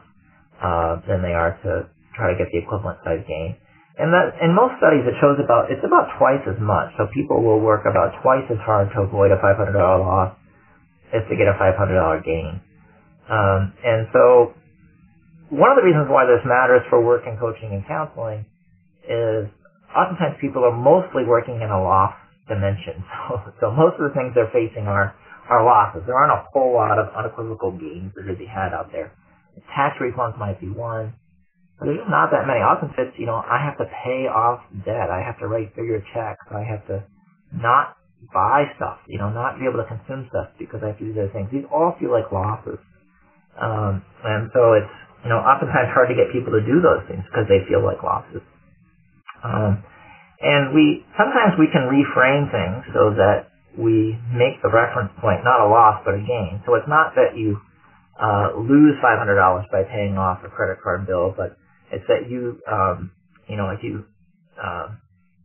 uh, 0.63 0.97
than 1.07 1.21
they 1.21 1.33
are 1.33 1.57
to 1.63 1.87
try 2.15 2.31
to 2.31 2.37
get 2.37 2.47
the 2.51 2.59
equivalent 2.59 2.99
size 3.05 3.23
gain. 3.27 3.55
And 3.99 4.13
that 4.13 4.35
in 4.41 4.55
most 4.55 4.75
studies 4.79 5.03
it 5.07 5.15
shows 5.21 5.37
about 5.43 5.71
it's 5.71 5.83
about 5.85 6.07
twice 6.19 6.41
as 6.47 6.57
much. 6.61 6.89
So 6.97 7.07
people 7.13 7.43
will 7.43 7.59
work 7.61 7.83
about 7.89 8.11
twice 8.23 8.45
as 8.49 8.57
hard 8.65 8.89
to 8.95 9.03
avoid 9.03 9.31
a 9.31 9.37
$500 9.37 9.75
loss 9.75 10.33
as 11.13 11.23
to 11.29 11.35
get 11.37 11.47
a 11.47 11.55
$500 11.59 12.25
gain. 12.25 12.61
Um, 13.29 13.73
and 13.83 14.07
so 14.13 14.53
one 15.51 15.71
of 15.71 15.77
the 15.77 15.85
reasons 15.85 16.07
why 16.09 16.25
this 16.25 16.41
matters 16.47 16.81
for 16.89 17.03
work 17.03 17.23
and 17.27 17.39
coaching 17.39 17.75
and 17.75 17.85
counseling 17.87 18.45
is 19.07 19.49
oftentimes 19.95 20.37
people 20.41 20.63
are 20.65 20.75
mostly 20.75 21.25
working 21.25 21.61
in 21.61 21.69
a 21.71 21.81
loss 21.81 22.15
dimension. 22.49 23.03
So, 23.29 23.35
so 23.61 23.65
most 23.71 23.95
of 24.01 24.09
the 24.09 24.15
things 24.15 24.33
they're 24.35 24.51
facing 24.51 24.87
are, 24.87 25.15
are 25.49 25.63
losses. 25.63 26.03
There 26.07 26.17
aren't 26.17 26.33
a 26.33 26.43
whole 26.51 26.73
lot 26.75 26.99
of 26.99 27.13
unequivocal 27.15 27.79
gains 27.79 28.11
that 28.15 28.27
to 28.27 28.35
be 28.35 28.45
had 28.45 28.73
out 28.75 28.91
there. 28.91 29.13
Tax 29.75 29.95
refunds 30.01 30.37
might 30.39 30.59
be 30.61 30.67
one, 30.69 31.15
but 31.79 31.85
there's 31.87 31.99
just 31.99 32.09
not 32.11 32.31
that 32.31 32.47
many. 32.47 32.59
Often 32.61 32.95
it's, 32.97 33.15
you 33.19 33.27
know, 33.27 33.37
I 33.39 33.59
have 33.63 33.77
to 33.79 33.85
pay 34.03 34.27
off 34.27 34.61
debt. 34.85 35.11
I 35.11 35.21
have 35.25 35.39
to 35.39 35.47
write 35.47 35.75
bigger 35.75 36.03
checks. 36.13 36.45
I 36.51 36.63
have 36.63 36.85
to 36.87 37.03
not 37.53 37.95
buy 38.33 38.65
stuff, 38.77 38.99
you 39.07 39.19
know, 39.19 39.29
not 39.29 39.59
be 39.59 39.65
able 39.67 39.83
to 39.83 39.87
consume 39.89 40.27
stuff 40.29 40.49
because 40.59 40.81
I 40.83 40.89
have 40.95 40.99
to 40.99 41.05
do 41.05 41.13
those 41.13 41.31
things. 41.33 41.49
These 41.51 41.65
all 41.71 41.95
feel 41.99 42.11
like 42.11 42.31
losses. 42.31 42.79
Um, 43.61 44.03
and 44.23 44.49
so 44.53 44.73
it's, 44.73 44.95
you 45.23 45.29
know, 45.29 45.39
oftentimes 45.39 45.89
hard 45.93 46.09
to 46.09 46.15
get 46.15 46.31
people 46.33 46.53
to 46.53 46.61
do 46.63 46.81
those 46.81 47.03
things 47.09 47.23
because 47.29 47.47
they 47.49 47.61
feel 47.69 47.83
like 47.83 48.03
losses. 48.03 48.41
Um, 49.43 49.83
and 50.41 50.73
we 50.75 51.05
sometimes 51.17 51.55
we 51.59 51.67
can 51.71 51.89
reframe 51.89 52.51
things 52.51 52.85
so 52.93 53.11
that 53.17 53.49
we 53.77 54.17
make 54.33 54.61
the 54.63 54.69
reference 54.69 55.11
point 55.21 55.43
not 55.43 55.61
a 55.61 55.67
loss 55.69 56.01
but 56.05 56.15
a 56.15 56.23
gain. 56.23 56.61
So 56.65 56.75
it's 56.75 56.87
not 56.89 57.15
that 57.15 57.35
you 57.37 57.57
uh, 58.21 58.49
lose 58.57 58.95
$500 59.03 59.63
by 59.71 59.83
paying 59.83 60.17
off 60.17 60.39
a 60.45 60.49
credit 60.49 60.77
card 60.83 61.07
bill, 61.07 61.33
but 61.35 61.57
it's 61.91 62.05
that 62.07 62.29
you, 62.29 62.59
um, 62.71 63.11
you 63.47 63.57
know, 63.57 63.69
if 63.71 63.79
you, 63.83 64.05
uh, 64.61 64.89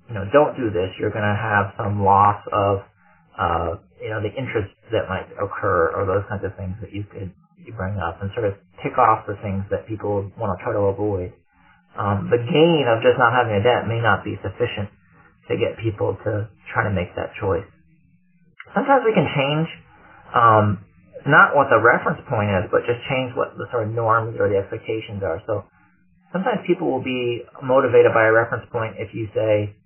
you 0.08 0.14
know, 0.14 0.24
don't 0.32 0.56
do 0.56 0.70
this, 0.70 0.90
you're 1.00 1.10
going 1.10 1.24
to 1.24 1.36
have 1.40 1.74
some 1.78 2.04
loss 2.04 2.40
of, 2.52 2.78
uh, 3.38 3.76
you 4.02 4.10
know, 4.10 4.20
the 4.22 4.30
interest 4.36 4.72
that 4.92 5.08
might 5.08 5.28
occur 5.42 5.90
or 5.94 6.06
those 6.06 6.24
kinds 6.28 6.44
of 6.44 6.56
things 6.56 6.76
that 6.82 6.92
you 6.92 7.04
could 7.12 7.32
you 7.59 7.73
bring 7.75 7.99
up 7.99 8.21
and 8.23 8.31
sort 8.35 8.47
of 8.47 8.55
tick 8.83 8.99
off 8.99 9.27
the 9.27 9.37
things 9.42 9.64
that 9.71 9.87
people 9.88 10.31
want 10.38 10.59
to 10.59 10.64
try 10.64 10.73
to 10.75 10.90
avoid. 10.92 11.33
Um, 11.99 12.29
the 12.31 12.38
gain 12.40 12.87
of 12.88 13.03
just 13.03 13.19
not 13.19 13.33
having 13.35 13.55
a 13.57 13.62
debt 13.62 13.88
may 13.88 14.01
not 14.01 14.25
be 14.25 14.37
sufficient 14.42 14.90
to 15.49 15.57
get 15.57 15.79
people 15.83 16.16
to 16.25 16.49
try 16.73 16.85
to 16.85 16.90
make 16.90 17.14
that 17.16 17.33
choice. 17.40 17.66
Sometimes 18.75 19.03
we 19.05 19.12
can 19.14 19.29
change 19.37 19.69
um, 20.35 20.66
not 21.27 21.57
what 21.57 21.69
the 21.71 21.81
reference 21.81 22.21
point 22.31 22.51
is, 22.51 22.71
but 22.73 22.87
just 22.87 23.01
change 23.11 23.33
what 23.37 23.57
the 23.59 23.66
sort 23.73 23.85
of 23.88 23.90
norms 23.95 24.37
or 24.40 24.49
the 24.49 24.57
expectations 24.59 25.23
are. 25.23 25.40
So 25.47 25.64
sometimes 26.33 26.61
people 26.66 26.90
will 26.90 27.05
be 27.05 27.42
motivated 27.62 28.12
by 28.14 28.27
a 28.27 28.33
reference 28.33 28.66
point 28.73 28.97
if 28.99 29.14
you 29.14 29.29
say, 29.35 29.77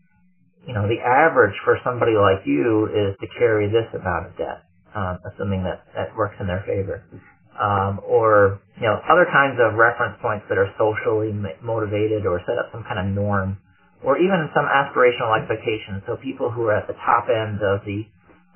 you 0.67 0.75
know, 0.75 0.89
the 0.89 1.01
average 1.03 1.55
for 1.65 1.79
somebody 1.85 2.15
like 2.15 2.45
you 2.47 2.87
is 2.93 3.17
to 3.21 3.27
carry 3.39 3.69
this 3.69 3.89
amount 3.95 4.27
of 4.29 4.39
debt, 4.39 4.63
um, 4.95 5.19
assuming 5.27 5.65
that 5.65 5.85
that 5.97 6.15
works 6.17 6.37
in 6.41 6.47
their 6.49 6.65
favor 6.67 7.03
um, 7.61 8.01
or 8.09 8.61
you 8.81 8.89
know 8.89 8.99
other 9.07 9.29
kinds 9.29 9.61
of 9.61 9.77
reference 9.77 10.17
points 10.25 10.47
that 10.49 10.59
are 10.59 10.73
socially 10.81 11.31
motivated 11.63 12.27
or 12.27 12.41
set 12.49 12.57
up 12.59 12.73
some 12.73 12.83
kind 12.89 12.99
of 12.99 13.07
norm, 13.13 13.61
or 14.03 14.19
even 14.19 14.49
some 14.57 14.65
aspirational 14.67 15.37
expectations. 15.37 16.03
So 16.09 16.17
people 16.17 16.51
who 16.51 16.67
are 16.73 16.77
at 16.77 16.89
the 16.89 16.97
top 17.05 17.29
end 17.29 17.61
of 17.61 17.85
the 17.85 18.09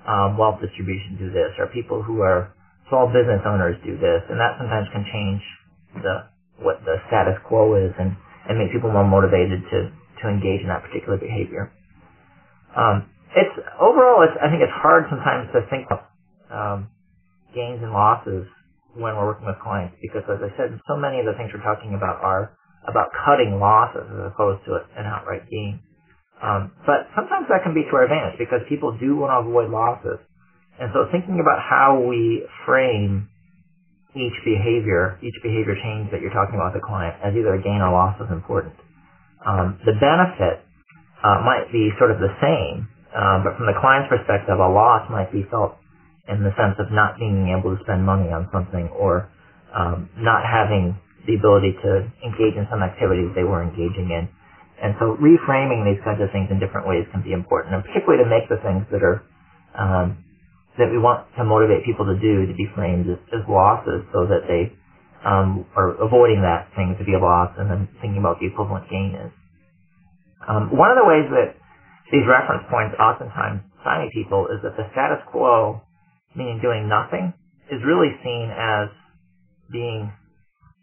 um, 0.09 0.39
wealth 0.41 0.61
distribution 0.65 1.21
do 1.21 1.29
this, 1.31 1.53
or 1.61 1.69
people 1.69 2.03
who 2.03 2.25
are 2.25 2.57
small 2.89 3.07
business 3.13 3.45
owners 3.45 3.77
do 3.85 4.01
this, 4.01 4.25
and 4.33 4.41
that 4.41 4.57
sometimes 4.59 4.89
can 4.93 5.05
change 5.13 5.43
the 6.03 6.27
what 6.65 6.81
the 6.89 6.97
status 7.09 7.37
quo 7.47 7.77
is 7.77 7.93
and, 8.01 8.17
and 8.49 8.59
make 8.59 8.73
people 8.73 8.91
more 8.91 9.07
motivated 9.07 9.61
to 9.71 9.93
to 10.23 10.29
engage 10.33 10.63
in 10.65 10.69
that 10.69 10.83
particular 10.83 11.19
behavior. 11.19 11.69
Um, 12.77 13.11
it's 13.37 13.55
overall, 13.81 14.23
it's, 14.23 14.37
I 14.41 14.51
think 14.51 14.63
it's 14.63 14.75
hard 14.75 15.07
sometimes 15.11 15.51
to 15.55 15.67
think 15.71 15.87
of 15.91 15.99
um, 16.51 16.91
gains 17.55 17.83
and 17.83 17.93
losses 17.93 18.47
when 18.97 19.17
we're 19.17 19.27
working 19.27 19.47
with 19.47 19.59
clients 19.63 19.97
because, 20.03 20.23
as 20.31 20.41
I 20.43 20.51
said, 20.57 20.81
so 20.89 20.97
many 20.97 21.21
of 21.21 21.27
the 21.27 21.35
things 21.39 21.51
we're 21.55 21.65
talking 21.65 21.95
about 21.95 22.23
are 22.23 22.53
about 22.89 23.11
cutting 23.27 23.59
losses 23.61 24.05
as 24.09 24.33
opposed 24.33 24.65
to 24.67 24.79
an 24.97 25.07
outright 25.07 25.45
gain. 25.51 25.81
Um, 26.43 26.73
but 26.87 27.09
sometimes 27.17 27.49
that 27.51 27.63
can 27.65 27.75
be 27.75 27.85
to 27.89 27.93
our 27.97 28.05
advantage 28.05 28.39
because 28.39 28.61
people 28.69 28.97
do 29.01 29.17
want 29.17 29.33
to 29.33 29.49
avoid 29.49 29.71
losses. 29.71 30.21
And 30.81 30.91
so 30.95 31.07
thinking 31.13 31.41
about 31.41 31.61
how 31.63 32.01
we 32.01 32.45
frame 32.67 33.29
each 34.17 34.35
behavior, 34.45 35.19
each 35.23 35.37
behavior 35.43 35.77
change 35.83 36.11
that 36.13 36.21
you're 36.21 36.35
talking 36.35 36.57
about 36.57 36.75
with 36.75 36.83
the 36.83 36.87
client 36.87 37.17
as 37.25 37.35
either 37.35 37.55
a 37.55 37.63
gain 37.63 37.81
or 37.83 37.93
loss 37.93 38.17
is 38.21 38.31
important. 38.33 38.75
Um, 39.47 39.79
the 39.87 39.95
benefit 39.99 40.65
uh, 41.25 41.43
might 41.45 41.71
be 41.73 41.91
sort 41.99 42.11
of 42.11 42.19
the 42.19 42.33
same, 42.43 42.89
um, 43.17 43.45
but 43.45 43.57
from 43.59 43.67
the 43.67 43.77
client's 43.81 44.09
perspective, 44.11 44.59
a 44.59 44.69
loss 44.71 45.07
might 45.11 45.33
be 45.33 45.47
felt 45.51 45.77
in 46.29 46.43
the 46.43 46.53
sense 46.57 46.77
of 46.81 46.89
not 46.91 47.19
being 47.19 47.53
able 47.53 47.77
to 47.77 47.81
spend 47.85 48.05
money 48.05 48.33
on 48.33 48.49
something 48.53 48.89
or 48.97 49.29
um, 49.77 50.09
not 50.17 50.45
having 50.45 50.97
the 51.27 51.37
ability 51.37 51.77
to 51.85 52.05
engage 52.25 52.57
in 52.57 52.65
some 52.71 52.81
activities 52.83 53.29
they 53.35 53.45
were 53.45 53.61
engaging 53.61 54.13
in. 54.13 54.29
And 54.81 54.97
so 55.01 55.17
reframing 55.21 55.85
these 55.85 56.01
kinds 56.05 56.21
of 56.21 56.29
things 56.33 56.49
in 56.51 56.61
different 56.61 56.89
ways 56.89 57.07
can 57.13 57.23
be 57.23 57.33
important, 57.33 57.75
and 57.75 57.85
particularly 57.85 58.25
to 58.25 58.29
make 58.29 58.49
the 58.51 58.61
things 58.61 58.85
that 58.93 59.01
are 59.01 59.23
um, 59.75 60.25
that 60.79 60.91
we 60.91 60.99
want 60.99 61.27
to 61.39 61.45
motivate 61.47 61.87
people 61.87 62.05
to 62.07 62.19
do 62.19 62.47
to 62.47 62.55
be 62.55 62.67
framed 62.75 63.07
as, 63.07 63.19
as 63.31 63.43
losses, 63.47 64.03
so 64.11 64.27
that 64.27 64.47
they 64.51 64.75
um, 65.23 65.65
are 65.79 65.95
avoiding 66.03 66.43
that 66.43 66.69
thing 66.75 66.99
to 66.99 67.05
be 67.07 67.15
a 67.15 67.23
loss, 67.23 67.55
and 67.57 67.71
then 67.71 67.89
thinking 68.03 68.19
about 68.19 68.43
the 68.43 68.47
equivalent 68.51 68.91
gain 68.91 69.15
is. 69.15 69.33
Um, 70.45 70.75
one 70.77 70.91
of 70.91 70.99
the 70.99 71.07
ways 71.07 71.31
that 71.31 71.57
these 72.13 72.27
reference 72.29 72.67
points 72.69 72.93
oftentimes 73.01 73.65
stymie 73.81 74.11
people 74.13 74.51
is 74.53 74.61
that 74.67 74.77
the 74.77 74.85
status 74.93 75.23
quo, 75.31 75.81
meaning 76.37 76.61
doing 76.63 76.89
nothing, 76.89 77.35
is 77.71 77.81
really 77.85 78.11
seen 78.25 78.51
as 78.57 78.89
being 79.73 80.13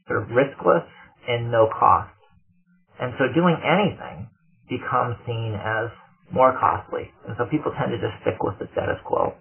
sort 0.07 0.23
of 0.23 0.29
riskless 0.29 0.85
and 1.27 1.51
no 1.51 1.67
cost. 1.67 2.11
And 2.99 3.13
so 3.19 3.27
doing 3.33 3.57
anything 3.63 4.29
becomes 4.69 5.15
seen 5.27 5.55
as 5.55 5.89
more 6.31 6.53
costly. 6.59 7.11
And 7.27 7.35
so 7.37 7.45
people 7.51 7.71
tend 7.77 7.91
to 7.91 7.99
just 7.99 8.15
stick 8.23 8.39
with 8.43 8.55
the 8.59 8.67
status 8.73 8.99
quo. 9.05 9.33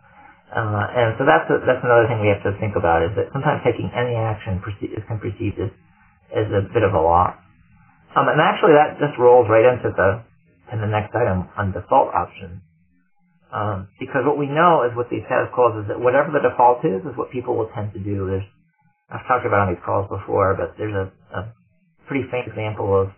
Uh, 0.50 0.84
and 0.96 1.14
so 1.18 1.24
that's 1.26 1.46
a, 1.50 1.60
that's 1.66 1.82
another 1.84 2.06
thing 2.08 2.20
we 2.22 2.30
have 2.32 2.42
to 2.46 2.54
think 2.60 2.76
about 2.76 3.02
is 3.04 3.12
that 3.16 3.28
sometimes 3.32 3.60
taking 3.66 3.90
any 3.92 4.16
action 4.16 4.60
perce- 4.64 4.90
is 4.92 5.04
can 5.08 5.18
perceived 5.20 5.58
as, 5.60 5.70
as 6.34 6.46
a 6.52 6.62
bit 6.72 6.82
of 6.84 6.94
a 6.94 7.00
loss. 7.02 7.34
Um, 8.16 8.28
and 8.28 8.40
actually 8.40 8.74
that 8.74 8.98
just 8.98 9.18
rolls 9.18 9.46
right 9.50 9.64
into 9.66 9.90
the 9.94 10.22
in 10.72 10.80
the 10.80 10.88
next 10.88 11.14
item 11.14 11.48
on 11.58 11.72
default 11.72 12.14
options. 12.14 12.60
Um, 13.52 13.88
because 14.00 14.22
what 14.26 14.38
we 14.38 14.46
know 14.46 14.84
is 14.84 14.92
with 14.96 15.08
these 15.10 15.22
status 15.26 15.50
quos 15.54 15.74
is 15.82 15.88
that 15.88 16.00
whatever 16.00 16.30
the 16.32 16.40
default 16.42 16.84
is 16.84 17.02
is 17.06 17.16
what 17.16 17.30
people 17.30 17.56
will 17.56 17.70
tend 17.74 17.92
to 17.94 18.00
do. 18.00 18.26
There's 18.26 18.46
I've 19.10 19.26
talked 19.28 19.46
about 19.46 19.68
on 19.68 19.74
these 19.74 19.84
calls 19.86 20.08
before, 20.08 20.54
but 20.54 20.74
there's 20.78 20.94
a, 20.94 21.06
a 21.38 21.42
pretty 22.08 22.26
famous 22.30 22.48
example 22.48 22.90
of 23.02 23.08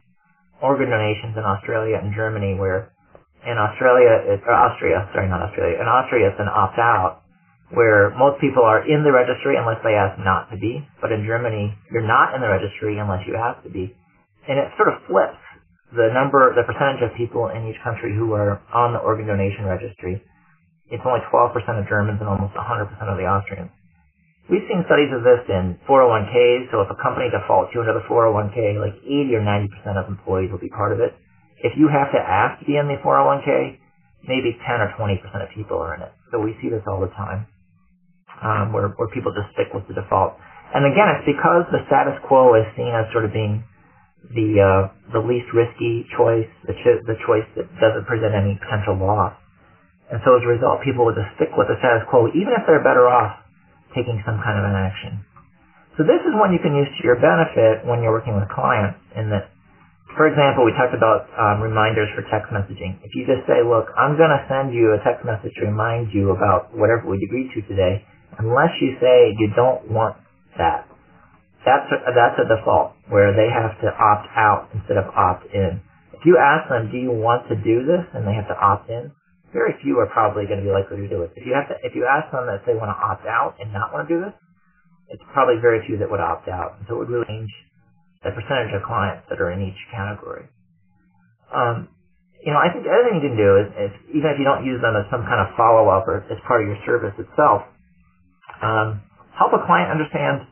organ 0.63 0.91
donations 0.91 1.37
in 1.37 1.45
Australia 1.45 1.99
and 2.03 2.15
Germany 2.15 2.55
where 2.59 2.91
in 3.47 3.59
Australia, 3.59 4.41
or 4.47 4.55
Austria, 4.55 5.09
sorry, 5.15 5.29
not 5.29 5.43
Australia, 5.43 5.79
in 5.81 5.87
Austria 5.89 6.29
it's 6.29 6.41
an 6.41 6.49
opt-out 6.49 7.23
where 7.73 8.11
most 8.17 8.41
people 8.41 8.65
are 8.65 8.81
in 8.85 9.05
the 9.05 9.13
registry 9.13 9.57
unless 9.57 9.79
they 9.85 9.95
ask 9.95 10.19
not 10.19 10.51
to 10.51 10.57
be, 10.59 10.81
but 11.03 11.13
in 11.13 11.25
Germany, 11.27 11.75
you're 11.93 12.07
not 12.07 12.35
in 12.35 12.41
the 12.41 12.49
registry 12.49 12.99
unless 12.99 13.21
you 13.27 13.37
ask 13.37 13.63
to 13.65 13.71
be. 13.71 13.95
And 14.49 14.59
it 14.59 14.69
sort 14.77 14.89
of 14.89 15.01
flips 15.09 15.41
the 15.95 16.09
number, 16.13 16.53
the 16.57 16.65
percentage 16.65 17.05
of 17.05 17.17
people 17.17 17.49
in 17.53 17.69
each 17.69 17.81
country 17.85 18.13
who 18.17 18.33
are 18.33 18.61
on 18.75 18.93
the 18.93 19.01
organ 19.01 19.27
donation 19.29 19.67
registry. 19.67 20.21
It's 20.91 21.03
only 21.07 21.21
12% 21.33 21.55
of 21.81 21.89
Germans 21.89 22.21
and 22.21 22.29
almost 22.29 22.55
100% 22.55 22.89
of 23.09 23.17
the 23.19 23.25
Austrians. 23.29 23.71
We've 24.51 24.65
seen 24.69 24.85
studies 24.85 25.09
of 25.17 25.25
this 25.25 25.41
in 25.49 25.81
401ks, 25.89 26.69
so 26.69 26.85
if 26.85 26.93
a 26.93 26.99
company 27.01 27.33
defaults 27.33 27.73
into 27.73 27.89
the 27.97 28.05
401k, 28.05 28.77
like 28.77 28.93
80 29.01 29.41
or 29.41 29.43
90% 29.43 29.97
of 29.97 30.05
employees 30.13 30.53
will 30.53 30.61
be 30.61 30.69
part 30.69 30.93
of 30.93 31.01
it. 31.01 31.17
If 31.65 31.73
you 31.81 31.89
have 31.89 32.13
to 32.13 32.21
ask 32.21 32.61
to 32.61 32.67
be 32.69 32.77
in 32.77 32.85
the 32.93 33.01
401k, 33.01 33.81
maybe 34.29 34.53
10 34.53 34.85
or 34.85 34.93
20% 35.01 35.17
of 35.41 35.49
people 35.57 35.81
are 35.81 35.97
in 35.97 36.03
it. 36.03 36.13
So 36.31 36.41
we 36.45 36.53
see 36.61 36.69
this 36.69 36.85
all 36.87 37.01
the 37.01 37.09
time, 37.17 37.49
um, 38.43 38.73
where, 38.73 38.89
where 39.01 39.09
people 39.09 39.33
just 39.33 39.53
stick 39.55 39.73
with 39.75 39.89
the 39.89 39.95
default. 39.95 40.35
And 40.75 40.87
again, 40.87 41.09
it's 41.17 41.27
because 41.27 41.65
the 41.73 41.85
status 41.89 42.19
quo 42.29 42.55
is 42.57 42.67
seen 42.77 42.93
as 42.93 43.09
sort 43.13 43.25
of 43.25 43.33
being 43.33 43.65
the 44.31 44.49
uh, 44.63 44.83
the 45.13 45.23
least 45.23 45.51
risky 45.55 46.07
choice, 46.17 46.49
the, 46.67 46.75
cho- 46.87 47.03
the 47.11 47.19
choice 47.27 47.47
that 47.59 47.67
doesn't 47.83 48.07
present 48.07 48.35
any 48.35 48.59
potential 48.63 48.95
loss. 48.99 49.35
And 50.11 50.21
so 50.25 50.37
as 50.39 50.43
a 50.47 50.51
result, 50.51 50.83
people 50.87 51.05
will 51.07 51.17
just 51.17 51.31
stick 51.37 51.51
with 51.59 51.69
the 51.69 51.77
status 51.83 52.07
quo, 52.11 52.29
even 52.33 52.55
if 52.55 52.63
they're 52.67 52.85
better 52.85 53.09
off 53.11 53.43
taking 53.97 54.23
some 54.27 54.39
kind 54.45 54.59
of 54.59 54.65
an 54.67 54.77
action. 54.79 55.25
So 55.99 56.05
this 56.09 56.23
is 56.25 56.33
one 56.41 56.53
you 56.57 56.63
can 56.63 56.75
use 56.75 56.89
to 56.89 57.03
your 57.05 57.21
benefit 57.21 57.85
when 57.85 58.01
you're 58.03 58.15
working 58.17 58.35
with 58.39 58.49
clients 58.49 58.99
in 59.17 59.29
that, 59.31 59.53
for 60.17 60.29
example, 60.29 60.65
we 60.65 60.73
talked 60.77 60.95
about 60.95 61.27
um, 61.39 61.63
reminders 61.63 62.09
for 62.17 62.23
text 62.31 62.53
messaging. 62.53 63.01
If 63.05 63.15
you 63.17 63.25
just 63.27 63.47
say, 63.49 63.65
look, 63.65 63.89
I'm 63.97 64.17
going 64.17 64.31
to 64.33 64.43
send 64.49 64.75
you 64.75 64.95
a 64.95 65.01
text 65.05 65.25
message 65.25 65.53
to 65.61 65.67
remind 65.67 66.13
you 66.15 66.31
about 66.37 66.71
whatever 66.77 67.09
we 67.09 67.19
agreed 67.25 67.51
to 67.57 67.63
today, 67.69 68.05
unless 68.39 68.71
you 68.81 68.97
say 69.01 69.33
you 69.39 69.51
don't 69.57 69.89
want 69.91 70.17
that. 70.59 70.87
That's 71.67 71.89
a, 71.91 71.99
that's 72.15 72.39
a 72.39 72.47
default 72.47 72.95
where 73.11 73.35
they 73.35 73.49
have 73.51 73.75
to 73.83 73.89
opt 73.91 74.29
out 74.37 74.69
instead 74.75 74.99
of 74.99 75.11
opt 75.17 75.47
in. 75.55 75.83
If 76.15 76.23
you 76.27 76.39
ask 76.39 76.69
them, 76.71 76.91
do 76.93 76.99
you 76.99 77.13
want 77.13 77.49
to 77.51 77.57
do 77.57 77.85
this, 77.87 78.05
and 78.15 78.27
they 78.27 78.35
have 78.35 78.49
to 78.49 78.59
opt 78.59 78.91
in, 78.91 79.13
very 79.53 79.75
few 79.83 79.99
are 79.99 80.09
probably 80.13 80.47
going 80.47 80.61
to 80.61 80.67
be 80.67 80.73
likely 80.73 80.99
to 81.03 81.09
do 81.09 81.23
it. 81.23 81.33
If 81.37 81.47
you 81.47 81.55
have 81.55 81.69
to, 81.69 81.77
if 81.83 81.95
you 81.97 82.07
ask 82.07 82.31
them 82.33 82.47
that 82.47 82.63
they 82.67 82.75
want 82.75 82.91
to 82.95 82.99
opt 82.99 83.27
out 83.27 83.57
and 83.61 83.73
not 83.73 83.93
want 83.93 84.09
to 84.09 84.11
do 84.15 84.21
this, 84.23 84.35
it's 85.11 85.23
probably 85.35 85.57
very 85.63 85.85
few 85.87 85.99
that 85.99 86.11
would 86.11 86.21
opt 86.21 86.49
out. 86.49 86.77
So 86.89 86.97
it 86.97 86.99
would 87.07 87.11
really 87.11 87.27
change 87.29 87.51
the 88.25 88.33
percentage 88.33 88.75
of 88.75 88.83
clients 88.87 89.27
that 89.31 89.41
are 89.41 89.53
in 89.53 89.63
each 89.63 89.81
category. 89.93 90.49
Um, 91.55 91.89
you 92.45 92.53
know, 92.53 92.61
I 92.61 92.71
think 92.73 92.85
the 92.85 92.93
other 92.93 93.07
thing 93.11 93.21
you 93.23 93.27
can 93.33 93.39
do 93.39 93.51
is, 93.63 93.69
is 93.91 93.93
even 94.19 94.29
if 94.35 94.39
you 94.39 94.47
don't 94.47 94.65
use 94.65 94.81
them 94.83 94.95
as 94.97 95.07
some 95.11 95.25
kind 95.27 95.41
of 95.43 95.55
follow-up 95.57 96.07
or 96.09 96.23
as 96.29 96.39
part 96.47 96.63
of 96.63 96.69
your 96.69 96.81
service 96.87 97.15
itself, 97.19 97.63
um, 98.63 99.03
help 99.39 99.53
a 99.55 99.63
client 99.67 99.91
understand 99.93 100.47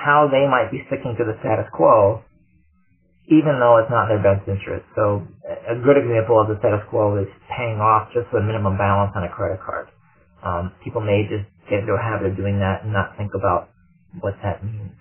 how 0.00 0.28
they 0.32 0.48
might 0.48 0.72
be 0.72 0.82
sticking 0.88 1.16
to 1.18 1.24
the 1.24 1.36
status 1.40 1.68
quo 1.74 2.20
even 3.32 3.60
though 3.60 3.78
it's 3.80 3.90
not 3.90 4.10
in 4.12 4.20
their 4.20 4.24
best 4.24 4.44
interest. 4.48 4.84
So 4.96 5.24
a 5.46 5.76
good 5.80 5.96
example 5.96 6.40
of 6.42 6.48
the 6.52 6.60
status 6.60 6.84
quo 6.90 7.16
is 7.22 7.30
paying 7.56 7.80
off 7.80 8.10
just 8.12 8.28
the 8.36 8.42
minimum 8.42 8.76
balance 8.76 9.12
on 9.16 9.24
a 9.24 9.32
credit 9.32 9.60
card. 9.64 9.88
Um, 10.44 10.72
people 10.84 11.00
may 11.00 11.24
just 11.30 11.48
get 11.70 11.80
into 11.86 11.94
a 11.96 12.02
habit 12.02 12.34
of 12.34 12.36
doing 12.36 12.60
that 12.60 12.84
and 12.84 12.92
not 12.92 13.16
think 13.16 13.32
about 13.32 13.70
what 14.20 14.34
that 14.44 14.60
means. 14.64 14.92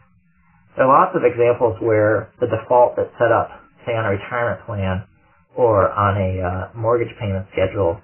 There 0.77 0.85
are 0.87 0.91
lots 0.91 1.15
of 1.15 1.23
examples 1.23 1.77
where 1.81 2.31
the 2.39 2.47
default 2.47 2.95
that's 2.97 3.11
set 3.19 3.31
up, 3.31 3.49
say 3.85 3.93
on 3.93 4.05
a 4.05 4.11
retirement 4.15 4.65
plan 4.65 5.03
or 5.57 5.89
on 5.91 6.17
a 6.17 6.31
uh, 6.41 6.63
mortgage 6.77 7.11
payment 7.19 7.47
schedule, 7.53 7.99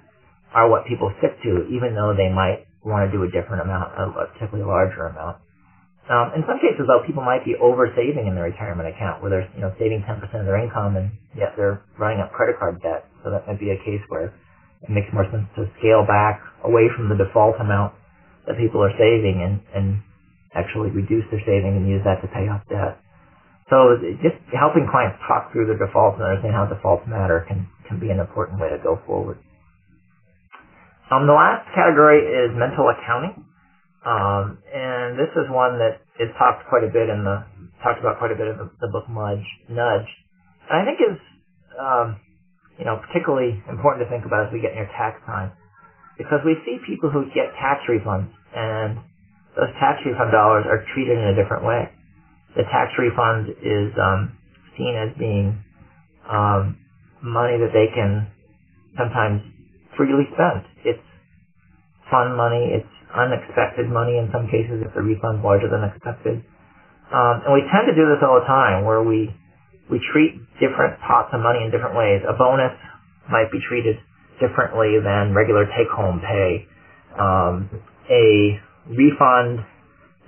are 0.54 0.70
what 0.70 0.86
people 0.86 1.12
stick 1.18 1.32
to, 1.44 1.66
even 1.70 1.94
though 1.94 2.14
they 2.16 2.28
might 2.30 2.66
want 2.84 3.06
to 3.06 3.12
do 3.12 3.24
a 3.24 3.30
different 3.30 3.62
amount, 3.62 3.92
a 3.98 4.26
typically 4.40 4.62
larger 4.64 5.06
amount. 5.06 5.38
Um, 6.06 6.34
in 6.38 6.42
some 6.46 6.62
cases, 6.62 6.86
though, 6.86 7.02
people 7.06 7.22
might 7.26 7.42
be 7.44 7.58
over 7.58 7.90
saving 7.98 8.26
in 8.30 8.34
their 8.38 8.46
retirement 8.46 8.86
account, 8.90 9.22
where 9.22 9.30
they're 9.30 9.48
you 9.54 9.62
know 9.62 9.74
saving 9.78 10.06
10% 10.06 10.22
of 10.22 10.46
their 10.46 10.58
income, 10.58 10.96
and 10.96 11.10
yet 11.34 11.54
they're 11.58 11.82
running 11.98 12.22
up 12.22 12.30
credit 12.32 12.58
card 12.58 12.78
debt. 12.82 13.06
So 13.24 13.30
that 13.30 13.46
might 13.46 13.58
be 13.58 13.70
a 13.74 13.78
case 13.82 14.02
where 14.08 14.30
it 14.82 14.90
makes 14.90 15.10
more 15.12 15.26
sense 15.30 15.50
to 15.58 15.66
scale 15.82 16.06
back 16.06 16.42
away 16.62 16.86
from 16.94 17.10
the 17.10 17.18
default 17.18 17.58
amount 17.58 17.94
that 18.46 18.58
people 18.58 18.82
are 18.82 18.94
saving, 18.98 19.42
and 19.42 19.62
and 19.74 20.02
actually 20.54 20.90
reduce 20.94 21.26
their 21.30 21.42
saving 21.42 21.74
and 21.74 21.88
use 21.88 22.02
that 22.06 22.22
to 22.22 22.28
pay 22.30 22.46
off 22.46 22.62
debt. 22.70 23.02
So 23.70 23.98
just 24.22 24.38
helping 24.54 24.86
clients 24.90 25.18
talk 25.26 25.50
through 25.52 25.66
their 25.66 25.78
defaults 25.80 26.18
and 26.20 26.26
understand 26.26 26.54
how 26.54 26.66
defaults 26.70 27.06
matter 27.08 27.44
can 27.48 27.66
can 27.88 27.98
be 27.98 28.10
an 28.10 28.20
important 28.20 28.60
way 28.60 28.70
to 28.70 28.78
go 28.78 29.00
forward. 29.06 29.38
Um, 31.10 31.26
the 31.26 31.34
last 31.34 31.66
category 31.74 32.18
is 32.22 32.50
mental 32.54 32.90
accounting. 32.90 33.44
Um, 34.06 34.62
and 34.70 35.18
this 35.18 35.30
is 35.34 35.50
one 35.50 35.82
that 35.82 35.98
is 36.22 36.30
talked 36.38 36.62
quite 36.70 36.84
a 36.84 36.92
bit 36.92 37.10
in 37.10 37.24
the 37.26 37.42
talked 37.82 37.98
about 37.98 38.18
quite 38.18 38.30
a 38.30 38.38
bit 38.38 38.46
in 38.46 38.56
the, 38.56 38.70
the 38.80 38.88
book 38.88 39.10
Nudge. 39.10 39.42
Nudge, 39.68 40.06
and 40.70 40.78
I 40.78 40.84
think 40.86 40.98
is 41.02 41.18
um, 41.74 42.16
you 42.78 42.84
know 42.86 43.02
particularly 43.02 43.58
important 43.68 44.06
to 44.06 44.08
think 44.10 44.24
about 44.24 44.46
as 44.46 44.52
we 44.52 44.60
get 44.62 44.74
near 44.74 44.86
tax 44.96 45.18
time, 45.26 45.50
because 46.18 46.38
we 46.46 46.54
see 46.64 46.78
people 46.86 47.10
who 47.10 47.26
get 47.34 47.50
tax 47.58 47.82
refunds, 47.90 48.30
and 48.54 48.98
those 49.58 49.74
tax 49.82 49.98
refund 50.06 50.30
dollars 50.30 50.64
are 50.70 50.86
treated 50.94 51.18
in 51.18 51.26
a 51.26 51.34
different 51.34 51.64
way. 51.66 51.90
The 52.56 52.62
tax 52.70 52.92
refund 52.98 53.50
is 53.58 53.90
um, 53.98 54.30
seen 54.78 54.94
as 54.94 55.10
being 55.18 55.58
um, 56.30 56.76
money 57.22 57.58
that 57.58 57.74
they 57.74 57.90
can 57.92 58.28
sometimes 58.98 59.42
freely 59.96 60.24
spend. 60.34 60.62
It's 60.84 61.00
fun 62.10 62.36
money. 62.36 62.70
It's 62.74 62.94
unexpected 63.16 63.88
money 63.88 64.20
in 64.20 64.28
some 64.30 64.46
cases 64.46 64.84
if 64.84 64.92
the 64.92 65.02
refund's 65.02 65.42
larger 65.42 65.66
than 65.72 65.82
expected. 65.88 66.44
Um, 67.10 67.46
and 67.46 67.52
we 67.54 67.62
tend 67.70 67.86
to 67.88 67.94
do 67.94 68.04
this 68.10 68.20
all 68.22 68.38
the 68.42 68.46
time 68.46 68.84
where 68.84 69.02
we 69.02 69.30
we 69.86 70.02
treat 70.12 70.34
different 70.58 70.98
pots 71.06 71.30
of 71.30 71.40
money 71.40 71.62
in 71.62 71.70
different 71.70 71.94
ways. 71.94 72.18
A 72.26 72.34
bonus 72.34 72.74
might 73.30 73.50
be 73.54 73.62
treated 73.70 73.96
differently 74.42 74.98
than 74.98 75.30
regular 75.32 75.64
take-home 75.78 76.18
pay. 76.18 76.66
Um, 77.14 77.70
a 78.10 78.58
refund, 78.90 79.62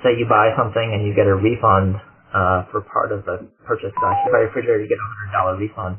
say 0.07 0.15
you 0.15 0.31
buy 0.31 0.55
something 0.55 0.87
and 0.95 1.03
you 1.03 1.13
get 1.15 1.27
a 1.27 1.35
refund 1.35 1.99
uh, 2.31 2.71
for 2.71 2.87
part 2.87 3.11
of 3.11 3.27
the 3.27 3.51
purchase 3.67 3.91
cost. 3.99 4.17
You 4.27 4.31
buy 4.31 4.47
a 4.47 4.49
refrigerator, 4.49 4.87
you 4.87 4.89
get 4.89 5.03
a 5.03 5.09
hundred 5.11 5.31
dollar 5.35 5.55
refund. 5.59 5.99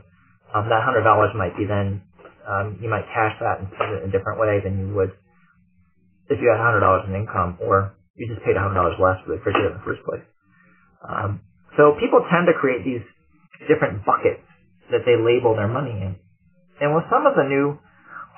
Um, 0.56 0.72
that 0.72 0.82
hundred 0.88 1.04
dollars 1.04 1.36
might 1.36 1.56
be 1.60 1.68
then 1.68 2.02
um, 2.48 2.80
you 2.82 2.90
might 2.90 3.06
cash 3.14 3.36
that 3.44 3.60
and 3.60 3.68
spend 3.76 4.00
it 4.00 4.04
in 4.08 4.10
different 4.10 4.40
way 4.40 4.64
than 4.64 4.80
you 4.80 4.96
would 4.96 5.12
if 6.30 6.40
you 6.42 6.50
had 6.50 6.62
hundred 6.62 6.82
dollars 6.82 7.04
in 7.08 7.14
income, 7.16 7.58
or 7.60 7.94
you 8.16 8.28
just 8.28 8.42
paid 8.46 8.56
hundred 8.56 8.76
dollars 8.76 8.96
less 9.02 9.18
for 9.26 9.34
the 9.34 9.38
refrigerator 9.38 9.74
in 9.74 9.78
the 9.78 9.86
first 9.86 10.02
place. 10.06 10.24
Um, 11.04 11.42
so 11.78 11.94
people 12.00 12.22
tend 12.30 12.48
to 12.48 12.56
create 12.58 12.86
these 12.86 13.04
different 13.68 14.06
buckets 14.06 14.42
that 14.92 15.06
they 15.06 15.18
label 15.18 15.56
their 15.56 15.68
money 15.68 15.92
in. 15.92 16.16
And 16.80 16.96
with 16.96 17.06
some 17.12 17.26
of 17.26 17.36
the 17.36 17.44
new 17.44 17.78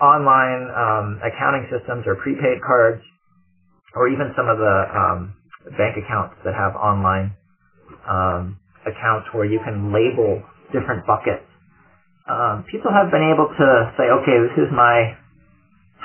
online 0.02 0.70
um, 0.74 1.08
accounting 1.22 1.70
systems 1.70 2.04
or 2.08 2.16
prepaid 2.16 2.60
cards, 2.66 3.02
or 3.96 4.08
even 4.08 4.32
some 4.36 4.50
of 4.50 4.58
the 4.58 4.76
um, 4.90 5.36
bank 5.78 5.96
accounts 5.98 6.36
that 6.44 6.54
have 6.54 6.76
online 6.76 7.36
um, 8.08 8.58
accounts 8.88 9.28
where 9.32 9.46
you 9.46 9.60
can 9.64 9.94
label 9.94 10.42
different 10.74 11.06
buckets, 11.06 11.46
um, 12.30 12.66
people 12.72 12.92
have 12.92 13.12
been 13.12 13.26
able 13.26 13.48
to 13.52 13.68
say, 13.98 14.10
okay, 14.10 14.38
this 14.42 14.58
is 14.58 14.70
my 14.74 15.18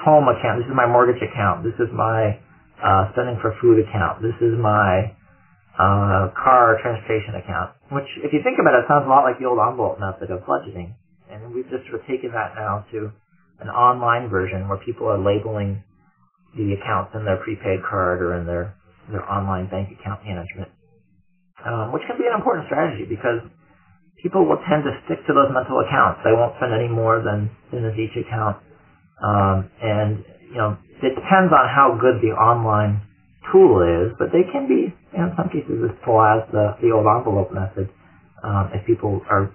home 0.04 0.28
account, 0.28 0.60
this 0.60 0.68
is 0.68 0.76
my 0.76 0.86
mortgage 0.86 1.22
account, 1.22 1.64
this 1.64 1.76
is 1.78 1.88
my 1.92 2.36
uh, 2.82 3.10
spending 3.12 3.38
for 3.40 3.54
food 3.60 3.80
account, 3.80 4.22
this 4.22 4.36
is 4.40 4.56
my 4.58 5.12
uh, 5.78 6.32
car 6.36 6.76
transportation 6.82 7.36
account. 7.36 7.72
Which, 7.92 8.08
if 8.24 8.32
you 8.32 8.40
think 8.42 8.58
about 8.60 8.74
it, 8.74 8.84
sounds 8.88 9.06
a 9.06 9.10
lot 9.10 9.24
like 9.24 9.38
the 9.38 9.46
old 9.46 9.60
envelope 9.60 10.00
method 10.00 10.32
of 10.32 10.42
budgeting. 10.48 10.96
And 11.30 11.54
we've 11.54 11.68
just 11.68 11.84
sort 11.88 12.00
of 12.00 12.06
taken 12.06 12.32
that 12.32 12.54
now 12.56 12.84
to 12.92 13.12
an 13.60 13.68
online 13.68 14.28
version 14.28 14.68
where 14.68 14.78
people 14.78 15.08
are 15.08 15.18
labeling 15.18 15.82
the 16.56 16.72
accounts 16.72 17.12
in 17.14 17.24
their 17.24 17.36
prepaid 17.36 17.80
card 17.84 18.22
or 18.22 18.34
in 18.34 18.46
their 18.46 18.74
their 19.10 19.22
online 19.30 19.68
bank 19.70 19.88
account 19.94 20.24
management, 20.24 20.70
um, 21.64 21.92
which 21.92 22.02
can 22.08 22.18
be 22.18 22.26
an 22.26 22.34
important 22.34 22.66
strategy 22.66 23.06
because 23.06 23.38
people 24.22 24.42
will 24.42 24.58
tend 24.66 24.82
to 24.82 24.90
stick 25.06 25.22
to 25.26 25.32
those 25.32 25.46
mental 25.54 25.78
accounts. 25.78 26.20
They 26.26 26.34
won't 26.34 26.58
spend 26.58 26.74
any 26.74 26.88
more 26.88 27.22
than 27.22 27.50
in 27.70 27.86
each 27.94 28.18
account, 28.18 28.58
um, 29.22 29.70
and 29.82 30.24
you 30.50 30.58
know 30.58 30.76
it 31.02 31.14
depends 31.14 31.52
on 31.52 31.68
how 31.68 31.98
good 32.00 32.20
the 32.22 32.32
online 32.34 33.02
tool 33.52 33.82
is, 33.82 34.12
but 34.18 34.28
they 34.32 34.42
can 34.52 34.68
be 34.68 34.92
in 35.14 35.32
some 35.36 35.48
cases 35.48 35.84
as 35.84 35.94
full 36.04 36.20
as 36.20 36.42
the 36.52 36.76
the 36.82 36.90
old 36.92 37.06
envelope 37.06 37.52
method 37.52 37.88
um, 38.42 38.70
if 38.74 38.86
people 38.86 39.20
are 39.30 39.50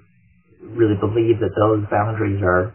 really 0.62 0.96
believe 1.00 1.40
that 1.40 1.54
those 1.58 1.84
boundaries 1.92 2.42
are 2.44 2.74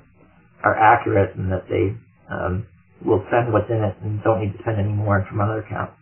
are 0.65 0.77
accurate 0.77 1.37
and 1.37 1.53
that 1.53 1.65
they 1.69 1.95
um, 2.31 2.67
will 3.05 3.23
spend 3.29 3.53
what's 3.53 3.71
in 3.71 3.83
it 3.83 3.95
and 4.03 4.23
don't 4.23 4.41
need 4.41 4.53
to 4.53 4.59
spend 4.61 4.79
any 4.79 4.93
more 4.93 5.25
from 5.29 5.41
other 5.41 5.61
accounts. 5.61 5.93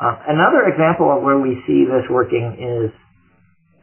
Uh, 0.00 0.14
another 0.28 0.68
example 0.70 1.10
of 1.10 1.22
where 1.22 1.38
we 1.38 1.58
see 1.66 1.84
this 1.84 2.06
working 2.10 2.54
is 2.58 2.90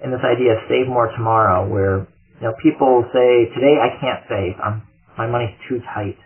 in 0.03 0.11
this 0.11 0.23
idea 0.23 0.53
of 0.53 0.59
save 0.69 0.87
more 0.87 1.07
tomorrow, 1.15 1.67
where 1.67 2.07
you 2.39 2.43
know 2.43 2.53
people 2.63 3.03
say 3.11 3.51
today 3.55 3.75
I 3.79 3.89
can't 3.99 4.21
save, 4.29 4.53
I'm, 4.63 4.83
my 5.17 5.27
money's 5.27 5.55
too 5.69 5.79
tight. 5.93 6.17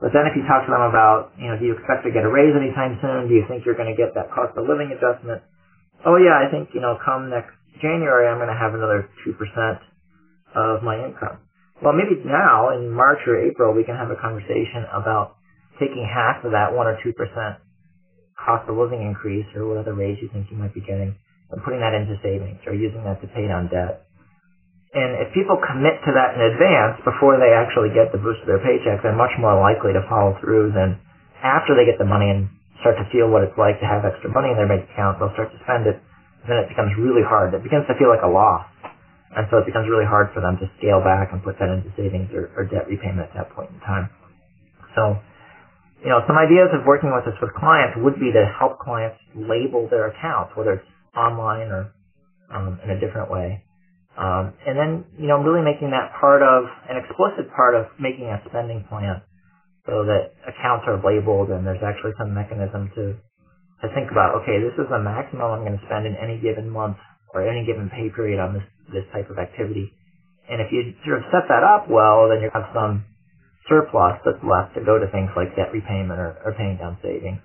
But 0.00 0.14
then 0.14 0.30
if 0.30 0.36
you 0.38 0.46
talk 0.46 0.62
to 0.66 0.70
them 0.70 0.84
about, 0.84 1.34
you 1.40 1.50
know, 1.50 1.58
do 1.58 1.66
you 1.66 1.74
expect 1.74 2.06
to 2.06 2.12
get 2.14 2.22
a 2.22 2.30
raise 2.30 2.54
anytime 2.54 2.98
soon? 3.02 3.26
Do 3.28 3.34
you 3.34 3.44
think 3.50 3.66
you're 3.66 3.78
going 3.78 3.90
to 3.90 3.98
get 3.98 4.14
that 4.14 4.30
cost 4.30 4.54
of 4.54 4.68
living 4.68 4.94
adjustment? 4.94 5.42
Oh 6.06 6.16
yeah, 6.16 6.38
I 6.38 6.50
think 6.50 6.70
you 6.74 6.80
know, 6.80 6.98
come 7.02 7.30
next 7.30 7.54
January 7.82 8.28
I'm 8.28 8.38
going 8.38 8.52
to 8.52 8.58
have 8.58 8.74
another 8.74 9.10
two 9.24 9.34
percent 9.34 9.82
of 10.54 10.82
my 10.82 10.98
income. 11.02 11.42
Well, 11.82 11.94
maybe 11.94 12.22
now 12.24 12.74
in 12.74 12.90
March 12.90 13.20
or 13.26 13.38
April 13.38 13.74
we 13.74 13.84
can 13.84 13.96
have 13.96 14.10
a 14.10 14.18
conversation 14.20 14.86
about 14.94 15.36
taking 15.80 16.06
half 16.06 16.44
of 16.44 16.52
that 16.52 16.74
one 16.74 16.86
or 16.86 16.98
two 17.02 17.12
percent 17.12 17.58
cost 18.38 18.68
of 18.68 18.76
living 18.76 19.02
increase 19.02 19.46
or 19.56 19.66
what 19.68 19.78
other 19.78 19.94
raise 19.94 20.18
you 20.22 20.30
think 20.32 20.48
you 20.50 20.56
might 20.56 20.74
be 20.74 20.80
getting 20.80 21.14
and 21.50 21.64
putting 21.64 21.80
that 21.80 21.94
into 21.94 22.16
savings 22.22 22.60
or 22.66 22.74
using 22.74 23.04
that 23.04 23.20
to 23.20 23.28
pay 23.28 23.46
down 23.48 23.68
debt. 23.68 24.07
And 24.94 25.20
if 25.20 25.34
people 25.36 25.60
commit 25.60 26.00
to 26.08 26.10
that 26.16 26.32
in 26.32 26.40
advance 26.40 26.96
before 27.04 27.36
they 27.36 27.52
actually 27.52 27.92
get 27.92 28.08
the 28.08 28.20
boost 28.20 28.40
of 28.40 28.48
their 28.48 28.62
paycheck, 28.64 29.04
they're 29.04 29.16
much 29.16 29.34
more 29.36 29.52
likely 29.56 29.92
to 29.92 30.00
follow 30.08 30.32
through 30.40 30.72
than 30.72 30.96
after 31.44 31.76
they 31.76 31.84
get 31.84 32.00
the 32.00 32.08
money 32.08 32.32
and 32.32 32.48
start 32.80 32.96
to 32.96 33.06
feel 33.12 33.28
what 33.28 33.44
it's 33.44 33.54
like 33.60 33.76
to 33.84 33.86
have 33.86 34.08
extra 34.08 34.32
money 34.32 34.48
in 34.48 34.56
their 34.56 34.68
bank 34.68 34.88
account. 34.88 35.20
They'll 35.20 35.34
start 35.36 35.52
to 35.52 35.60
spend 35.60 35.84
it. 35.84 36.00
Then 36.48 36.64
it 36.64 36.72
becomes 36.72 36.96
really 36.96 37.20
hard. 37.20 37.52
It 37.52 37.60
begins 37.60 37.84
to 37.92 37.94
feel 38.00 38.08
like 38.08 38.24
a 38.24 38.30
loss. 38.30 38.64
And 39.36 39.44
so 39.52 39.60
it 39.60 39.68
becomes 39.68 39.92
really 39.92 40.08
hard 40.08 40.32
for 40.32 40.40
them 40.40 40.56
to 40.56 40.66
scale 40.80 41.04
back 41.04 41.36
and 41.36 41.44
put 41.44 41.60
that 41.60 41.68
into 41.68 41.92
savings 41.92 42.32
or, 42.32 42.48
or 42.56 42.64
debt 42.64 42.88
repayment 42.88 43.28
at 43.28 43.34
that 43.36 43.52
point 43.52 43.68
in 43.68 43.78
time. 43.84 44.08
So 44.96 45.20
you 46.02 46.10
know, 46.10 46.22
some 46.26 46.38
ideas 46.38 46.70
of 46.74 46.86
working 46.86 47.10
with 47.10 47.24
this 47.26 47.34
with 47.42 47.50
clients 47.58 47.98
would 47.98 48.14
be 48.22 48.30
to 48.30 48.46
help 48.58 48.78
clients 48.78 49.18
label 49.34 49.88
their 49.90 50.06
accounts, 50.08 50.54
whether 50.54 50.78
it's 50.78 50.88
online 51.16 51.68
or 51.74 51.90
um, 52.54 52.78
in 52.84 52.90
a 52.90 53.00
different 53.00 53.30
way. 53.30 53.64
Um, 54.18 54.58
and 54.66 54.74
then, 54.74 54.90
you 55.14 55.30
know, 55.30 55.38
really 55.38 55.62
making 55.62 55.94
that 55.94 56.10
part 56.18 56.42
of, 56.42 56.66
an 56.90 56.98
explicit 56.98 57.46
part 57.54 57.78
of 57.78 57.86
making 58.02 58.26
a 58.26 58.42
spending 58.50 58.82
plan 58.90 59.22
so 59.86 60.02
that 60.04 60.34
accounts 60.44 60.84
are 60.90 60.98
labeled 60.98 61.50
and 61.54 61.62
there's 61.66 61.82
actually 61.86 62.12
some 62.18 62.34
mechanism 62.34 62.90
to, 62.98 63.14
to 63.82 63.86
think 63.94 64.10
about, 64.10 64.42
okay, 64.42 64.58
this 64.58 64.74
is 64.76 64.90
the 64.90 64.98
maximum 64.98 65.46
I'm 65.46 65.64
going 65.64 65.78
to 65.78 65.86
spend 65.86 66.06
in 66.06 66.18
any 66.18 66.42
given 66.42 66.68
month 66.70 66.98
or 67.34 67.46
any 67.46 67.64
given 67.64 67.88
pay 67.94 68.10
period 68.10 68.42
on 68.42 68.54
this, 68.58 68.66
this 68.90 69.06
type 69.14 69.30
of 69.30 69.38
activity. 69.38 69.94
And 70.50 70.60
if 70.60 70.72
you 70.74 70.92
sort 71.06 71.22
of 71.22 71.30
set 71.30 71.46
that 71.48 71.62
up 71.62 71.86
well, 71.88 72.28
then 72.28 72.42
you 72.42 72.50
have 72.52 72.68
some 72.74 73.06
surplus 73.70 74.18
that's 74.24 74.42
left 74.42 74.74
to 74.74 74.82
go 74.82 74.98
to 74.98 75.06
things 75.14 75.30
like 75.36 75.54
debt 75.56 75.70
repayment 75.72 76.18
or, 76.18 76.36
or 76.44 76.52
paying 76.58 76.78
down 76.78 76.98
savings. 77.02 77.40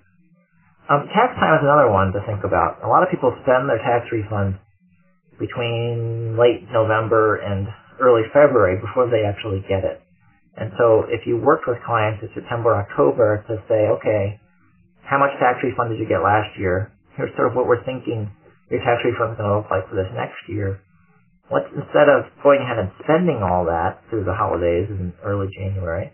Um, 0.90 1.08
tax 1.14 1.32
time 1.40 1.56
is 1.56 1.64
another 1.64 1.88
one 1.88 2.12
to 2.12 2.20
think 2.26 2.44
about. 2.44 2.84
A 2.84 2.88
lot 2.88 3.02
of 3.02 3.08
people 3.08 3.32
spend 3.44 3.70
their 3.70 3.80
tax 3.80 4.10
refund 4.12 4.60
between 5.38 6.36
late 6.38 6.66
November 6.72 7.36
and 7.42 7.68
early 8.00 8.22
February 8.32 8.80
before 8.80 9.10
they 9.10 9.24
actually 9.26 9.60
get 9.68 9.84
it. 9.84 10.00
And 10.56 10.70
so 10.78 11.04
if 11.10 11.26
you 11.26 11.38
worked 11.38 11.66
with 11.66 11.78
clients 11.86 12.22
in 12.22 12.30
September, 12.34 12.74
October 12.74 13.44
to 13.48 13.58
say, 13.66 13.90
okay, 13.98 14.38
how 15.02 15.18
much 15.18 15.34
tax 15.38 15.58
refund 15.62 15.90
did 15.90 15.98
you 15.98 16.08
get 16.08 16.22
last 16.22 16.54
year? 16.58 16.92
Here's 17.16 17.34
sort 17.36 17.50
of 17.50 17.54
what 17.56 17.66
we're 17.66 17.84
thinking 17.84 18.30
your 18.70 18.80
tax 18.80 19.02
refund 19.04 19.34
is 19.34 19.38
going 19.38 19.50
to 19.50 19.56
look 19.62 19.70
like 19.70 19.86
for 19.90 19.96
this 19.96 20.10
next 20.14 20.40
year 20.48 20.80
let's 21.52 21.68
instead 21.76 22.08
of 22.08 22.30
going 22.40 22.62
ahead 22.64 22.80
and 22.80 22.90
spending 23.04 23.44
all 23.44 23.68
that 23.68 24.00
through 24.08 24.24
the 24.24 24.32
holidays 24.32 24.88
in 24.88 25.12
early 25.24 25.48
January, 25.52 26.12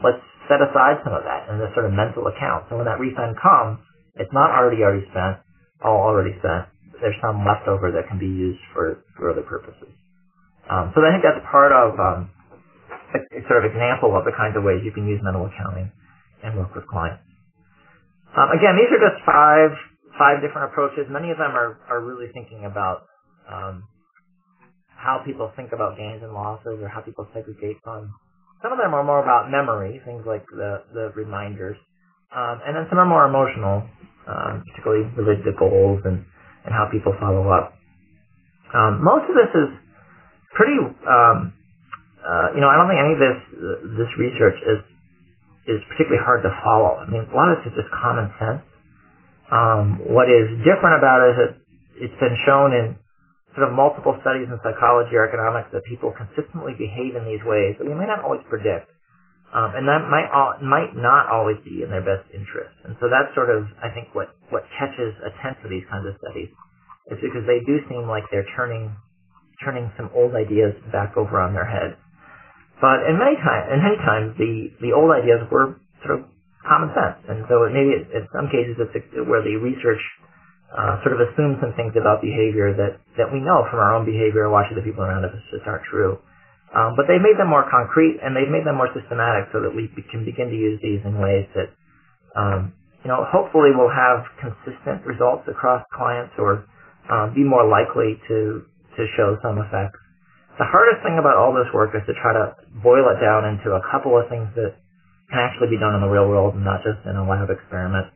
let's 0.00 0.22
set 0.48 0.64
aside 0.64 1.02
some 1.04 1.12
of 1.12 1.24
that 1.24 1.48
in 1.52 1.60
this 1.60 1.72
sort 1.76 1.84
of 1.84 1.92
mental 1.92 2.24
account. 2.28 2.68
So 2.70 2.76
when 2.76 2.88
that 2.88 3.00
refund 3.00 3.36
comes, 3.40 3.84
it's 4.16 4.32
not 4.32 4.52
already 4.52 4.80
already 4.82 5.04
spent, 5.12 5.40
all 5.84 6.00
already 6.08 6.36
spent. 6.40 6.71
There's 7.02 7.18
some 7.20 7.44
left 7.44 7.66
over 7.68 7.90
that 7.92 8.08
can 8.08 8.18
be 8.22 8.30
used 8.30 8.62
for, 8.72 9.02
for 9.18 9.30
other 9.30 9.42
purposes. 9.42 9.90
Um, 10.70 10.94
so 10.94 11.02
I 11.02 11.10
think 11.10 11.26
that's 11.26 11.42
part 11.50 11.74
of 11.74 11.98
um, 11.98 12.30
a, 13.14 13.18
a 13.38 13.40
sort 13.50 13.64
of 13.64 13.70
example 13.70 14.14
of 14.16 14.24
the 14.24 14.32
kinds 14.32 14.56
of 14.56 14.62
ways 14.62 14.80
you 14.86 14.94
can 14.94 15.06
use 15.10 15.20
mental 15.22 15.44
accounting 15.50 15.90
and 16.42 16.56
work 16.56 16.74
with 16.74 16.86
clients. 16.86 17.22
Um, 18.36 18.48
again, 18.54 18.78
these 18.78 18.88
are 18.94 19.02
just 19.02 19.20
five 19.26 19.74
five 20.18 20.40
different 20.40 20.70
approaches. 20.72 21.08
Many 21.10 21.30
of 21.30 21.38
them 21.38 21.52
are, 21.56 21.78
are 21.88 22.00
really 22.00 22.28
thinking 22.32 22.64
about 22.64 23.04
um, 23.48 23.84
how 24.96 25.22
people 25.24 25.50
think 25.56 25.72
about 25.72 25.96
gains 25.96 26.22
and 26.22 26.32
losses 26.32 26.78
or 26.80 26.88
how 26.88 27.00
people 27.00 27.26
segregate 27.34 27.76
funds. 27.84 28.10
Some 28.62 28.72
of 28.72 28.78
them 28.78 28.94
are 28.94 29.02
more 29.04 29.22
about 29.22 29.50
memory, 29.50 30.00
things 30.04 30.22
like 30.26 30.44
the, 30.50 30.84
the 30.94 31.12
reminders. 31.16 31.76
Um, 32.34 32.60
and 32.64 32.76
then 32.76 32.86
some 32.88 32.98
are 32.98 33.08
more 33.08 33.26
emotional, 33.26 33.82
um, 34.28 34.62
particularly 34.70 35.10
related 35.16 35.44
to 35.44 35.52
goals 35.58 36.00
and, 36.04 36.24
and 36.64 36.72
how 36.74 36.88
people 36.90 37.14
follow 37.20 37.48
up. 37.50 37.74
Um, 38.74 39.04
most 39.04 39.28
of 39.28 39.34
this 39.36 39.52
is 39.52 39.70
pretty, 40.54 40.78
um, 40.80 41.52
uh, 42.24 42.54
you 42.54 42.60
know, 42.60 42.68
I 42.68 42.76
don't 42.80 42.88
think 42.88 43.00
any 43.02 43.14
of 43.14 43.22
this 43.22 43.38
this 44.00 44.10
research 44.18 44.58
is 44.64 44.80
is 45.66 45.80
particularly 45.92 46.22
hard 46.24 46.42
to 46.42 46.52
follow. 46.64 46.98
I 46.98 47.06
mean, 47.06 47.22
a 47.22 47.34
lot 47.36 47.52
of 47.52 47.62
is 47.66 47.72
just 47.76 47.90
common 47.94 48.32
sense. 48.40 48.62
Um, 49.52 50.00
what 50.08 50.26
is 50.32 50.48
different 50.64 50.98
about 50.98 51.18
it 51.22 51.28
is 51.30 51.36
that 51.38 51.52
it's 52.08 52.18
been 52.18 52.36
shown 52.46 52.72
in 52.72 52.96
sort 53.54 53.68
of 53.68 53.76
multiple 53.76 54.16
studies 54.24 54.48
in 54.48 54.56
psychology 54.64 55.14
or 55.14 55.28
economics 55.28 55.68
that 55.76 55.84
people 55.84 56.10
consistently 56.16 56.72
behave 56.74 57.14
in 57.14 57.24
these 57.28 57.44
ways 57.44 57.76
that 57.78 57.86
we 57.86 57.94
may 57.94 58.08
not 58.08 58.24
always 58.24 58.40
predict. 58.48 58.88
Um, 59.52 59.76
and 59.76 59.84
that 59.84 60.08
might 60.08 60.32
all, 60.32 60.56
might 60.64 60.96
not 60.96 61.28
always 61.28 61.60
be 61.60 61.84
in 61.84 61.92
their 61.92 62.00
best 62.00 62.24
interest. 62.32 62.72
And 62.88 62.96
so 63.00 63.12
that's 63.12 63.28
sort 63.36 63.52
of, 63.52 63.68
I 63.84 63.92
think, 63.92 64.08
what, 64.16 64.32
what 64.48 64.64
catches 64.80 65.12
attention 65.20 65.62
to 65.64 65.68
these 65.68 65.84
kinds 65.92 66.08
of 66.08 66.16
studies. 66.24 66.48
Is 67.12 67.20
because 67.20 67.44
they 67.44 67.60
do 67.66 67.82
seem 67.90 68.08
like 68.08 68.24
they're 68.30 68.46
turning 68.56 68.94
turning 69.62 69.90
some 69.96 70.10
old 70.14 70.34
ideas 70.34 70.74
back 70.90 71.14
over 71.16 71.38
on 71.38 71.54
their 71.54 71.66
heads. 71.66 71.94
But 72.80 73.06
in 73.06 73.14
many 73.14 73.38
times, 73.38 73.66
in 73.70 73.78
many 73.78 73.98
times, 74.02 74.28
the, 74.38 74.52
the 74.82 74.90
old 74.90 75.14
ideas 75.14 75.46
were 75.50 75.78
sort 76.02 76.18
of 76.18 76.26
common 76.66 76.90
sense. 76.94 77.22
And 77.30 77.46
so 77.46 77.62
maybe 77.70 77.94
in 77.94 78.24
some 78.34 78.50
cases 78.50 78.74
it's 78.78 78.94
where 79.26 79.42
the 79.42 79.54
research 79.58 80.02
uh, 80.74 80.98
sort 81.06 81.14
of 81.14 81.22
assumes 81.22 81.62
some 81.62 81.74
things 81.78 81.94
about 81.94 82.22
behavior 82.22 82.74
that, 82.74 82.98
that 83.18 83.28
we 83.30 83.38
know 83.38 83.66
from 83.70 83.78
our 83.78 83.94
own 83.94 84.06
behavior 84.06 84.50
watching 84.50 84.74
the 84.74 84.82
people 84.82 85.04
around 85.04 85.22
us 85.22 85.34
just 85.52 85.66
aren't 85.66 85.84
true. 85.86 86.18
Um, 86.72 86.96
but 86.96 87.04
they've 87.04 87.20
made 87.20 87.36
them 87.36 87.52
more 87.52 87.68
concrete 87.68 88.16
and 88.24 88.32
they've 88.32 88.48
made 88.48 88.64
them 88.64 88.80
more 88.80 88.88
systematic 88.96 89.52
so 89.52 89.60
that 89.60 89.72
we 89.72 89.92
can 90.08 90.24
begin 90.24 90.48
to 90.48 90.56
use 90.56 90.80
these 90.80 91.04
in 91.04 91.20
ways 91.20 91.44
that, 91.52 91.68
um, 92.32 92.72
you 93.04 93.12
know, 93.12 93.28
hopefully 93.28 93.76
will 93.76 93.92
have 93.92 94.24
consistent 94.40 95.04
results 95.04 95.44
across 95.52 95.84
clients 95.92 96.32
or 96.40 96.64
um, 97.12 97.36
be 97.36 97.44
more 97.44 97.68
likely 97.68 98.16
to, 98.28 98.64
to 98.96 99.02
show 99.20 99.36
some 99.44 99.60
effects. 99.60 100.00
The 100.56 100.68
hardest 100.68 101.04
thing 101.04 101.20
about 101.20 101.36
all 101.36 101.52
this 101.52 101.68
work 101.72 101.92
is 101.92 102.04
to 102.08 102.14
try 102.20 102.32
to 102.32 102.56
boil 102.80 103.04
it 103.12 103.20
down 103.20 103.44
into 103.48 103.76
a 103.76 103.82
couple 103.92 104.16
of 104.16 104.28
things 104.32 104.48
that 104.56 104.76
can 105.28 105.40
actually 105.40 105.72
be 105.72 105.80
done 105.80 105.96
in 105.96 106.00
the 106.00 106.12
real 106.12 106.28
world 106.28 106.56
and 106.56 106.64
not 106.64 106.84
just 106.84 107.00
in 107.08 107.16
a 107.16 107.24
lab 107.24 107.48
experiment. 107.48 108.08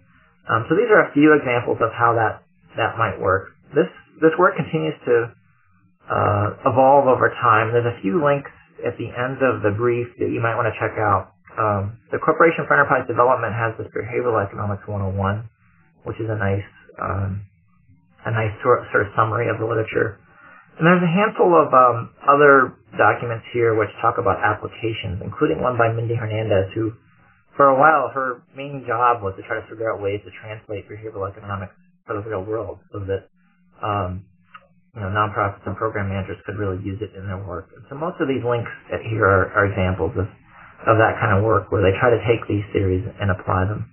Um, 0.49 0.65
so 0.69 0.77
these 0.77 0.89
are 0.93 1.09
a 1.09 1.13
few 1.13 1.33
examples 1.33 1.81
of 1.81 1.91
how 1.97 2.15
that 2.17 2.45
that 2.77 3.01
might 3.01 3.19
work. 3.19 3.57
This 3.75 3.89
this 4.21 4.37
work 4.39 4.55
continues 4.57 4.95
to 5.09 5.33
uh, 6.07 6.47
evolve 6.69 7.09
over 7.09 7.33
time. 7.41 7.73
There's 7.73 7.89
a 7.89 7.99
few 8.05 8.23
links 8.23 8.53
at 8.85 8.97
the 8.99 9.09
end 9.09 9.41
of 9.41 9.63
the 9.63 9.73
brief 9.77 10.09
that 10.19 10.29
you 10.29 10.41
might 10.41 10.57
want 10.57 10.69
to 10.69 10.77
check 10.77 10.97
out. 10.99 11.33
Um, 11.57 11.97
the 12.13 12.21
Corporation 12.21 12.69
for 12.69 12.77
Enterprise 12.77 13.09
Development 13.09 13.53
has 13.57 13.73
this 13.81 13.89
Behavioral 13.97 14.37
Economics 14.37 14.85
101, 14.85 15.17
which 16.05 16.21
is 16.21 16.29
a 16.29 16.37
nice 16.37 16.69
um, 17.01 17.45
a 18.27 18.31
nice 18.35 18.53
sort, 18.61 18.83
sort 18.91 19.07
of 19.07 19.15
summary 19.15 19.47
of 19.47 19.63
the 19.63 19.65
literature. 19.65 20.19
And 20.77 20.85
there's 20.85 21.01
a 21.01 21.09
handful 21.09 21.55
of 21.57 21.73
um, 21.73 22.11
other 22.27 22.77
documents 22.99 23.47
here 23.55 23.79
which 23.79 23.89
talk 24.03 24.19
about 24.19 24.43
applications, 24.43 25.23
including 25.25 25.63
one 25.63 25.79
by 25.79 25.89
Mindy 25.95 26.19
Hernandez, 26.19 26.75
who, 26.75 26.93
for 27.57 27.73
a 27.73 27.77
while, 27.79 28.13
her 28.13 28.43
main 28.53 28.85
job 28.85 29.23
was 29.23 29.33
to 29.41 29.43
try 29.47 29.57
to 29.57 29.65
figure 29.71 29.89
out 29.89 30.03
ways 30.03 30.21
to 30.27 30.31
translate 30.43 30.85
behavioral 30.91 31.31
economics 31.31 31.73
for 32.05 32.21
the 32.21 32.23
real 32.29 32.45
world, 32.45 32.83
so 32.93 33.01
that 33.09 33.31
um, 33.81 34.27
you 34.97 35.01
know 35.05 35.13
nonprofits 35.13 35.63
and 35.69 35.77
program 35.77 36.09
managers 36.09 36.41
could 36.49 36.57
really 36.57 36.81
use 36.81 36.99
it 37.05 37.13
in 37.13 37.29
their 37.29 37.39
work. 37.45 37.71
And 37.77 37.85
so 37.93 37.95
most 37.95 38.17
of 38.19 38.27
these 38.27 38.43
links 38.43 38.73
here 39.13 39.29
are, 39.29 39.53
are 39.53 39.69
examples 39.69 40.17
of 40.17 40.27
of 40.89 40.97
that 40.97 41.21
kind 41.21 41.37
of 41.37 41.45
work 41.45 41.69
where 41.71 41.85
they 41.85 41.93
try 42.01 42.09
to 42.09 42.21
take 42.25 42.49
these 42.49 42.65
theories 42.73 43.05
and 43.21 43.31
apply 43.31 43.69
them. 43.69 43.93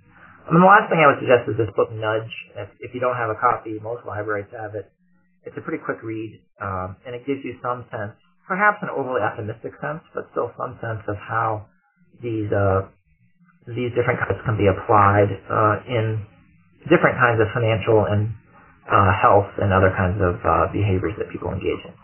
Mean, 0.51 0.59
the 0.59 0.67
last 0.67 0.91
thing 0.91 0.99
I 0.99 1.07
would 1.07 1.23
suggest 1.23 1.47
is 1.47 1.55
this 1.55 1.71
book, 1.73 1.87
Nudge. 1.95 2.29
If, 2.59 2.69
if 2.83 2.89
you 2.93 2.99
don't 2.99 3.15
have 3.15 3.31
a 3.31 3.39
copy, 3.39 3.79
most 3.79 4.03
libraries 4.03 4.51
have 4.51 4.75
it 4.75 4.91
it's 5.45 5.55
a 5.57 5.61
pretty 5.61 5.83
quick 5.83 5.99
read, 6.03 6.39
um, 6.61 6.95
and 7.05 7.15
it 7.15 7.27
gives 7.27 7.43
you 7.43 7.55
some 7.61 7.85
sense, 7.91 8.15
perhaps 8.47 8.79
an 8.81 8.89
overly 8.89 9.21
optimistic 9.21 9.75
sense, 9.83 9.99
but 10.15 10.27
still 10.31 10.51
some 10.57 10.79
sense 10.79 11.03
of 11.07 11.15
how 11.19 11.67
these 12.21 12.47
uh, 12.51 12.87
these 13.67 13.91
different 13.95 14.19
cuts 14.19 14.39
can 14.43 14.55
be 14.55 14.67
applied 14.67 15.31
uh, 15.47 15.75
in 15.87 16.23
different 16.91 17.15
kinds 17.19 17.39
of 17.39 17.47
financial 17.55 18.07
and 18.07 18.31
uh, 18.91 19.11
health 19.15 19.49
and 19.59 19.71
other 19.71 19.91
kinds 19.95 20.19
of 20.19 20.35
uh, 20.43 20.67
behaviors 20.71 21.15
that 21.17 21.31
people 21.31 21.51
engage 21.51 21.83
in. 21.87 21.95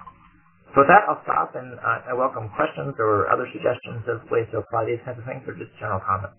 So 0.72 0.86
with 0.86 0.90
that, 0.94 1.10
I'll 1.10 1.20
stop, 1.26 1.58
and 1.58 1.74
uh, 1.82 2.10
I 2.10 2.14
welcome 2.14 2.46
questions 2.54 2.94
or 3.02 3.26
other 3.34 3.50
suggestions 3.50 4.06
of 4.06 4.22
ways 4.30 4.46
to 4.54 4.62
apply 4.62 4.86
these 4.86 5.02
kinds 5.02 5.18
of 5.18 5.26
things, 5.26 5.42
or 5.50 5.58
just 5.58 5.74
general 5.82 6.00
comments. 6.06 6.38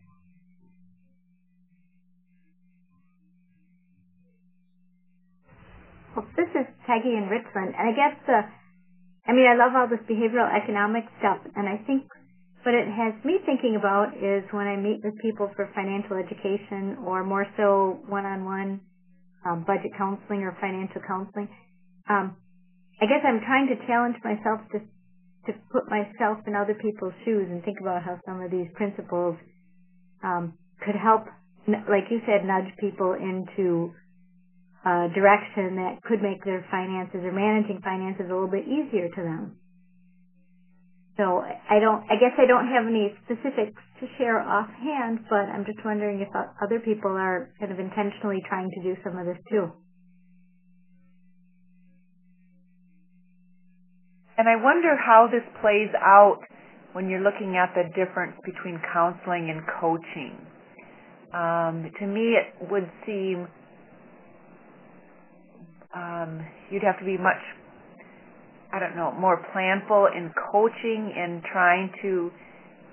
Well, 6.15 6.27
this 6.39 6.47
is 6.55 6.67
Peggy 6.87 7.19
in 7.19 7.27
Richland, 7.27 7.75
and 7.75 7.85
I 7.91 7.93
guess 7.95 8.15
the, 8.27 8.39
I 9.27 9.35
mean, 9.35 9.51
I 9.51 9.59
love 9.59 9.75
all 9.75 9.91
this 9.91 10.03
behavioral 10.07 10.47
economic 10.47 11.11
stuff, 11.19 11.43
and 11.59 11.67
I 11.67 11.83
think 11.87 12.07
what 12.63 12.75
it 12.75 12.87
has 12.87 13.19
me 13.25 13.39
thinking 13.47 13.75
about 13.75 14.15
is 14.15 14.47
when 14.55 14.67
I 14.67 14.77
meet 14.77 15.01
with 15.03 15.19
people 15.23 15.51
for 15.57 15.71
financial 15.75 16.17
education 16.17 17.03
or 17.03 17.25
more 17.25 17.47
so 17.57 17.99
one-on-one 18.07 18.81
um, 19.47 19.65
budget 19.67 19.93
counseling 19.97 20.43
or 20.43 20.57
financial 20.61 21.01
counseling. 21.07 21.49
Um, 22.09 22.37
I 23.01 23.07
guess 23.07 23.25
I'm 23.25 23.41
trying 23.47 23.69
to 23.69 23.77
challenge 23.87 24.17
myself 24.25 24.61
to 24.73 24.81
to 25.47 25.53
put 25.73 25.89
myself 25.89 26.39
in 26.47 26.55
other 26.55 26.75
people's 26.75 27.15
shoes 27.25 27.49
and 27.51 27.65
think 27.65 27.81
about 27.81 28.03
how 28.03 28.21
some 28.27 28.43
of 28.43 28.51
these 28.51 28.69
principles 28.75 29.37
um, 30.23 30.55
could 30.85 30.95
help, 30.95 31.25
like 31.69 32.05
you 32.11 32.21
said, 32.27 32.45
nudge 32.45 32.71
people 32.79 33.15
into 33.15 33.93
uh, 34.85 35.09
direction 35.15 35.77
that 35.77 36.01
could 36.05 36.23
make 36.23 36.45
their 36.45 36.65
finances 36.71 37.21
or 37.25 37.33
managing 37.33 37.81
finances 37.83 38.27
a 38.29 38.33
little 38.33 38.51
bit 38.51 38.65
easier 38.69 39.09
to 39.09 39.23
them. 39.23 39.57
So 41.17 41.43
I 41.45 41.81
don't, 41.81 42.05
I 42.09 42.17
guess 42.17 42.33
I 42.39 42.47
don't 42.47 42.69
have 42.69 42.87
any 42.87 43.13
specifics 43.25 43.81
to 44.01 44.07
share 44.19 44.41
offhand, 44.41 45.21
but 45.29 45.47
I'm 45.53 45.65
just 45.65 45.79
wondering 45.85 46.21
if 46.21 46.29
other 46.63 46.81
people 46.81 47.13
are 47.13 47.53
kind 47.61 47.71
of 47.71 47.79
intentionally 47.79 48.43
trying 48.49 48.71
to 48.71 48.83
do 48.83 48.97
some 49.05 49.19
of 49.19 49.27
this 49.27 49.39
too. 49.51 49.71
And 54.39 54.49
I 54.49 54.57
wonder 54.57 54.97
how 54.97 55.29
this 55.31 55.45
plays 55.61 55.93
out 56.01 56.41
when 56.95 57.11
you're 57.11 57.21
looking 57.21 57.57
at 57.61 57.75
the 57.75 57.85
difference 57.93 58.37
between 58.45 58.81
counseling 58.93 59.53
and 59.53 59.61
coaching. 59.81 60.35
Um, 61.35 61.93
to 62.01 62.07
me, 62.07 62.35
it 62.41 62.71
would 62.71 62.91
seem 63.05 63.47
um, 65.95 66.41
you'd 66.71 66.83
have 66.83 66.99
to 67.01 67.05
be 67.05 67.19
much, 67.19 67.43
I 68.73 68.81
don't 68.81 68.97
know, 68.97 69.13
more 69.13 69.45
planful 69.55 70.09
in 70.17 70.33
coaching 70.51 71.13
and 71.15 71.43
trying 71.53 71.93
to 72.03 72.31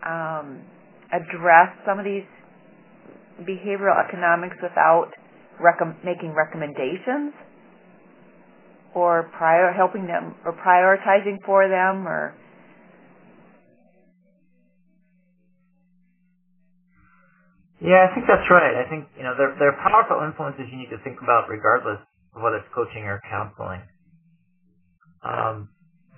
um, 0.06 0.62
address 1.14 1.72
some 1.86 2.00
of 2.00 2.06
these 2.06 2.26
behavioral 3.48 3.98
economics 3.98 4.58
without 4.64 5.12
rec- 5.62 6.04
making 6.06 6.34
recommendations 6.36 7.34
or 8.96 9.30
prior 9.38 9.72
helping 9.74 10.08
them 10.08 10.36
or 10.46 10.54
prioritizing 10.54 11.38
for 11.46 11.68
them 11.70 12.08
or 12.08 12.34
Yeah, 17.84 18.08
I 18.08 18.16
think 18.16 18.28
that's 18.28 18.48
right. 18.52 18.80
I 18.80 18.88
think 18.88 19.08
you 19.20 19.24
know 19.24 19.36
they're 19.36 19.56
they're 19.60 19.80
powerful 19.84 20.24
influences 20.24 20.72
you 20.72 20.80
need 20.80 20.92
to 20.96 21.02
think 21.04 21.20
about 21.20 21.50
regardless 21.52 22.00
of 22.36 22.40
whether 22.44 22.64
it's 22.64 22.72
coaching 22.76 23.04
or 23.04 23.20
counseling. 23.28 23.84
Um, 25.24 25.70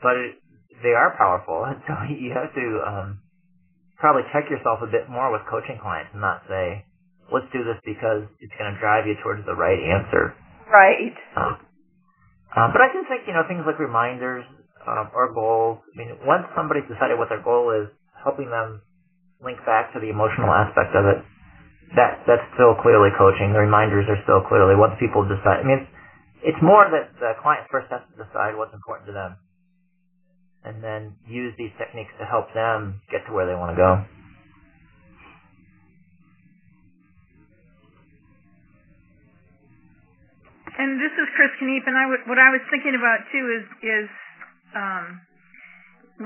but 0.02 0.18
it, 0.18 0.36
they 0.84 0.96
are 0.96 1.16
powerful, 1.18 1.66
and 1.66 1.82
so 1.88 1.94
you 2.10 2.34
have 2.34 2.54
to 2.56 2.66
um, 2.88 3.10
probably 4.00 4.24
check 4.32 4.48
yourself 4.50 4.80
a 4.82 4.90
bit 4.90 5.12
more 5.12 5.30
with 5.30 5.44
coaching 5.52 5.78
clients 5.78 6.10
and 6.16 6.24
not 6.24 6.42
say, 6.48 6.88
"Let's 7.32 7.48
do 7.52 7.64
this 7.64 7.78
because 7.84 8.26
it's 8.40 8.56
going 8.56 8.74
to 8.74 8.80
drive 8.80 9.06
you 9.06 9.16
towards 9.22 9.46
the 9.46 9.56
right 9.56 9.80
answer." 9.80 10.34
Right. 10.72 11.16
Um, 11.36 11.54
um, 12.56 12.70
but 12.72 12.82
I 12.82 12.90
do 12.96 13.04
think 13.06 13.28
you 13.28 13.34
know 13.36 13.44
things 13.46 13.68
like 13.68 13.78
reminders 13.78 14.48
um, 14.88 15.12
or 15.14 15.32
goals. 15.36 15.84
I 15.94 15.94
mean, 16.00 16.12
once 16.26 16.48
somebody's 16.56 16.88
decided 16.88 17.20
what 17.20 17.30
their 17.30 17.44
goal 17.44 17.76
is, 17.76 17.92
helping 18.24 18.50
them 18.50 18.82
link 19.44 19.60
back 19.68 19.94
to 19.94 20.00
the 20.00 20.10
emotional 20.10 20.50
aspect 20.50 20.96
of 20.96 21.06
it, 21.06 21.20
that 21.96 22.24
that's 22.26 22.48
still 22.56 22.80
clearly 22.80 23.12
coaching. 23.20 23.52
The 23.52 23.62
reminders 23.62 24.08
are 24.08 24.20
still 24.24 24.42
clearly 24.48 24.80
once 24.80 24.96
people 25.00 25.28
decide. 25.28 25.62
I 25.62 25.66
mean, 25.68 25.80
it's, 25.84 25.92
it's 26.56 26.62
more 26.64 26.88
that 26.88 27.12
the 27.20 27.36
client 27.44 27.68
first 27.68 27.92
has 27.92 28.02
to 28.10 28.16
decide 28.16 28.56
what's 28.56 28.74
important 28.74 29.12
to 29.12 29.14
them 29.14 29.36
and 30.64 30.84
then 30.84 31.16
use 31.28 31.54
these 31.58 31.72
techniques 31.78 32.12
to 32.20 32.26
help 32.26 32.54
them 32.54 33.02
get 33.12 33.26
to 33.28 33.34
where 33.34 33.48
they 33.48 33.56
want 33.56 33.72
to 33.72 33.80
go. 33.80 33.92
And 40.80 41.00
this 41.00 41.12
is 41.12 41.28
Chris 41.36 41.52
Kniep, 41.60 41.84
and 41.88 41.98
I 41.98 42.04
w- 42.08 42.24
what 42.28 42.40
I 42.40 42.52
was 42.52 42.64
thinking 42.72 42.96
about 42.96 43.20
too 43.32 43.46
is 43.52 43.66
is 43.84 44.08
um, 44.76 45.06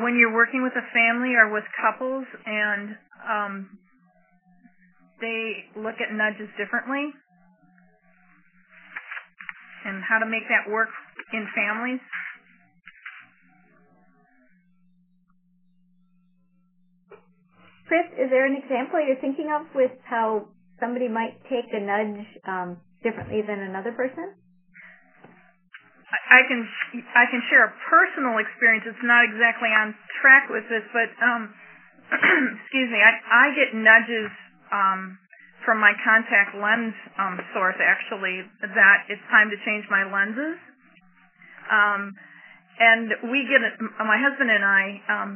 when 0.01 0.13
you're 0.17 0.33
working 0.33 0.61
with 0.61 0.73
a 0.77 0.85
family 0.93 1.33
or 1.33 1.49
with 1.49 1.65
couples, 1.81 2.25
and 2.45 2.97
um, 3.25 3.53
they 5.21 5.65
look 5.77 5.97
at 6.01 6.13
nudges 6.13 6.49
differently 6.57 7.13
and 9.85 10.03
how 10.03 10.19
to 10.19 10.25
make 10.25 10.47
that 10.47 10.69
work 10.71 10.89
in 11.33 11.47
families? 11.55 11.99
Chris, 17.93 18.25
is 18.25 18.33
there 18.33 18.49
an 18.49 18.57
example 18.57 18.97
you're 18.97 19.21
thinking 19.21 19.53
of 19.53 19.69
with 19.77 19.93
how 20.09 20.49
somebody 20.81 21.05
might 21.05 21.37
take 21.45 21.69
a 21.69 21.77
nudge 21.77 22.25
um, 22.49 22.81
differently 23.05 23.45
than 23.45 23.61
another 23.61 23.93
person? 23.93 24.33
I 26.09 26.41
can 26.49 26.65
I 27.13 27.29
can 27.29 27.37
share 27.53 27.69
a 27.69 27.73
personal 27.85 28.41
experience. 28.41 28.89
It's 28.89 29.05
not 29.05 29.29
exactly 29.29 29.69
on 29.69 29.93
track 30.25 30.49
with 30.49 30.65
this, 30.73 30.81
but 30.89 31.13
um, 31.21 31.53
excuse 32.65 32.89
me. 32.89 32.97
I 32.97 33.13
I 33.13 33.45
get 33.53 33.77
nudges 33.77 34.33
um, 34.73 35.21
from 35.61 35.77
my 35.77 35.93
contact 36.01 36.57
lens 36.57 36.97
um, 37.21 37.37
source 37.53 37.77
actually 37.77 38.41
that 38.73 39.05
it's 39.05 39.21
time 39.29 39.53
to 39.53 39.57
change 39.69 39.85
my 39.93 40.01
lenses. 40.01 40.57
Um, 41.69 42.09
and 42.81 43.29
we 43.29 43.45
get 43.45 43.61
my 44.01 44.17
husband 44.17 44.49
and 44.49 44.65
I 44.65 44.81
um, 45.13 45.29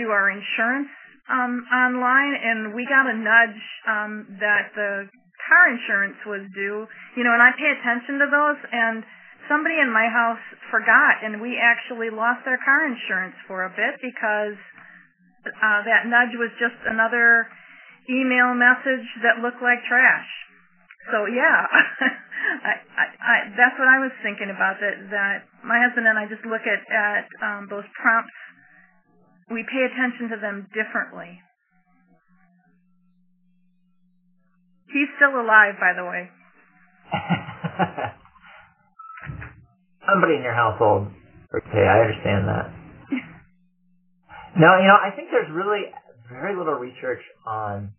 do 0.00 0.08
our 0.08 0.32
insurance 0.32 0.88
um, 1.30 1.64
online, 1.70 2.34
and 2.34 2.74
we 2.74 2.84
got 2.84 3.06
a 3.06 3.16
nudge 3.16 3.62
um, 3.86 4.12
that 4.42 4.74
the 4.74 5.06
car 5.46 5.64
insurance 5.70 6.18
was 6.26 6.42
due. 6.52 6.84
You 7.16 7.22
know, 7.22 7.32
and 7.32 7.42
I 7.42 7.54
pay 7.54 7.70
attention 7.70 8.18
to 8.18 8.28
those, 8.28 8.60
and 8.74 9.06
somebody 9.48 9.78
in 9.78 9.90
my 9.90 10.10
house 10.10 10.42
forgot, 10.70 11.22
and 11.22 11.40
we 11.40 11.54
actually 11.56 12.10
lost 12.10 12.46
our 12.46 12.58
car 12.62 12.86
insurance 12.86 13.38
for 13.46 13.64
a 13.66 13.72
bit 13.72 13.98
because 14.02 14.58
uh, 15.46 15.80
that 15.86 16.06
nudge 16.06 16.34
was 16.36 16.50
just 16.60 16.76
another 16.86 17.48
email 18.10 18.52
message 18.52 19.06
that 19.22 19.40
looked 19.40 19.62
like 19.62 19.80
trash. 19.88 20.28
So 21.08 21.26
yeah, 21.26 21.66
I, 22.68 22.72
I, 22.94 23.04
I, 23.18 23.36
that's 23.56 23.76
what 23.80 23.88
I 23.88 23.98
was 23.98 24.12
thinking 24.22 24.52
about. 24.52 24.76
That 24.78 24.96
that 25.10 25.36
my 25.64 25.80
husband 25.80 26.04
and 26.06 26.20
I 26.20 26.28
just 26.28 26.44
look 26.44 26.62
at 26.68 26.82
at 26.92 27.26
um, 27.40 27.66
those 27.72 27.86
prompts. 27.96 28.32
We 29.50 29.64
pay 29.66 29.82
attention 29.82 30.30
to 30.30 30.38
them 30.40 30.68
differently. 30.70 31.42
He's 34.86 35.10
still 35.18 35.34
alive, 35.34 35.74
by 35.78 35.92
the 35.94 36.06
way. 36.06 36.30
Somebody 40.06 40.34
in 40.38 40.42
your 40.42 40.54
household. 40.54 41.08
Okay, 41.54 41.82
I 41.82 42.00
understand 42.06 42.46
that. 42.46 42.70
no, 44.58 44.78
you 44.78 44.86
know, 44.86 44.98
I 44.98 45.10
think 45.14 45.30
there's 45.30 45.50
really 45.50 45.82
very 46.30 46.56
little 46.56 46.74
research 46.74 47.22
on 47.46 47.90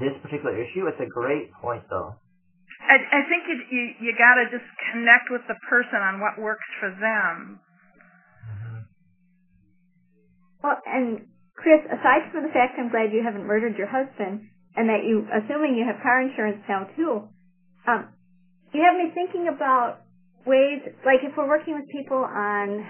this 0.00 0.14
particular 0.22 0.54
issue. 0.54 0.86
It's 0.86 1.00
a 1.00 1.06
great 1.06 1.54
point, 1.62 1.82
though. 1.90 2.14
I, 2.82 2.96
I 2.98 3.20
think 3.26 3.42
it, 3.50 3.58
you 3.70 3.82
you 4.00 4.12
got 4.14 4.38
to 4.38 4.46
just 4.50 4.66
connect 4.92 5.30
with 5.30 5.42
the 5.50 5.58
person 5.68 5.98
on 5.98 6.20
what 6.22 6.38
works 6.38 6.66
for 6.78 6.90
them. 6.94 7.58
Well, 10.62 10.76
and 10.86 11.26
Chris, 11.54 11.82
aside 11.86 12.30
from 12.32 12.42
the 12.42 12.54
fact 12.54 12.78
I'm 12.78 12.90
glad 12.90 13.12
you 13.12 13.22
haven't 13.22 13.46
murdered 13.46 13.76
your 13.78 13.88
husband 13.88 14.46
and 14.76 14.88
that 14.88 15.02
you, 15.06 15.26
assuming 15.30 15.74
you 15.74 15.86
have 15.86 16.02
car 16.02 16.22
insurance 16.22 16.62
now 16.68 16.86
too, 16.96 17.28
um, 17.86 18.08
you 18.74 18.82
have 18.82 18.96
me 18.98 19.10
thinking 19.14 19.48
about 19.48 20.02
ways, 20.46 20.82
like 21.06 21.20
if 21.22 21.36
we're 21.36 21.48
working 21.48 21.74
with 21.74 21.88
people 21.90 22.18
on 22.18 22.84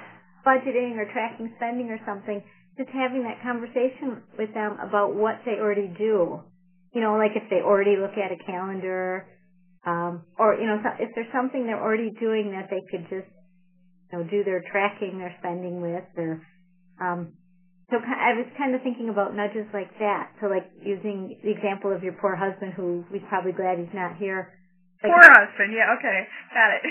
budgeting 0.46 0.96
or 0.96 1.06
tracking 1.12 1.52
spending 1.56 1.90
or 1.90 2.00
something, 2.06 2.42
just 2.76 2.90
having 2.90 3.22
that 3.24 3.42
conversation 3.42 4.22
with 4.38 4.52
them 4.54 4.78
about 4.80 5.14
what 5.14 5.40
they 5.44 5.58
already 5.60 5.92
do. 5.98 6.40
You 6.94 7.00
know, 7.02 7.16
like 7.16 7.32
if 7.36 7.48
they 7.50 7.60
already 7.60 7.96
look 7.96 8.16
at 8.16 8.32
a 8.32 8.38
calendar, 8.46 9.26
um, 9.86 10.22
or 10.38 10.54
you 10.54 10.66
know, 10.66 10.80
if 10.98 11.10
there's 11.14 11.32
something 11.34 11.66
they're 11.66 11.82
already 11.82 12.10
doing 12.20 12.52
that 12.52 12.68
they 12.70 12.82
could 12.90 13.04
just, 13.10 13.28
you 14.10 14.18
know, 14.18 14.24
do 14.30 14.44
their 14.44 14.62
tracking 14.72 15.18
their 15.18 15.34
spending 15.40 15.80
with, 15.82 16.04
or 16.16 16.42
um, 17.00 17.34
so 17.90 17.96
I 17.96 18.36
was 18.36 18.44
kind 18.60 18.76
of 18.76 18.84
thinking 18.84 19.08
about 19.08 19.32
nudges 19.32 19.64
like 19.72 19.88
that. 19.98 20.36
So 20.40 20.48
like 20.52 20.68
using 20.84 21.40
the 21.40 21.50
example 21.50 21.88
of 21.88 22.04
your 22.04 22.12
poor 22.20 22.36
husband 22.36 22.76
who 22.76 23.04
he's 23.08 23.24
probably 23.28 23.52
glad 23.52 23.80
he's 23.80 23.92
not 23.96 24.20
here. 24.20 24.52
Like, 25.00 25.12
poor 25.12 25.24
husband, 25.24 25.72
yeah, 25.72 25.96
okay, 25.96 26.18
got 26.52 26.68
it. 26.76 26.82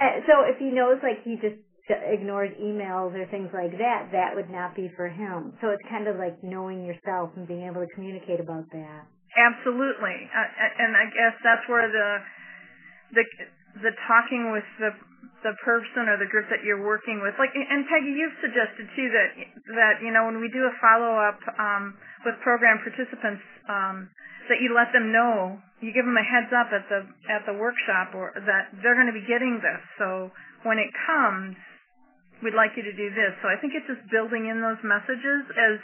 Uh, 0.00 0.14
so 0.28 0.34
if 0.48 0.56
he 0.56 0.72
knows 0.72 0.96
like 1.04 1.20
he 1.20 1.36
just 1.36 1.60
ignores 1.90 2.48
emails 2.56 3.12
or 3.12 3.28
things 3.28 3.52
like 3.52 3.76
that, 3.76 4.08
that 4.12 4.32
would 4.32 4.48
not 4.48 4.72
be 4.72 4.88
for 4.96 5.08
him. 5.08 5.52
So 5.60 5.68
it's 5.68 5.84
kind 5.90 6.08
of 6.08 6.16
like 6.16 6.40
knowing 6.40 6.80
yourself 6.86 7.36
and 7.36 7.44
being 7.44 7.68
able 7.68 7.84
to 7.84 7.90
communicate 7.92 8.40
about 8.40 8.64
that. 8.72 9.04
Absolutely, 9.36 10.28
uh, 10.32 10.48
and 10.80 10.96
I 10.96 11.04
guess 11.12 11.36
that's 11.44 11.64
where 11.68 11.88
the 11.88 12.08
the 13.20 13.24
the 13.84 13.92
talking 14.08 14.52
with 14.52 14.64
the 14.80 14.92
the 15.42 15.54
person 15.66 16.06
or 16.06 16.16
the 16.18 16.30
group 16.30 16.46
that 16.50 16.62
you're 16.62 16.82
working 16.82 17.18
with. 17.22 17.34
Like, 17.38 17.50
and 17.54 17.82
Peggy, 17.90 18.14
you've 18.14 18.38
suggested 18.38 18.86
too 18.94 19.08
that 19.10 19.30
that 19.74 19.94
you 20.02 20.14
know 20.14 20.26
when 20.26 20.38
we 20.38 20.48
do 20.50 20.66
a 20.66 20.74
follow 20.78 21.18
up 21.18 21.38
um, 21.58 21.94
with 22.26 22.38
program 22.46 22.78
participants, 22.82 23.42
um, 23.66 24.06
that 24.48 24.62
you 24.62 24.74
let 24.74 24.90
them 24.94 25.10
know, 25.10 25.58
you 25.82 25.90
give 25.90 26.06
them 26.06 26.18
a 26.18 26.26
heads 26.26 26.50
up 26.54 26.70
at 26.70 26.86
the 26.86 27.00
at 27.30 27.42
the 27.46 27.54
workshop, 27.54 28.14
or 28.14 28.34
that 28.38 28.70
they're 28.82 28.98
going 28.98 29.10
to 29.10 29.16
be 29.16 29.26
getting 29.26 29.58
this. 29.62 29.82
So 29.98 30.30
when 30.62 30.78
it 30.78 30.90
comes, 31.06 31.58
we'd 32.42 32.58
like 32.58 32.74
you 32.78 32.82
to 32.86 32.94
do 32.94 33.10
this. 33.14 33.34
So 33.42 33.50
I 33.50 33.58
think 33.58 33.74
it's 33.74 33.86
just 33.86 34.02
building 34.10 34.46
in 34.50 34.62
those 34.62 34.78
messages 34.82 35.42
as 35.58 35.78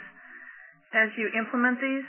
as 0.95 1.09
you 1.19 1.29
implement 1.35 1.79
these. 1.79 2.07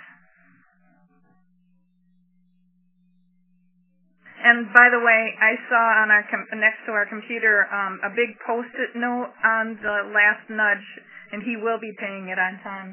And 4.41 4.73
by 4.73 4.89
the 4.89 5.05
way, 5.05 5.37
I 5.37 5.53
saw 5.69 5.85
on 6.01 6.09
our 6.09 6.25
com- 6.33 6.49
next 6.57 6.81
to 6.89 6.97
our 6.97 7.05
computer 7.05 7.69
um, 7.69 8.01
a 8.01 8.09
big 8.09 8.33
post-it 8.49 8.97
note 8.97 9.29
on 9.45 9.77
the 9.85 10.09
last 10.17 10.49
nudge, 10.49 10.87
and 11.33 11.45
he 11.45 11.61
will 11.61 11.77
be 11.77 11.93
paying 12.01 12.33
it 12.33 12.41
on 12.41 12.57
time. 12.65 12.91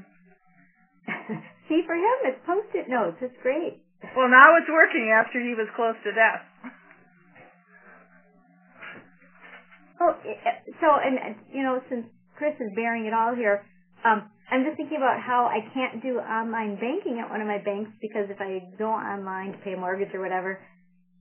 See, 1.71 1.87
for 1.87 1.95
him, 1.95 2.17
it's 2.27 2.41
post-it 2.43 2.91
notes. 2.91 3.15
It's 3.23 3.35
great. 3.39 3.79
Well, 4.15 4.27
now 4.27 4.59
it's 4.59 4.67
working 4.67 5.07
after 5.15 5.39
he 5.39 5.55
was 5.55 5.71
close 5.75 5.95
to 6.03 6.11
death. 6.11 6.43
Oh, 9.97 10.13
so 10.77 10.87
and 10.93 11.33
you 11.49 11.63
know, 11.63 11.81
since 11.89 12.05
Chris 12.37 12.53
is 12.61 12.69
bearing 12.75 13.07
it 13.09 13.13
all 13.17 13.33
here, 13.33 13.65
um, 14.05 14.29
I'm 14.51 14.63
just 14.63 14.77
thinking 14.77 14.97
about 15.01 15.19
how 15.19 15.49
I 15.49 15.65
can't 15.73 16.03
do 16.05 16.21
online 16.21 16.77
banking 16.77 17.17
at 17.17 17.29
one 17.29 17.41
of 17.41 17.47
my 17.47 17.57
banks 17.57 17.89
because 17.99 18.29
if 18.29 18.37
I 18.39 18.61
go 18.77 18.93
online 18.93 19.53
to 19.53 19.57
pay 19.65 19.73
a 19.73 19.77
mortgage 19.77 20.13
or 20.13 20.21
whatever, 20.21 20.61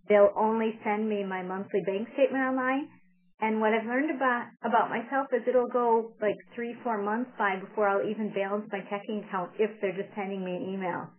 they'll 0.09 0.33
only 0.37 0.79
send 0.85 1.09
me 1.09 1.25
my 1.25 1.43
monthly 1.43 1.83
bank 1.87 2.09
statement 2.15 2.45
online. 2.45 2.89
And 3.41 3.61
what 3.61 3.75
I've 3.75 3.85
learned 3.85 4.17
about 4.17 4.49
about 4.65 4.89
myself 4.89 5.29
is 5.33 5.43
it'll 5.47 5.69
go 5.69 6.13
like 6.23 6.37
three, 6.55 6.75
four 6.83 7.03
months 7.03 7.31
by 7.39 7.61
before 7.61 7.89
I'll 7.89 8.09
even 8.09 8.33
balance 8.33 8.65
my 8.73 8.81
checking 8.89 9.25
account 9.29 9.53
if 9.59 9.71
they're 9.81 9.97
just 9.97 10.15
sending 10.17 10.45
me 10.45 10.57
an 10.57 10.65
email. 10.73 11.13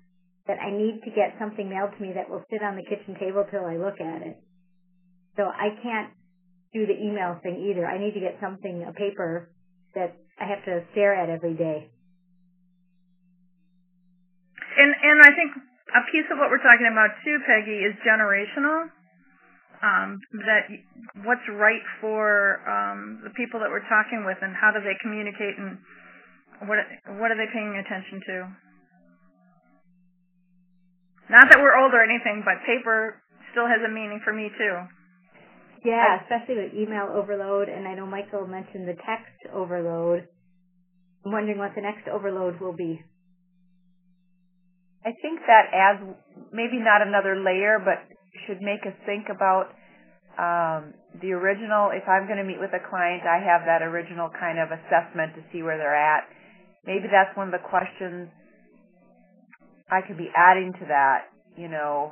That 0.48 0.58
I 0.58 0.72
need 0.72 1.02
to 1.04 1.12
get 1.12 1.36
something 1.38 1.70
mailed 1.70 1.92
to 1.94 2.02
me 2.02 2.14
that 2.16 2.30
will 2.30 2.44
sit 2.50 2.64
on 2.64 2.76
the 2.76 2.84
kitchen 2.84 3.20
table 3.20 3.46
till 3.52 3.66
I 3.66 3.78
look 3.78 4.00
at 4.02 4.22
it. 4.26 4.40
So 5.36 5.44
I 5.44 5.76
can't 5.84 6.10
do 6.74 6.88
the 6.88 6.98
email 6.98 7.38
thing 7.44 7.70
either. 7.70 7.86
I 7.86 8.00
need 8.00 8.14
to 8.14 8.20
get 8.20 8.40
something, 8.42 8.84
a 8.88 8.94
paper 8.94 9.52
that 9.94 10.16
I 10.40 10.46
have 10.48 10.64
to 10.66 10.82
stare 10.94 11.14
at 11.14 11.30
every 11.30 11.54
day. 11.54 11.90
And 14.78 14.94
and 14.94 15.22
I 15.22 15.32
think 15.34 15.52
a 15.96 16.02
piece 16.12 16.28
of 16.32 16.38
what 16.38 16.52
we're 16.52 16.64
talking 16.64 16.90
about 16.92 17.16
too, 17.24 17.38
Peggy, 17.48 17.80
is 17.86 17.96
generational. 18.04 18.92
Um, 19.78 20.18
that 20.42 20.66
what's 21.22 21.46
right 21.54 21.86
for 22.02 22.58
um, 22.66 23.22
the 23.22 23.30
people 23.38 23.62
that 23.62 23.70
we're 23.70 23.86
talking 23.86 24.26
with, 24.26 24.42
and 24.42 24.58
how 24.58 24.74
do 24.74 24.82
they 24.82 24.98
communicate, 25.06 25.54
and 25.56 25.78
what 26.66 26.82
what 27.22 27.30
are 27.30 27.38
they 27.38 27.48
paying 27.54 27.78
attention 27.78 28.20
to? 28.26 28.36
Not 31.30 31.52
that 31.52 31.60
we're 31.60 31.78
old 31.78 31.94
or 31.94 32.02
anything, 32.02 32.42
but 32.42 32.66
paper 32.66 33.22
still 33.52 33.68
has 33.68 33.84
a 33.86 33.92
meaning 33.92 34.20
for 34.24 34.34
me 34.34 34.50
too. 34.58 34.76
Yeah, 35.86 36.20
especially 36.24 36.56
with 36.58 36.74
email 36.74 37.14
overload, 37.14 37.70
and 37.70 37.88
I 37.88 37.94
know 37.94 38.06
Michael 38.06 38.48
mentioned 38.48 38.88
the 38.88 38.98
text 39.06 39.38
overload. 39.54 40.28
I'm 41.26 41.32
wondering 41.32 41.60
what 41.60 41.76
the 41.76 41.82
next 41.82 42.08
overload 42.08 42.60
will 42.60 42.76
be. 42.76 43.04
I 45.08 45.16
think 45.24 45.40
that 45.48 45.72
adds 45.72 46.04
maybe 46.52 46.84
not 46.84 47.00
another 47.00 47.40
layer, 47.40 47.80
but 47.80 48.04
should 48.44 48.60
make 48.60 48.84
us 48.84 48.92
think 49.06 49.32
about 49.32 49.72
um, 50.36 50.92
the 51.24 51.32
original. 51.32 51.96
If 51.96 52.04
I'm 52.12 52.28
going 52.28 52.44
to 52.44 52.44
meet 52.44 52.60
with 52.60 52.76
a 52.76 52.84
client, 52.92 53.24
I 53.24 53.40
have 53.40 53.64
that 53.64 53.80
original 53.80 54.28
kind 54.28 54.60
of 54.60 54.68
assessment 54.68 55.32
to 55.40 55.42
see 55.54 55.64
where 55.64 55.80
they're 55.80 55.96
at. 55.96 56.28
Maybe 56.86 57.08
that's 57.08 57.32
one 57.40 57.48
of 57.48 57.56
the 57.56 57.64
questions 57.64 58.28
I 59.88 60.04
could 60.04 60.18
be 60.18 60.28
adding 60.36 60.74
to 60.76 60.86
that. 60.92 61.32
You 61.56 61.70
know, 61.72 62.12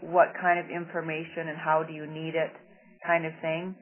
what 0.00 0.38
kind 0.40 0.62
of 0.62 0.70
information 0.70 1.50
and 1.50 1.58
how 1.58 1.82
do 1.82 1.92
you 1.92 2.06
need 2.06 2.38
it, 2.38 2.54
kind 3.04 3.26
of 3.26 3.32
thing. 3.42 3.74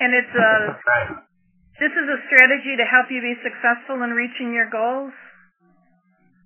And 0.00 0.14
it's 0.16 0.34
a 0.34 1.31
this 1.80 1.92
is 1.92 2.06
a 2.08 2.18
strategy 2.28 2.76
to 2.76 2.84
help 2.84 3.06
you 3.10 3.20
be 3.20 3.34
successful 3.40 4.02
in 4.02 4.10
reaching 4.10 4.52
your 4.52 4.68
goals? 4.70 5.12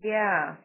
Yeah. 0.03 0.57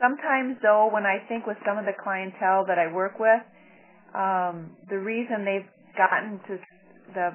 Sometimes, 0.00 0.56
though, 0.62 0.90
when 0.90 1.06
I 1.06 1.22
think 1.28 1.46
with 1.46 1.58
some 1.64 1.78
of 1.78 1.84
the 1.84 1.94
clientele 1.94 2.64
that 2.66 2.78
I 2.78 2.92
work 2.92 3.20
with, 3.20 3.42
um, 4.14 4.74
the 4.90 4.98
reason 4.98 5.44
they've 5.44 5.68
gotten 5.96 6.40
to 6.48 6.58
the 7.14 7.30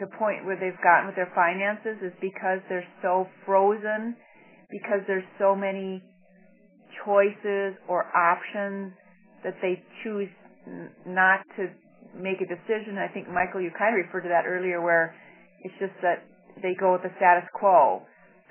the 0.00 0.06
point 0.18 0.44
where 0.44 0.58
they've 0.58 0.82
gotten 0.82 1.06
with 1.06 1.14
their 1.14 1.30
finances 1.34 1.96
is 2.02 2.12
because 2.20 2.58
they're 2.68 2.86
so 3.02 3.26
frozen, 3.46 4.16
because 4.70 5.00
there's 5.06 5.26
so 5.38 5.54
many 5.54 6.02
choices 7.04 7.78
or 7.88 8.04
options 8.14 8.92
that 9.44 9.54
they 9.62 9.80
choose 10.02 10.28
not 11.06 11.40
to 11.56 11.68
make 12.14 12.40
a 12.40 12.48
decision. 12.48 12.98
I 12.98 13.12
think 13.12 13.28
Michael, 13.28 13.60
you 13.60 13.70
kind 13.76 13.94
of 13.94 14.04
referred 14.06 14.22
to 14.22 14.28
that 14.28 14.46
earlier, 14.46 14.80
where 14.80 15.14
it's 15.62 15.74
just 15.78 15.94
that 16.02 16.24
they 16.62 16.74
go 16.78 16.92
with 16.92 17.02
the 17.02 17.12
status 17.16 17.48
quo 17.54 18.02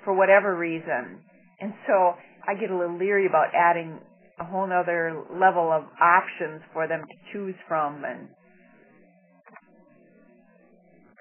for 0.03 0.13
whatever 0.13 0.55
reason, 0.55 1.19
and 1.59 1.73
so 1.87 2.13
I 2.47 2.53
get 2.53 2.69
a 2.69 2.77
little 2.77 2.97
leery 2.97 3.25
about 3.25 3.47
adding 3.55 3.99
a 4.39 4.45
whole 4.45 4.71
other 4.71 5.23
level 5.33 5.71
of 5.71 5.83
options 6.01 6.61
for 6.73 6.87
them 6.87 7.01
to 7.01 7.15
choose 7.33 7.55
from 7.67 8.03
and 8.03 8.27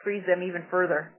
freeze 0.02 0.24
them 0.26 0.42
even 0.42 0.64
further. 0.70 1.12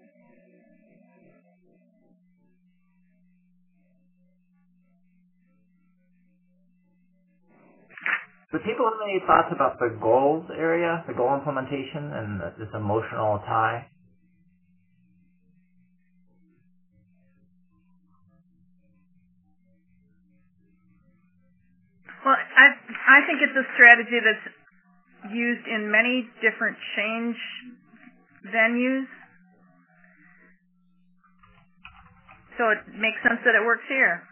Do 8.52 8.60
people 8.60 8.86
have 8.86 9.02
any 9.04 9.20
thoughts 9.26 9.50
about 9.52 9.80
the 9.80 9.98
goals 10.02 10.46
area, 10.56 11.04
the 11.08 11.14
goal 11.14 11.34
implementation, 11.34 12.14
and 12.14 12.42
this 12.60 12.70
emotional 12.74 13.40
tie? 13.46 13.88
Well, 22.26 22.36
I 22.36 22.66
I 23.18 23.20
think 23.28 23.42
it's 23.42 23.58
a 23.58 23.66
strategy 23.76 24.20
that's 24.24 25.34
used 25.34 25.66
in 25.68 25.92
many 25.92 26.30
different 26.42 26.78
change 26.96 27.38
venues. 28.54 29.06
So 32.58 32.70
it 32.70 32.80
makes 32.96 33.18
sense 33.24 33.42
that 33.46 33.56
it 33.56 33.66
works 33.66 33.84
here. 33.90 34.24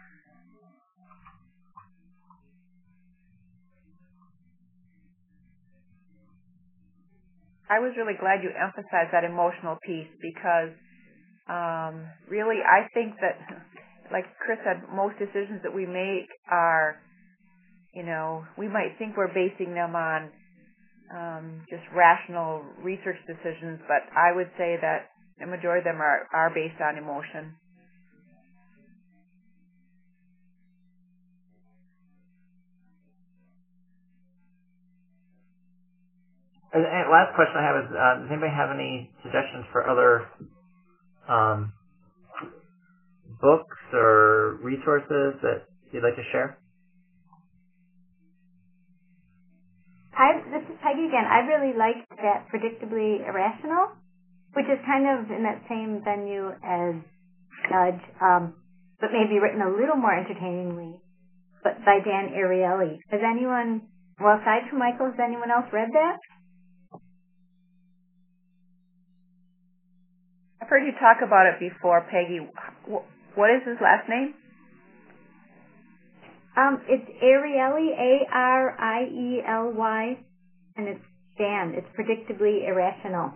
I 7.74 7.82
was 7.82 7.90
really 7.98 8.14
glad 8.14 8.46
you 8.46 8.54
emphasized 8.54 9.10
that 9.10 9.26
emotional 9.26 9.74
piece 9.82 10.10
because 10.22 10.70
um, 11.50 12.06
really 12.30 12.62
I 12.62 12.86
think 12.94 13.18
that, 13.18 13.34
like 14.14 14.24
Chris 14.38 14.62
said, 14.62 14.86
most 14.94 15.18
decisions 15.18 15.58
that 15.66 15.74
we 15.74 15.82
make 15.84 16.30
are 16.50 17.02
you 17.94 18.02
know, 18.02 18.44
we 18.58 18.66
might 18.66 18.98
think 18.98 19.16
we're 19.16 19.32
basing 19.32 19.72
them 19.72 19.94
on 19.94 20.30
um, 21.14 21.62
just 21.70 21.82
rational 21.94 22.62
research 22.82 23.16
decisions, 23.26 23.78
but 23.86 24.02
I 24.16 24.34
would 24.34 24.50
say 24.58 24.76
that 24.82 25.14
the 25.38 25.46
majority 25.46 25.86
of 25.86 25.94
them 25.94 26.02
are, 26.02 26.26
are 26.34 26.50
based 26.50 26.80
on 26.82 26.98
emotion. 26.98 27.54
And, 36.74 36.82
and 36.82 37.06
last 37.06 37.38
question 37.38 37.54
I 37.54 37.62
have 37.62 37.78
is, 37.86 37.88
uh, 37.94 38.14
does 38.26 38.30
anybody 38.34 38.50
have 38.50 38.74
any 38.74 39.06
suggestions 39.22 39.62
for 39.70 39.86
other 39.86 40.26
um, 41.30 41.72
books 43.40 43.78
or 43.94 44.58
resources 44.58 45.38
that 45.46 45.70
you'd 45.94 46.02
like 46.02 46.18
to 46.18 46.26
share? 46.34 46.58
I, 50.18 50.42
this 50.50 50.66
is 50.66 50.74
Peggy 50.82 51.06
again. 51.06 51.26
I 51.26 51.46
really 51.46 51.78
liked 51.78 52.10
that 52.18 52.50
Predictably 52.50 53.22
Irrational, 53.22 53.94
which 54.54 54.66
is 54.66 54.78
kind 54.86 55.06
of 55.06 55.30
in 55.30 55.42
that 55.46 55.62
same 55.70 56.02
venue 56.02 56.50
as 56.58 56.98
Nudge, 57.70 58.02
um, 58.18 58.54
but 58.98 59.10
maybe 59.14 59.38
written 59.38 59.62
a 59.62 59.70
little 59.70 59.96
more 59.96 60.14
entertainingly, 60.14 60.98
but 61.62 61.78
by 61.86 61.98
Dan 62.02 62.34
Ariely. 62.34 62.98
Has 63.10 63.22
anyone, 63.22 63.82
well, 64.18 64.38
aside 64.38 64.70
from 64.70 64.78
Michael, 64.78 65.10
has 65.10 65.18
anyone 65.22 65.50
else 65.50 65.66
read 65.72 65.90
that? 65.94 66.18
I've 70.64 70.70
heard 70.70 70.86
you 70.86 70.92
talk 70.92 71.18
about 71.20 71.44
it 71.44 71.60
before, 71.60 72.08
Peggy. 72.10 72.40
What 72.88 73.50
is 73.50 73.60
his 73.68 73.76
last 73.82 74.08
name? 74.08 74.32
Um, 76.56 76.80
it's 76.88 77.04
Ariely, 77.22 77.92
A-R-I-E-L-Y, 78.32 80.16
and 80.76 80.88
it's 80.88 81.04
Dan. 81.36 81.74
It's 81.76 81.86
predictably 81.92 82.66
irrational. 82.66 83.34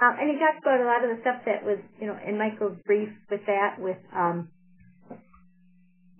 Um, 0.00 0.14
and 0.20 0.30
he 0.30 0.38
talked 0.38 0.62
about 0.62 0.80
a 0.80 0.84
lot 0.84 1.02
of 1.02 1.10
the 1.16 1.20
stuff 1.22 1.42
that 1.44 1.64
was, 1.64 1.78
you 2.00 2.06
know, 2.06 2.16
in 2.24 2.38
Michael's 2.38 2.78
brief 2.86 3.08
with 3.28 3.40
that, 3.48 3.74
with, 3.80 3.98
um, 4.14 4.48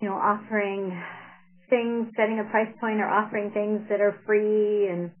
you 0.01 0.09
know, 0.09 0.15
offering 0.15 1.01
things, 1.69 2.11
setting 2.17 2.43
a 2.45 2.51
price 2.51 2.75
point, 2.81 2.99
or 2.99 3.07
offering 3.07 3.51
things 3.51 3.87
that 3.87 4.01
are 4.01 4.19
free, 4.25 4.89
and 4.89 5.11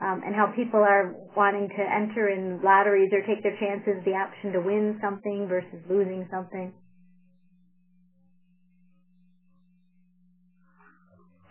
um, 0.00 0.24
and 0.24 0.34
how 0.34 0.52
people 0.56 0.80
are 0.80 1.12
wanting 1.36 1.68
to 1.68 1.82
enter 1.84 2.28
in 2.32 2.60
lotteries 2.64 3.12
or 3.12 3.20
take 3.28 3.44
their 3.44 3.56
chances, 3.60 4.00
the 4.04 4.16
option 4.16 4.52
to 4.52 4.60
win 4.60 4.98
something 5.00 5.46
versus 5.46 5.80
losing 5.88 6.26
something. 6.32 6.72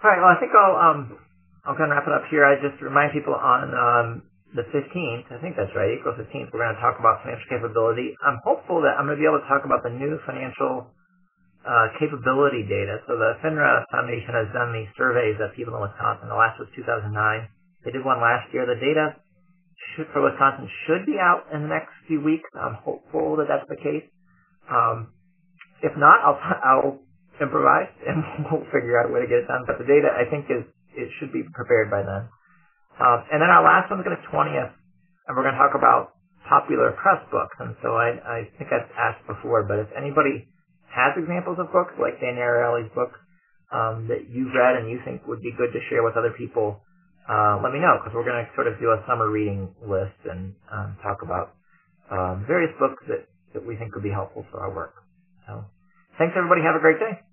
All 0.01 0.09
right. 0.09 0.17
Well, 0.17 0.33
I 0.33 0.39
think 0.39 0.51
I'll 0.55 0.77
um 0.79 0.99
I'll 1.67 1.77
kind 1.77 1.91
of 1.91 1.95
wrap 1.99 2.07
it 2.07 2.15
up 2.15 2.25
here. 2.31 2.47
I 2.47 2.55
just 2.57 2.81
remind 2.81 3.13
people 3.13 3.35
on 3.35 3.69
um 3.75 4.07
the 4.49 4.65
15th, 4.73 5.29
I 5.29 5.37
think 5.45 5.53
that's 5.53 5.69
right, 5.77 5.93
April 5.93 6.17
15th, 6.17 6.49
we're 6.49 6.65
going 6.65 6.73
to 6.73 6.81
talk 6.81 6.97
about 6.97 7.21
financial 7.21 7.45
capability. 7.53 8.17
I'm 8.25 8.41
hopeful 8.41 8.81
that 8.81 8.97
I'm 8.97 9.05
going 9.05 9.13
to 9.13 9.21
be 9.21 9.29
able 9.29 9.37
to 9.37 9.45
talk 9.45 9.61
about 9.61 9.85
the 9.85 9.93
new 9.93 10.17
financial 10.25 10.89
uh, 11.61 11.93
capability 12.01 12.65
data. 12.65 12.97
So 13.05 13.13
the 13.13 13.37
FINRA 13.45 13.85
Foundation 13.93 14.33
has 14.33 14.49
done 14.49 14.73
these 14.73 14.89
surveys 14.97 15.37
of 15.37 15.53
people 15.53 15.77
in 15.77 15.85
Wisconsin. 15.85 16.33
The 16.33 16.39
last 16.39 16.57
was 16.57 16.65
2009 16.73 17.13
they 17.85 17.91
did 17.91 18.03
one 18.05 18.19
last 18.19 18.51
year. 18.53 18.65
The 18.65 18.79
data 18.79 19.15
should, 19.95 20.07
for 20.13 20.21
Wisconsin 20.23 20.69
should 20.87 21.05
be 21.05 21.17
out 21.19 21.47
in 21.53 21.63
the 21.63 21.71
next 21.71 21.93
few 22.07 22.21
weeks. 22.21 22.49
I'm 22.55 22.75
hopeful 22.83 23.37
that 23.37 23.47
that's 23.47 23.67
the 23.69 23.79
case. 23.79 24.07
Um, 24.69 25.13
if 25.81 25.95
not, 25.97 26.19
I'll 26.23 26.39
I'll 26.69 26.93
improvise 27.39 27.91
and 28.07 28.23
we'll 28.51 28.67
figure 28.71 28.99
out 28.99 29.09
a 29.09 29.13
way 29.13 29.21
to 29.23 29.29
get 29.29 29.43
it 29.43 29.47
done. 29.47 29.63
But 29.67 29.79
the 29.79 29.87
data, 29.87 30.11
I 30.11 30.27
think, 30.29 30.51
is 30.51 30.63
it 30.95 31.09
should 31.19 31.31
be 31.31 31.43
prepared 31.55 31.89
by 31.89 32.03
then. 32.03 32.27
Um, 32.99 33.19
and 33.31 33.39
then 33.39 33.47
our 33.47 33.63
last 33.63 33.87
one's 33.87 34.03
going 34.03 34.17
to 34.17 34.27
20th, 34.27 34.75
and 35.27 35.31
we're 35.31 35.47
going 35.47 35.55
to 35.55 35.61
talk 35.61 35.71
about 35.77 36.19
popular 36.51 36.91
press 36.99 37.23
books. 37.31 37.55
And 37.63 37.75
so 37.79 37.95
I, 37.95 38.19
I 38.19 38.37
think 38.59 38.73
I've 38.75 38.91
asked 38.99 39.23
before, 39.23 39.63
but 39.63 39.79
if 39.79 39.89
anybody 39.95 40.49
has 40.91 41.15
examples 41.15 41.61
of 41.63 41.71
books 41.71 41.95
like 41.95 42.19
Dan 42.19 42.35
Ariely's 42.35 42.91
book 42.91 43.15
um, 43.71 44.09
that 44.11 44.27
you've 44.27 44.51
read 44.51 44.75
and 44.81 44.91
you 44.91 44.99
think 45.05 45.23
would 45.29 45.39
be 45.39 45.55
good 45.55 45.71
to 45.71 45.79
share 45.87 46.03
with 46.03 46.17
other 46.19 46.35
people, 46.35 46.83
uh, 47.29 47.61
let 47.63 47.73
me 47.73 47.79
know 47.79 47.97
because 48.01 48.13
we're 48.15 48.25
going 48.25 48.43
to 48.43 48.49
sort 48.55 48.67
of 48.67 48.79
do 48.79 48.91
a 48.91 48.99
summer 49.07 49.29
reading 49.29 49.69
list 49.85 50.17
and 50.25 50.53
um, 50.73 50.97
talk 51.03 51.19
about 51.23 51.55
um, 52.11 52.45
various 52.47 52.71
books 52.79 53.03
that, 53.09 53.27
that 53.53 53.65
we 53.65 53.77
think 53.77 53.95
would 53.95 54.03
be 54.03 54.11
helpful 54.11 54.45
for 54.51 54.61
our 54.61 54.73
work. 54.75 54.93
So 55.47 55.65
thanks 56.19 56.35
everybody. 56.37 56.61
Have 56.63 56.75
a 56.75 56.81
great 56.81 56.99
day. 56.99 57.28